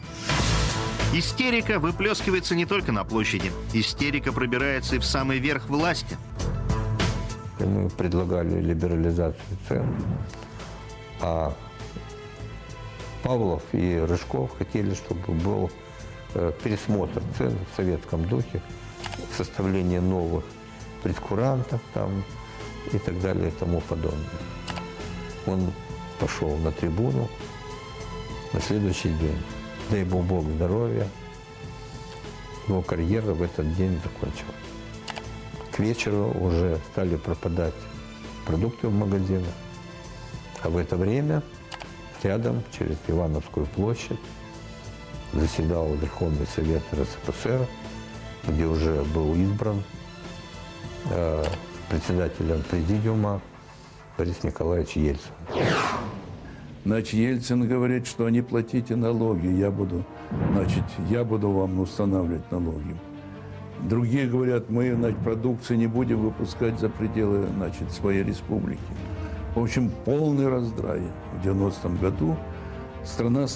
Истерика 1.13 1.79
выплескивается 1.79 2.53
не 2.53 2.65
только 2.65 2.91
на 2.91 3.05
площади. 3.05 3.51
Истерика 3.73 4.33
пробирается 4.33 4.97
и 4.97 4.99
в 4.99 5.05
самый 5.05 5.39
верх 5.39 5.69
власти. 5.69 6.17
Мы 7.59 7.89
предлагали 7.89 8.59
либерализацию 8.61 9.57
цен, 9.67 9.95
а 11.21 11.53
Павлов 13.23 13.63
и 13.71 13.97
Рыжков 13.97 14.55
хотели, 14.57 14.93
чтобы 14.93 15.33
был 15.33 15.71
э, 16.35 16.51
пересмотр 16.63 17.23
цен 17.37 17.57
в 17.71 17.75
советском 17.75 18.27
духе, 18.27 18.61
составление 19.35 20.01
новых 20.01 20.43
прескурантов 21.03 21.81
там 21.93 22.23
и 22.91 22.99
так 22.99 23.19
далее 23.21 23.47
и 23.47 23.51
тому 23.51 23.81
подобное. 23.81 24.21
Он 25.45 25.71
пошел 26.19 26.55
на 26.57 26.71
трибуну 26.71 27.29
на 28.53 28.61
следующий 28.61 29.09
день 29.09 29.37
дай 29.89 30.01
ему 30.01 30.21
Бог 30.21 30.45
здоровья, 30.45 31.07
его 32.67 32.81
карьера 32.81 33.33
в 33.33 33.41
этот 33.41 33.75
день 33.75 33.99
закончилась. 34.03 34.55
К 35.71 35.79
вечеру 35.79 36.33
уже 36.39 36.79
стали 36.91 37.15
пропадать 37.15 37.73
продукты 38.45 38.87
в 38.87 38.93
магазинах, 38.93 39.53
а 40.63 40.69
в 40.69 40.77
это 40.77 40.95
время 40.97 41.43
рядом, 42.23 42.63
через 42.77 42.97
Ивановскую 43.07 43.65
площадь, 43.67 44.19
заседал 45.33 45.93
Верховный 45.95 46.47
Совет 46.47 46.83
РСФСР, 46.93 47.67
где 48.47 48.65
уже 48.65 49.03
был 49.13 49.35
избран 49.35 49.83
э, 51.11 51.45
председателем 51.89 52.63
президиума 52.63 53.41
Борис 54.17 54.43
Николаевич 54.43 54.95
Ельцин. 54.95 55.31
Значит, 56.87 57.15
Ельцин 57.15 57.67
говорит, 57.67 58.07
что 58.07 58.29
не 58.29 58.41
платите 58.41 58.95
налоги, 58.95 59.47
я 59.47 59.71
буду, 59.71 60.05
значит, 60.53 60.85
я 61.09 61.25
буду 61.25 61.51
вам 61.51 61.81
устанавливать 61.81 62.49
налоги. 62.49 62.95
Другие 63.89 64.25
говорят, 64.25 64.69
мы, 64.69 64.95
значит, 64.95 65.19
продукции 65.19 65.75
не 65.75 65.87
будем 65.87 66.21
выпускать 66.21 66.79
за 66.79 66.87
пределы, 66.87 67.45
значит, 67.57 67.91
своей 67.91 68.23
республики. 68.23 68.79
В 69.53 69.63
общем, 69.63 69.91
полный 70.05 70.47
раздрай. 70.47 71.01
В 71.33 71.45
90-м 71.45 71.97
году 71.97 72.37
страна 73.03 73.47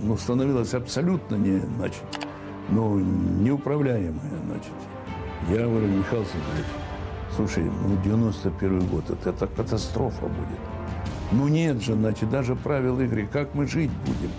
ну, 0.00 0.16
становилась 0.16 0.72
абсолютно 0.72 1.34
не, 1.34 1.58
значит, 1.76 2.02
ну, 2.70 2.98
неуправляемая, 2.98 4.40
значит. 4.46 4.72
Я 5.50 5.66
говорю, 5.66 5.86
Михаил 5.88 6.24
Сергеевич, 6.24 6.66
слушай, 7.36 7.64
ну, 7.64 8.02
91 8.02 8.86
год, 8.86 9.10
это, 9.10 9.28
это 9.28 9.46
катастрофа 9.48 10.22
будет. 10.28 10.77
Ну 11.30 11.48
нет 11.48 11.82
же, 11.82 11.94
значит, 11.94 12.30
даже 12.30 12.56
правил 12.56 13.00
игры, 13.00 13.28
как 13.30 13.54
мы 13.54 13.66
жить 13.66 13.90
будем? 14.06 14.30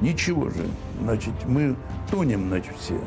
Ничего 0.00 0.48
же, 0.48 0.66
значит, 1.00 1.34
мы 1.46 1.76
тонем, 2.10 2.48
значит, 2.48 2.74
все. 2.78 3.00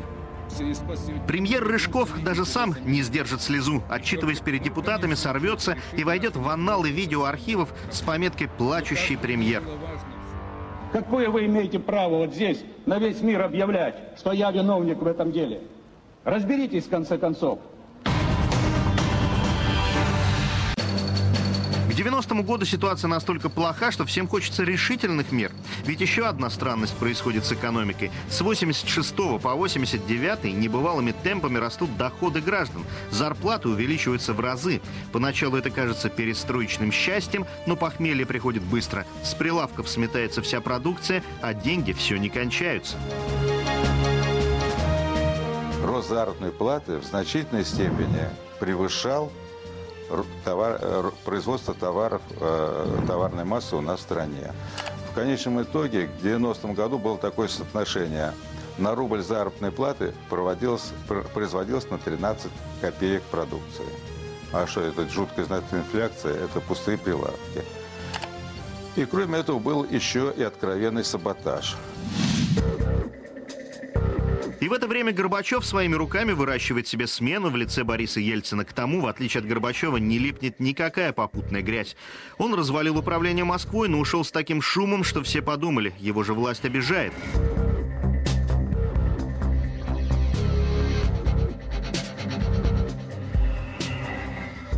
Премьер 1.26 1.64
Рыжков 1.64 2.10
даже 2.22 2.44
сам 2.44 2.76
не 2.84 3.02
сдержит 3.02 3.40
слезу. 3.40 3.82
Отчитываясь 3.88 4.38
перед 4.40 4.62
депутатами, 4.62 5.14
сорвется 5.14 5.76
и 5.96 6.04
войдет 6.04 6.36
в 6.36 6.48
анналы 6.48 6.90
видеоархивов 6.90 7.74
с 7.90 8.02
пометкой 8.02 8.48
«Плачущий 8.48 9.16
премьер». 9.16 9.62
Какое 10.92 11.28
вы 11.28 11.46
имеете 11.46 11.80
право 11.80 12.18
вот 12.18 12.34
здесь 12.34 12.62
на 12.86 12.98
весь 12.98 13.20
мир 13.20 13.42
объявлять, 13.42 13.96
что 14.16 14.30
я 14.30 14.52
виновник 14.52 15.02
в 15.02 15.06
этом 15.08 15.32
деле? 15.32 15.60
Разберитесь, 16.22 16.84
в 16.84 16.88
конце 16.90 17.18
концов. 17.18 17.58
90-му 22.04 22.42
году 22.42 22.66
ситуация 22.66 23.08
настолько 23.08 23.48
плоха, 23.48 23.90
что 23.90 24.04
всем 24.04 24.28
хочется 24.28 24.62
решительных 24.62 25.32
мер. 25.32 25.52
Ведь 25.84 26.00
еще 26.00 26.26
одна 26.26 26.50
странность 26.50 26.94
происходит 26.96 27.44
с 27.44 27.52
экономикой. 27.52 28.10
С 28.28 28.40
86 28.40 29.14
по 29.40 29.54
89 29.54 30.44
небывалыми 30.54 31.14
темпами 31.22 31.58
растут 31.58 31.96
доходы 31.96 32.40
граждан. 32.40 32.84
Зарплаты 33.10 33.68
увеличиваются 33.68 34.34
в 34.34 34.40
разы. 34.40 34.80
Поначалу 35.12 35.56
это 35.56 35.70
кажется 35.70 36.10
перестроечным 36.10 36.92
счастьем, 36.92 37.46
но 37.66 37.76
похмелье 37.76 38.26
приходит 38.26 38.62
быстро. 38.62 39.06
С 39.22 39.34
прилавков 39.34 39.88
сметается 39.88 40.42
вся 40.42 40.60
продукция, 40.60 41.22
а 41.40 41.54
деньги 41.54 41.92
все 41.92 42.16
не 42.16 42.28
кончаются. 42.28 42.96
Рост 45.82 46.08
заработной 46.08 46.50
платы 46.50 46.98
в 46.98 47.04
значительной 47.04 47.64
степени 47.64 48.28
превышал 48.58 49.30
товар, 50.44 50.78
э, 50.80 51.10
производства 51.24 51.74
товаров, 51.74 52.22
э, 52.40 52.98
товарной 53.06 53.44
массы 53.44 53.76
у 53.76 53.80
нас 53.80 54.00
в 54.00 54.02
стране. 54.02 54.52
В 55.10 55.14
конечном 55.14 55.62
итоге 55.62 56.08
к 56.08 56.22
90-му 56.22 56.74
году 56.74 56.98
было 56.98 57.18
такое 57.18 57.48
соотношение 57.48 58.32
на 58.78 58.94
рубль 58.94 59.22
заработной 59.22 59.70
платы 59.70 60.14
проводилось, 60.28 60.92
производилось 61.32 61.88
на 61.90 61.98
13 61.98 62.50
копеек 62.80 63.22
продукции. 63.24 63.86
А 64.52 64.66
что 64.66 64.80
это 64.80 65.08
жуткая 65.08 65.44
значительная 65.44 65.84
инфляция? 65.84 66.34
Это 66.34 66.60
пустые 66.60 66.98
прилавки. 66.98 67.64
И 68.96 69.04
кроме 69.04 69.40
этого 69.40 69.58
был 69.58 69.84
еще 69.84 70.32
и 70.36 70.42
откровенный 70.42 71.04
саботаж. 71.04 71.76
И 74.64 74.68
в 74.68 74.72
это 74.72 74.86
время 74.86 75.12
Горбачев 75.12 75.62
своими 75.62 75.94
руками 75.94 76.32
выращивает 76.32 76.88
себе 76.88 77.06
смену 77.06 77.50
в 77.50 77.56
лице 77.56 77.84
Бориса 77.84 78.18
Ельцина. 78.18 78.64
К 78.64 78.72
тому, 78.72 79.02
в 79.02 79.06
отличие 79.06 79.42
от 79.42 79.46
Горбачева, 79.46 79.98
не 79.98 80.18
липнет 80.18 80.58
никакая 80.58 81.12
попутная 81.12 81.60
грязь. 81.60 81.96
Он 82.38 82.54
развалил 82.54 82.96
управление 82.96 83.44
Москвой, 83.44 83.90
но 83.90 83.98
ушел 83.98 84.24
с 84.24 84.30
таким 84.30 84.62
шумом, 84.62 85.04
что 85.04 85.22
все 85.22 85.42
подумали, 85.42 85.92
его 85.98 86.24
же 86.24 86.32
власть 86.32 86.64
обижает. 86.64 87.12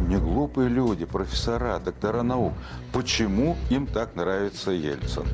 Не 0.00 0.16
глупые 0.16 0.68
люди, 0.68 1.04
профессора, 1.04 1.78
доктора 1.78 2.24
наук. 2.24 2.54
Почему 2.92 3.56
им 3.70 3.86
так 3.86 4.16
нравится 4.16 4.72
Ельцин? 4.72 5.26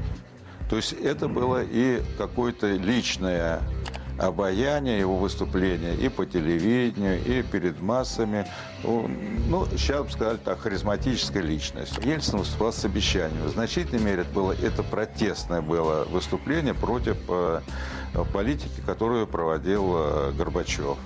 То 0.69 0.77
есть 0.77 0.93
это 0.93 1.27
было 1.27 1.65
и 1.65 2.03
какое-то 2.19 2.67
личное 2.73 3.63
обаяние 4.23 4.99
его 4.99 5.17
выступления 5.17 5.95
и 5.95 6.09
по 6.09 6.25
телевидению, 6.25 7.23
и 7.25 7.43
перед 7.43 7.81
массами. 7.81 8.47
Ну, 8.83 9.67
сейчас 9.73 10.07
бы 10.07 10.11
сказали 10.11 10.37
так, 10.39 10.61
харизматическая 10.61 11.43
личность. 11.43 11.99
Ельцин 12.05 12.39
выступал 12.39 12.73
с 12.73 12.85
обещанием. 12.85 13.45
В 13.45 13.51
значительной 13.51 14.03
мере 14.03 14.23
это 14.23 14.33
было, 14.33 14.53
это 14.53 14.83
протестное 14.83 15.61
было 15.61 16.05
выступление 16.05 16.75
против 16.75 17.17
э, 17.29 17.61
политики, 18.33 18.81
которую 18.87 19.27
проводил 19.27 19.95
э, 19.97 20.33
Горбачев. 20.33 20.99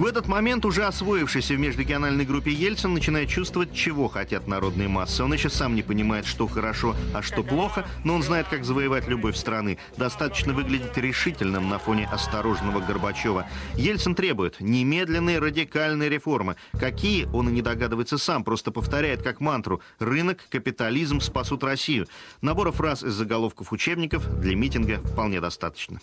В 0.00 0.06
этот 0.06 0.28
момент 0.28 0.64
уже 0.64 0.86
освоившийся 0.86 1.52
в 1.52 1.58
межрегиональной 1.58 2.24
группе 2.24 2.50
Ельцин 2.50 2.94
начинает 2.94 3.28
чувствовать, 3.28 3.74
чего 3.74 4.08
хотят 4.08 4.48
народные 4.48 4.88
массы. 4.88 5.22
Он 5.22 5.30
еще 5.34 5.50
сам 5.50 5.74
не 5.74 5.82
понимает, 5.82 6.24
что 6.24 6.46
хорошо, 6.46 6.96
а 7.12 7.20
что 7.20 7.42
плохо, 7.42 7.84
но 8.02 8.14
он 8.14 8.22
знает, 8.22 8.46
как 8.48 8.64
завоевать 8.64 9.08
любовь 9.08 9.36
страны. 9.36 9.76
Достаточно 9.98 10.54
выглядеть 10.54 10.96
решительным 10.96 11.68
на 11.68 11.78
фоне 11.78 12.08
осторожного 12.10 12.80
Горбачева. 12.80 13.46
Ельцин 13.74 14.14
требует 14.14 14.58
немедленные 14.58 15.38
радикальные 15.38 16.08
реформы. 16.08 16.56
Какие, 16.72 17.26
он 17.26 17.50
и 17.50 17.52
не 17.52 17.60
догадывается 17.60 18.16
сам, 18.16 18.42
просто 18.42 18.70
повторяет 18.70 19.22
как 19.22 19.40
мантру 19.40 19.82
«рынок, 19.98 20.38
капитализм 20.48 21.20
спасут 21.20 21.62
Россию». 21.62 22.06
Набора 22.40 22.72
фраз 22.72 23.02
из 23.02 23.12
заголовков 23.12 23.70
учебников 23.70 24.40
для 24.40 24.56
митинга 24.56 24.96
вполне 25.02 25.42
достаточно. 25.42 26.00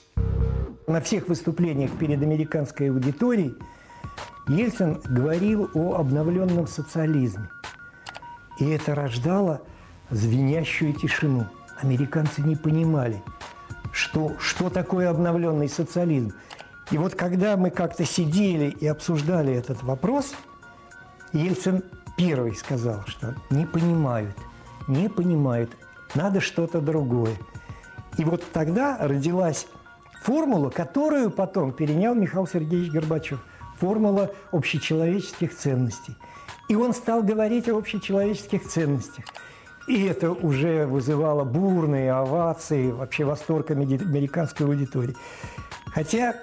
На 0.87 1.01
всех 1.01 1.27
выступлениях 1.27 1.91
перед 1.99 2.23
американской 2.23 2.89
аудиторией 2.89 3.57
Ельцин 4.47 5.01
говорил 5.03 5.69
о 5.73 5.95
обновленном 5.95 6.65
социализме. 6.65 7.49
И 8.57 8.69
это 8.69 8.95
рождало 8.95 9.61
звенящую 10.11 10.93
тишину. 10.93 11.45
Американцы 11.81 12.41
не 12.41 12.55
понимали, 12.55 13.21
что, 13.91 14.37
что 14.39 14.69
такое 14.69 15.09
обновленный 15.09 15.67
социализм. 15.67 16.31
И 16.89 16.97
вот 16.97 17.15
когда 17.15 17.57
мы 17.57 17.69
как-то 17.69 18.05
сидели 18.05 18.69
и 18.69 18.87
обсуждали 18.87 19.53
этот 19.53 19.83
вопрос, 19.83 20.35
Ельцин 21.33 21.83
первый 22.15 22.55
сказал, 22.55 23.03
что 23.07 23.35
не 23.49 23.65
понимают, 23.65 24.37
не 24.87 25.09
понимают, 25.09 25.69
надо 26.15 26.39
что-то 26.39 26.79
другое. 26.79 27.35
И 28.17 28.23
вот 28.23 28.41
тогда 28.53 28.97
родилась 29.01 29.67
формула, 30.27 30.69
которую 30.69 31.31
потом 31.31 31.71
перенял 31.71 32.13
Михаил 32.13 32.45
Сергеевич 32.45 32.91
Горбачев– 32.91 33.39
формула 33.79 34.31
общечеловеческих 34.51 35.55
ценностей. 35.55 36.15
И 36.67 36.75
он 36.75 36.93
стал 36.93 37.23
говорить 37.23 37.69
о 37.69 37.77
общечеловеческих 37.77 38.67
ценностях. 38.67 39.23
И 39.87 40.03
это 40.03 40.31
уже 40.31 40.85
вызывало 40.85 41.45
бурные 41.45 42.11
овации, 42.11 42.91
вообще 42.91 43.23
восторг 43.23 43.71
американской 43.71 44.65
аудитории. 44.65 45.15
Хотя, 45.93 46.35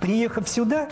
приехав 0.00 0.48
сюда, 0.48 0.88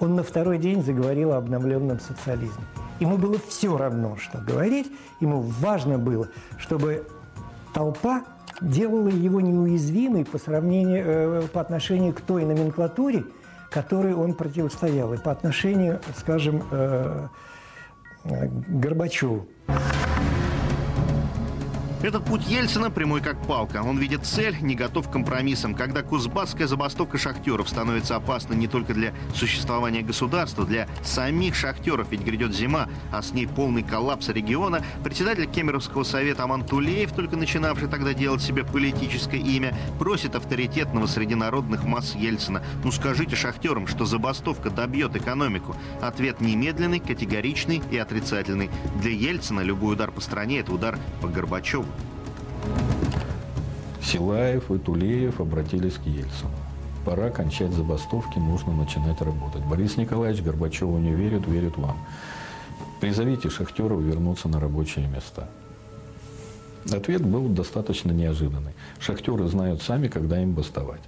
он 0.00 0.14
на 0.14 0.22
второй 0.22 0.56
день 0.56 0.82
заговорил 0.82 1.32
о 1.32 1.36
обновленном 1.36 2.00
социализме. 2.00 2.64
Ему 2.98 3.18
было 3.18 3.36
все 3.46 3.76
равно, 3.76 4.16
что 4.16 4.38
говорить. 4.38 4.90
Ему 5.20 5.42
важно 5.42 5.98
было, 5.98 6.28
чтобы 6.56 7.06
толпа 7.74 8.24
делала 8.60 9.08
его 9.08 9.40
неуязвимой 9.40 10.24
по, 10.24 10.38
сравнению, 10.38 11.04
э, 11.06 11.42
по 11.52 11.60
отношению 11.60 12.12
к 12.12 12.20
той 12.20 12.44
номенклатуре, 12.44 13.24
которой 13.70 14.14
он 14.14 14.34
противостоял 14.34 15.12
и 15.14 15.18
по 15.18 15.32
отношению, 15.32 16.00
скажем, 16.16 16.62
э, 16.70 17.28
э, 18.24 18.48
к 18.48 18.80
Горбачеву. 18.80 19.46
Этот 22.04 22.26
путь 22.26 22.46
Ельцина 22.46 22.90
прямой 22.90 23.22
как 23.22 23.40
палка. 23.46 23.82
Он 23.82 23.96
видит 23.96 24.26
цель, 24.26 24.58
не 24.60 24.74
готов 24.74 25.08
к 25.08 25.12
компромиссам. 25.12 25.74
Когда 25.74 26.02
кузбасская 26.02 26.66
забастовка 26.66 27.16
шахтеров 27.16 27.66
становится 27.66 28.16
опасной 28.16 28.56
не 28.56 28.66
только 28.68 28.92
для 28.92 29.14
существования 29.34 30.02
государства, 30.02 30.66
для 30.66 30.86
самих 31.02 31.54
шахтеров, 31.54 32.10
ведь 32.10 32.20
грядет 32.20 32.54
зима, 32.54 32.90
а 33.10 33.22
с 33.22 33.32
ней 33.32 33.46
полный 33.46 33.82
коллапс 33.82 34.28
региона, 34.28 34.84
председатель 35.02 35.46
Кемеровского 35.46 36.02
совета 36.02 36.44
Аман 36.44 36.66
Тулеев, 36.66 37.10
только 37.12 37.38
начинавший 37.38 37.88
тогда 37.88 38.12
делать 38.12 38.42
себе 38.42 38.64
политическое 38.64 39.38
имя, 39.38 39.74
просит 39.98 40.36
авторитетного 40.36 41.06
среди 41.06 41.34
народных 41.34 41.84
масс 41.84 42.14
Ельцина. 42.14 42.62
Ну 42.84 42.92
скажите 42.92 43.34
шахтерам, 43.34 43.86
что 43.86 44.04
забастовка 44.04 44.68
добьет 44.68 45.16
экономику. 45.16 45.74
Ответ 46.02 46.42
немедленный, 46.42 47.00
категоричный 47.00 47.80
и 47.90 47.96
отрицательный. 47.96 48.68
Для 49.00 49.12
Ельцина 49.12 49.62
любой 49.62 49.94
удар 49.94 50.10
по 50.10 50.20
стране– 50.20 50.58
это 50.60 50.74
удар 50.74 50.98
по 51.22 51.28
Горбачеву. 51.28 51.93
Силаев 54.04 54.70
и 54.70 54.78
Тулеев 54.78 55.40
обратились 55.40 55.94
к 55.94 56.06
Ельцину. 56.06 56.50
Пора 57.04 57.30
кончать 57.30 57.72
забастовки, 57.72 58.38
нужно 58.38 58.72
начинать 58.72 59.20
работать. 59.20 59.62
Борис 59.64 59.96
Николаевич 59.96 60.42
Горбачеву 60.42 60.98
не 60.98 61.12
верит, 61.12 61.46
верит 61.46 61.76
вам. 61.76 61.98
Призовите 63.00 63.50
шахтеров 63.50 64.00
вернуться 64.00 64.48
на 64.48 64.60
рабочие 64.60 65.06
места. 65.06 65.48
Ответ 66.92 67.24
был 67.24 67.48
достаточно 67.48 68.12
неожиданный. 68.12 68.72
Шахтеры 68.98 69.46
знают 69.48 69.82
сами, 69.82 70.08
когда 70.08 70.40
им 70.40 70.52
бастовать. 70.52 71.00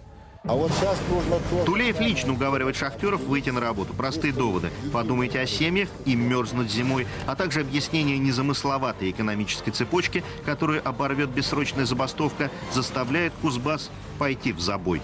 А 0.48 0.54
вот 0.54 0.70
сейчас 0.72 0.96
нужно. 1.10 1.64
Тулеев 1.64 2.00
лично 2.00 2.32
уговаривает 2.32 2.76
шахтеров 2.76 3.20
выйти 3.22 3.50
на 3.50 3.60
работу. 3.60 3.94
Простые 3.94 4.32
доводы. 4.32 4.70
Подумайте 4.92 5.40
о 5.40 5.46
семьях, 5.46 5.88
им 6.04 6.28
мерзнуть 6.28 6.70
зимой, 6.70 7.06
а 7.26 7.34
также 7.34 7.60
объяснение 7.60 8.18
незамысловатой 8.18 9.10
экономической 9.10 9.72
цепочки, 9.72 10.22
которую 10.44 10.86
оборвет 10.86 11.30
бессрочная 11.30 11.84
забастовка, 11.84 12.50
заставляет 12.72 13.32
Кузбасс 13.42 13.90
пойти 14.16 14.52
в 14.52 14.60
забой. 14.60 15.02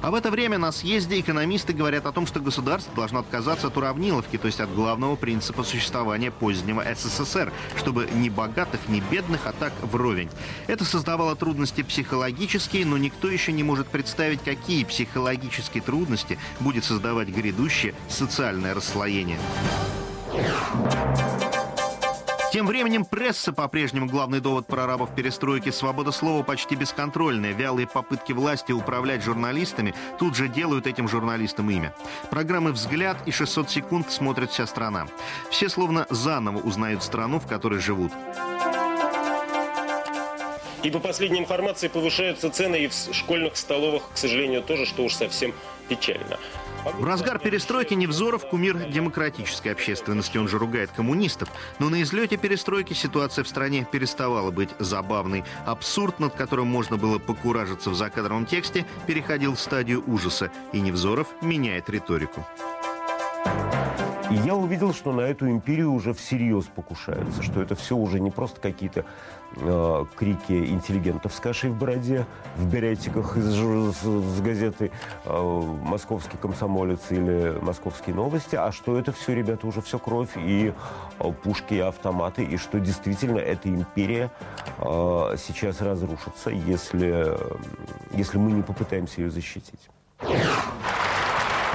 А 0.00 0.10
в 0.10 0.14
это 0.14 0.30
время 0.30 0.58
на 0.58 0.72
съезде 0.72 1.20
экономисты 1.20 1.72
говорят 1.72 2.06
о 2.06 2.12
том, 2.12 2.26
что 2.26 2.40
государство 2.40 2.94
должно 2.94 3.20
отказаться 3.20 3.68
от 3.68 3.76
уравниловки, 3.76 4.36
то 4.36 4.46
есть 4.46 4.60
от 4.60 4.74
главного 4.74 5.16
принципа 5.16 5.62
существования 5.62 6.30
позднего 6.30 6.84
СССР, 6.94 7.52
чтобы 7.76 8.08
ни 8.12 8.28
богатых, 8.28 8.80
ни 8.88 9.00
бедных, 9.00 9.46
а 9.46 9.52
так 9.52 9.72
вровень. 9.82 10.30
Это 10.66 10.84
создавало 10.84 11.36
трудности 11.36 11.82
психологические, 11.82 12.86
но 12.86 12.96
никто 12.98 13.28
еще 13.28 13.52
не 13.52 13.62
может 13.62 13.88
представить, 13.88 14.42
какие 14.42 14.84
психологические 14.84 15.82
трудности 15.82 16.38
будет 16.60 16.84
создавать 16.84 17.28
грядущее 17.28 17.94
социальное 18.08 18.74
расслоение. 18.74 19.38
Тем 22.52 22.66
временем 22.66 23.06
пресса 23.06 23.50
по-прежнему 23.50 24.04
главный 24.04 24.40
довод 24.40 24.66
прорабов 24.66 25.14
перестройки. 25.14 25.70
Свобода 25.70 26.12
слова 26.12 26.42
почти 26.42 26.76
бесконтрольная. 26.76 27.52
Вялые 27.52 27.86
попытки 27.86 28.32
власти 28.32 28.72
управлять 28.72 29.22
журналистами 29.22 29.94
тут 30.18 30.36
же 30.36 30.48
делают 30.48 30.86
этим 30.86 31.08
журналистам 31.08 31.70
имя. 31.70 31.94
Программы 32.30 32.72
«Взгляд» 32.72 33.16
и 33.24 33.30
«600 33.30 33.70
секунд» 33.70 34.12
смотрит 34.12 34.50
вся 34.50 34.66
страна. 34.66 35.08
Все 35.48 35.70
словно 35.70 36.06
заново 36.10 36.58
узнают 36.58 37.02
страну, 37.02 37.40
в 37.40 37.46
которой 37.46 37.80
живут. 37.80 38.12
И 40.82 40.90
по 40.90 40.98
последней 40.98 41.38
информации 41.38 41.88
повышаются 41.88 42.50
цены 42.50 42.84
и 42.84 42.88
в 42.88 42.94
школьных 43.14 43.56
столовых, 43.56 44.02
к 44.12 44.18
сожалению, 44.18 44.62
тоже, 44.62 44.84
что 44.84 45.04
уж 45.04 45.14
совсем 45.14 45.54
печально. 45.88 46.38
В 46.84 47.04
разгар 47.04 47.38
перестройки 47.38 47.94
Невзоров– 47.94 48.48
кумир 48.50 48.76
демократической 48.90 49.68
общественности, 49.68 50.38
он 50.38 50.48
же 50.48 50.58
ругает 50.58 50.90
коммунистов. 50.90 51.48
Но 51.78 51.88
на 51.88 52.02
излете 52.02 52.36
перестройки 52.36 52.92
ситуация 52.92 53.44
в 53.44 53.48
стране 53.48 53.86
переставала 53.90 54.50
быть 54.50 54.70
забавной. 54.80 55.44
Абсурд, 55.64 56.18
над 56.18 56.34
которым 56.34 56.66
можно 56.66 56.96
было 56.96 57.18
покуражиться 57.18 57.90
в 57.90 57.94
закадровом 57.94 58.46
тексте, 58.46 58.84
переходил 59.06 59.54
в 59.54 59.60
стадию 59.60 60.02
ужаса, 60.06 60.50
и 60.72 60.80
Невзоров 60.80 61.28
меняет 61.40 61.88
риторику. 61.88 62.44
И 64.30 64.34
я 64.34 64.54
увидел, 64.54 64.94
что 64.94 65.12
на 65.12 65.20
эту 65.20 65.48
империю 65.50 65.92
уже 65.92 66.14
всерьез 66.14 66.64
покушаются, 66.64 67.42
что 67.42 67.60
это 67.60 67.74
все 67.74 67.94
уже 67.94 68.18
не 68.18 68.30
просто 68.30 68.60
какие-то 68.60 69.04
э, 69.56 70.04
крики 70.16 70.52
интеллигентов 70.52 71.34
с 71.34 71.40
кашей 71.40 71.70
в 71.70 71.76
бороде, 71.76 72.26
в 72.56 72.66
беретиках 72.66 73.36
из, 73.36 73.54
с 73.54 74.40
газеты 74.40 74.90
э, 75.24 75.76
«Московский 75.82 76.36
комсомолец» 76.36 77.00
или 77.10 77.58
«Московские 77.60 78.14
новости», 78.14 78.56
а 78.56 78.72
что 78.72 78.98
это 78.98 79.12
все, 79.12 79.34
ребята, 79.34 79.66
уже 79.66 79.80
все 79.80 79.98
кровь 79.98 80.30
и 80.36 80.72
э, 81.18 81.32
пушки, 81.42 81.74
и 81.74 81.80
автоматы, 81.80 82.44
и 82.44 82.56
что 82.56 82.80
действительно 82.80 83.38
эта 83.38 83.68
империя 83.68 84.30
э, 84.78 85.36
сейчас 85.38 85.80
разрушится, 85.80 86.50
если, 86.50 87.36
если 88.12 88.38
мы 88.38 88.52
не 88.52 88.62
попытаемся 88.62 89.20
ее 89.20 89.30
защитить. 89.30 89.90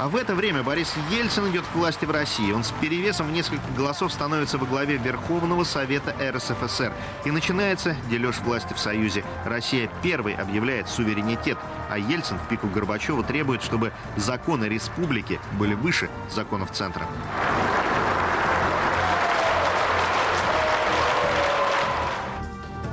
А 0.00 0.08
в 0.08 0.14
это 0.14 0.36
время 0.36 0.62
Борис 0.62 0.94
Ельцин 1.10 1.50
идет 1.50 1.66
к 1.66 1.74
власти 1.74 2.04
в 2.04 2.12
России. 2.12 2.52
Он 2.52 2.62
с 2.62 2.70
перевесом 2.70 3.26
в 3.26 3.32
несколько 3.32 3.64
голосов 3.76 4.12
становится 4.12 4.56
во 4.56 4.64
главе 4.64 4.96
Верховного 4.96 5.64
Совета 5.64 6.14
РСФСР. 6.20 6.92
И 7.24 7.32
начинается 7.32 7.96
дележ 8.08 8.38
власти 8.38 8.72
в 8.74 8.78
Союзе. 8.78 9.24
Россия 9.44 9.90
первой 10.00 10.34
объявляет 10.34 10.88
суверенитет, 10.88 11.58
а 11.90 11.98
Ельцин 11.98 12.38
в 12.38 12.48
пику 12.48 12.68
Горбачева 12.68 13.24
требует, 13.24 13.60
чтобы 13.60 13.92
законы 14.16 14.66
республики 14.66 15.40
были 15.58 15.74
выше 15.74 16.08
законов 16.30 16.70
центра. 16.70 17.04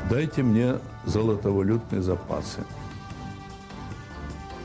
Дайте 0.09 0.41
мне 0.41 0.79
золотовалютные 1.05 2.01
запасы. 2.01 2.63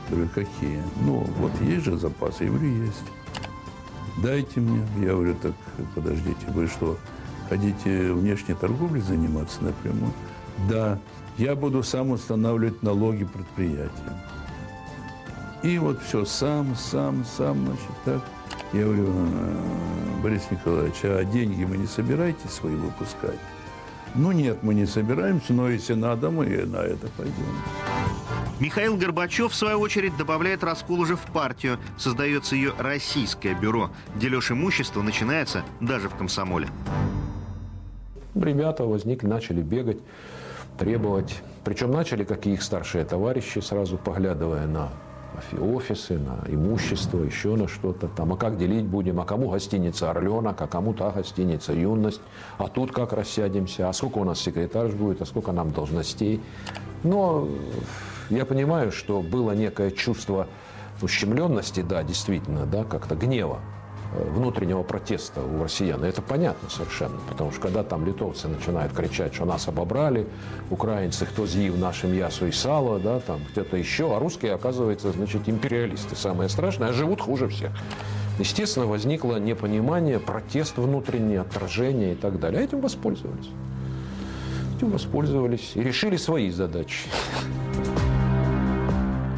Говорю, 0.09 0.29
какие? 0.33 0.81
Ну, 1.03 1.25
вот 1.37 1.51
есть 1.61 1.85
же 1.85 1.97
запасы? 1.97 2.43
Я 2.43 2.49
говорю, 2.49 2.85
есть. 2.85 3.03
Дайте 4.21 4.59
мне. 4.59 4.85
Я 4.99 5.13
говорю, 5.13 5.35
так 5.35 5.53
подождите, 5.95 6.45
вы 6.49 6.67
что, 6.67 6.97
хотите 7.49 8.11
внешней 8.11 8.55
торговлей 8.55 9.01
заниматься 9.01 9.63
напрямую? 9.63 10.11
Да, 10.69 10.99
я 11.37 11.55
буду 11.55 11.81
сам 11.81 12.11
устанавливать 12.11 12.83
налоги 12.83 13.23
предприятиям. 13.23 14.17
И 15.63 15.77
вот 15.77 16.01
все, 16.01 16.25
сам, 16.25 16.75
сам, 16.75 17.23
сам, 17.37 17.65
значит, 17.65 17.91
так. 18.03 18.21
Я 18.73 18.85
говорю, 18.85 19.07
«А, 19.09 20.21
Борис 20.23 20.43
Николаевич, 20.49 20.95
а 21.03 21.23
деньги 21.23 21.63
мы 21.63 21.77
не 21.77 21.87
собираетесь 21.87 22.51
свои 22.51 22.75
выпускать? 22.75 23.39
Ну 24.15 24.31
нет, 24.31 24.63
мы 24.63 24.73
не 24.73 24.85
собираемся, 24.85 25.53
но 25.53 25.69
если 25.69 25.93
надо, 25.93 26.31
мы 26.31 26.45
на 26.45 26.77
это 26.77 27.07
пойдем. 27.15 27.90
Михаил 28.61 28.95
Горбачев, 28.95 29.53
в 29.53 29.55
свою 29.55 29.79
очередь, 29.79 30.15
добавляет 30.17 30.63
раскол 30.63 30.99
уже 30.99 31.15
в 31.15 31.25
партию. 31.33 31.79
Создается 31.97 32.55
ее 32.55 32.73
российское 32.77 33.55
бюро. 33.55 33.89
Дележ 34.15 34.51
имущества 34.51 35.01
начинается 35.01 35.63
даже 35.79 36.09
в 36.09 36.15
комсомоле. 36.15 36.67
Ребята 38.35 38.83
возникли, 38.83 39.25
начали 39.25 39.63
бегать, 39.63 39.97
требовать. 40.77 41.41
Причем 41.63 41.89
начали, 41.89 42.23
как 42.23 42.45
и 42.45 42.53
их 42.53 42.61
старшие 42.61 43.03
товарищи, 43.03 43.57
сразу 43.57 43.97
поглядывая 43.97 44.67
на 44.67 44.89
офисы, 45.59 46.19
на 46.19 46.43
имущество, 46.47 47.17
еще 47.23 47.55
на 47.55 47.67
что-то 47.67 48.09
там. 48.09 48.31
А 48.33 48.37
как 48.37 48.59
делить 48.59 48.85
будем? 48.85 49.19
А 49.21 49.25
кому 49.25 49.49
гостиница 49.49 50.11
«Орленок», 50.11 50.61
а 50.61 50.67
кому 50.67 50.93
та 50.93 51.09
гостиница 51.09 51.73
«Юность», 51.73 52.21
а 52.59 52.67
тут 52.67 52.91
как 52.91 53.11
рассядемся, 53.13 53.89
а 53.89 53.93
сколько 53.93 54.19
у 54.19 54.23
нас 54.23 54.39
секретарь 54.39 54.91
будет, 54.91 55.19
а 55.23 55.25
сколько 55.25 55.51
нам 55.51 55.71
должностей. 55.71 56.39
Но 57.03 57.47
я 58.37 58.45
понимаю, 58.45 58.91
что 58.91 59.21
было 59.21 59.51
некое 59.51 59.91
чувство 59.91 60.47
ущемленности, 61.01 61.81
да, 61.81 62.03
действительно, 62.03 62.65
да, 62.65 62.83
как-то 62.83 63.15
гнева 63.15 63.59
э, 64.13 64.29
внутреннего 64.29 64.83
протеста 64.83 65.41
у 65.41 65.63
россиян. 65.63 66.03
Это 66.03 66.21
понятно 66.21 66.69
совершенно, 66.69 67.19
потому 67.29 67.51
что 67.51 67.61
когда 67.61 67.83
там 67.83 68.05
литовцы 68.05 68.47
начинают 68.47 68.93
кричать, 68.93 69.33
что 69.33 69.45
нас 69.45 69.67
обобрали, 69.67 70.27
украинцы, 70.69 71.25
кто 71.25 71.47
з'їв 71.47 71.77
наше 71.77 72.07
мясо 72.07 72.45
и 72.45 72.51
сало, 72.51 72.99
да, 72.99 73.19
там 73.19 73.39
где-то 73.51 73.77
еще, 73.77 74.15
а 74.15 74.19
русские, 74.19 74.53
оказывается, 74.53 75.11
значит, 75.11 75.49
империалисты, 75.49 76.15
самое 76.15 76.49
страшное, 76.49 76.89
а 76.89 76.93
живут 76.93 77.21
хуже 77.21 77.47
всех. 77.47 77.71
Естественно, 78.39 78.87
возникло 78.87 79.37
непонимание, 79.37 80.19
протест 80.19 80.77
внутренний, 80.77 81.35
отражение 81.35 82.13
и 82.13 82.15
так 82.15 82.39
далее. 82.39 82.61
А 82.61 82.63
этим 82.63 82.81
воспользовались. 82.81 83.49
Этим 84.77 84.89
воспользовались 84.89 85.73
и 85.75 85.83
решили 85.83 86.17
свои 86.17 86.49
задачи. 86.49 87.07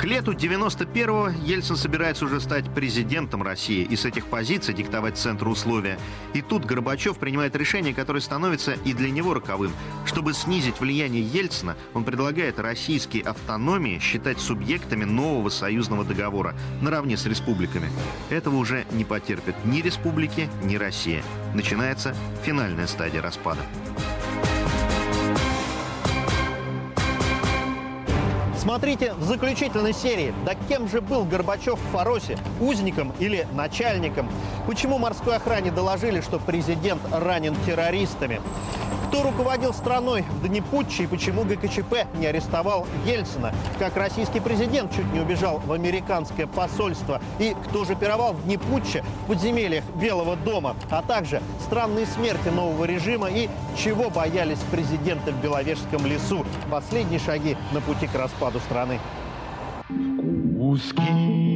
К 0.03 0.05
лету 0.05 0.33
91-го 0.33 1.29
Ельцин 1.45 1.77
собирается 1.77 2.25
уже 2.25 2.41
стать 2.41 2.65
президентом 2.75 3.41
России 3.41 3.87
и 3.89 3.95
с 3.95 4.03
этих 4.03 4.25
позиций 4.25 4.73
диктовать 4.73 5.17
центру 5.17 5.49
условия. 5.49 5.97
И 6.33 6.41
тут 6.41 6.65
Горбачев 6.65 7.17
принимает 7.17 7.55
решение, 7.55 7.93
которое 7.93 8.19
становится 8.19 8.73
и 8.73 8.91
для 8.91 9.09
него 9.09 9.33
роковым. 9.33 9.71
Чтобы 10.05 10.33
снизить 10.33 10.81
влияние 10.81 11.23
Ельцина, 11.23 11.77
он 11.93 12.03
предлагает 12.03 12.59
российские 12.59 13.23
автономии 13.23 13.99
считать 13.99 14.41
субъектами 14.41 15.05
нового 15.05 15.47
союзного 15.47 16.03
договора 16.03 16.53
наравне 16.81 17.15
с 17.15 17.25
республиками. 17.25 17.89
Этого 18.29 18.57
уже 18.57 18.85
не 18.91 19.05
потерпят 19.05 19.55
ни 19.63 19.79
республики, 19.79 20.49
ни 20.65 20.75
Россия. 20.75 21.23
Начинается 21.53 22.13
финальная 22.43 22.87
стадия 22.87 23.21
распада. 23.21 23.61
Смотрите 28.63 29.13
в 29.15 29.23
заключительной 29.23 29.91
серии. 29.91 30.33
Да 30.45 30.55
кем 30.55 30.87
же 30.87 31.01
был 31.01 31.25
Горбачев 31.25 31.77
в 31.77 31.91
Фаросе? 31.91 32.37
Узником 32.61 33.11
или 33.19 33.45
начальником? 33.51 34.29
Почему 34.65 34.97
морской 34.99 35.35
охране 35.35 35.69
доложили, 35.69 36.21
что 36.21 36.39
президент 36.39 37.01
ранен 37.11 37.57
террористами? 37.65 38.39
Кто 39.13 39.21
руководил 39.21 39.75
страной 39.75 40.25
в 40.41 40.47
дни 40.47 40.59
путча 40.59 41.03
и 41.03 41.05
почему 41.05 41.43
ГКЧП 41.43 42.07
не 42.17 42.25
арестовал 42.25 42.87
Ельцина? 43.05 43.53
Как 43.77 43.95
российский 43.95 44.39
президент 44.39 44.91
чуть 44.91 45.05
не 45.13 45.19
убежал 45.19 45.59
в 45.59 45.71
американское 45.71 46.47
посольство? 46.47 47.21
И 47.37 47.55
кто 47.67 47.85
же 47.85 47.93
пировал 47.93 48.33
в 48.33 48.43
дни 48.45 48.57
путча 48.57 49.03
в 49.23 49.27
подземельях 49.27 49.83
Белого 50.01 50.35
дома? 50.35 50.75
А 50.89 51.03
также 51.03 51.43
странные 51.59 52.07
смерти 52.07 52.47
нового 52.47 52.85
режима 52.85 53.29
и 53.29 53.49
чего 53.77 54.09
боялись 54.09 54.57
президенты 54.71 55.31
в 55.31 55.39
Беловежском 55.43 56.07
лесу? 56.07 56.43
Последние 56.71 57.19
шаги 57.19 57.55
на 57.71 57.81
пути 57.81 58.07
к 58.07 58.15
распаду 58.15 58.59
страны. 58.61 58.99
Узкий. 60.57 61.53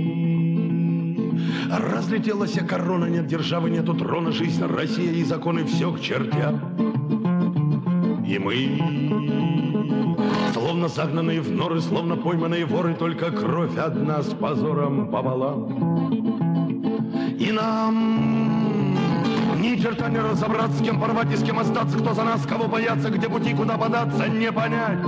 Разлетелась 1.72 2.54
корона, 2.68 3.06
нет 3.06 3.26
державы, 3.26 3.72
нету 3.72 3.96
трона, 3.96 4.32
жизнь, 4.32 4.64
Россия 4.64 5.12
и 5.12 5.24
законы 5.24 5.66
все 5.66 5.92
к 5.92 6.00
чертям. 6.00 7.17
И 8.28 8.38
мы, 8.38 8.78
словно 10.52 10.90
загнанные 10.90 11.40
в 11.40 11.50
норы, 11.50 11.80
словно 11.80 12.18
пойманные 12.18 12.66
воры, 12.66 12.94
только 12.94 13.32
кровь 13.32 13.78
одна 13.78 14.22
с 14.22 14.34
позором 14.34 15.10
пополам. 15.10 16.12
И 17.40 17.50
нам 17.54 18.98
ни 19.62 19.78
черта 19.78 20.10
не 20.10 20.20
разобраться, 20.20 20.78
с 20.78 20.82
кем 20.86 21.00
порвать 21.00 21.32
и 21.32 21.38
с 21.38 21.44
кем 21.44 21.58
остаться, 21.58 21.98
кто 21.98 22.14
за 22.14 22.26
нас, 22.26 22.46
кого 22.46 22.68
бояться, 22.68 23.10
где 23.10 23.30
пути, 23.30 23.54
куда 23.54 23.78
податься, 23.78 24.28
не 24.28 24.52
понять. 24.52 25.00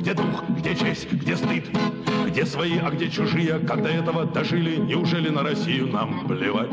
Где 0.00 0.14
дух, 0.14 0.42
где 0.48 0.74
честь, 0.74 1.12
где 1.12 1.36
стыд, 1.36 1.70
где 2.26 2.44
свои, 2.44 2.78
а 2.78 2.90
где 2.90 3.08
чужие, 3.08 3.60
когда 3.60 3.90
этого 3.90 4.24
дожили, 4.24 4.76
неужели 4.76 5.28
на 5.28 5.44
Россию 5.44 5.86
нам 5.92 6.26
плевать? 6.26 6.70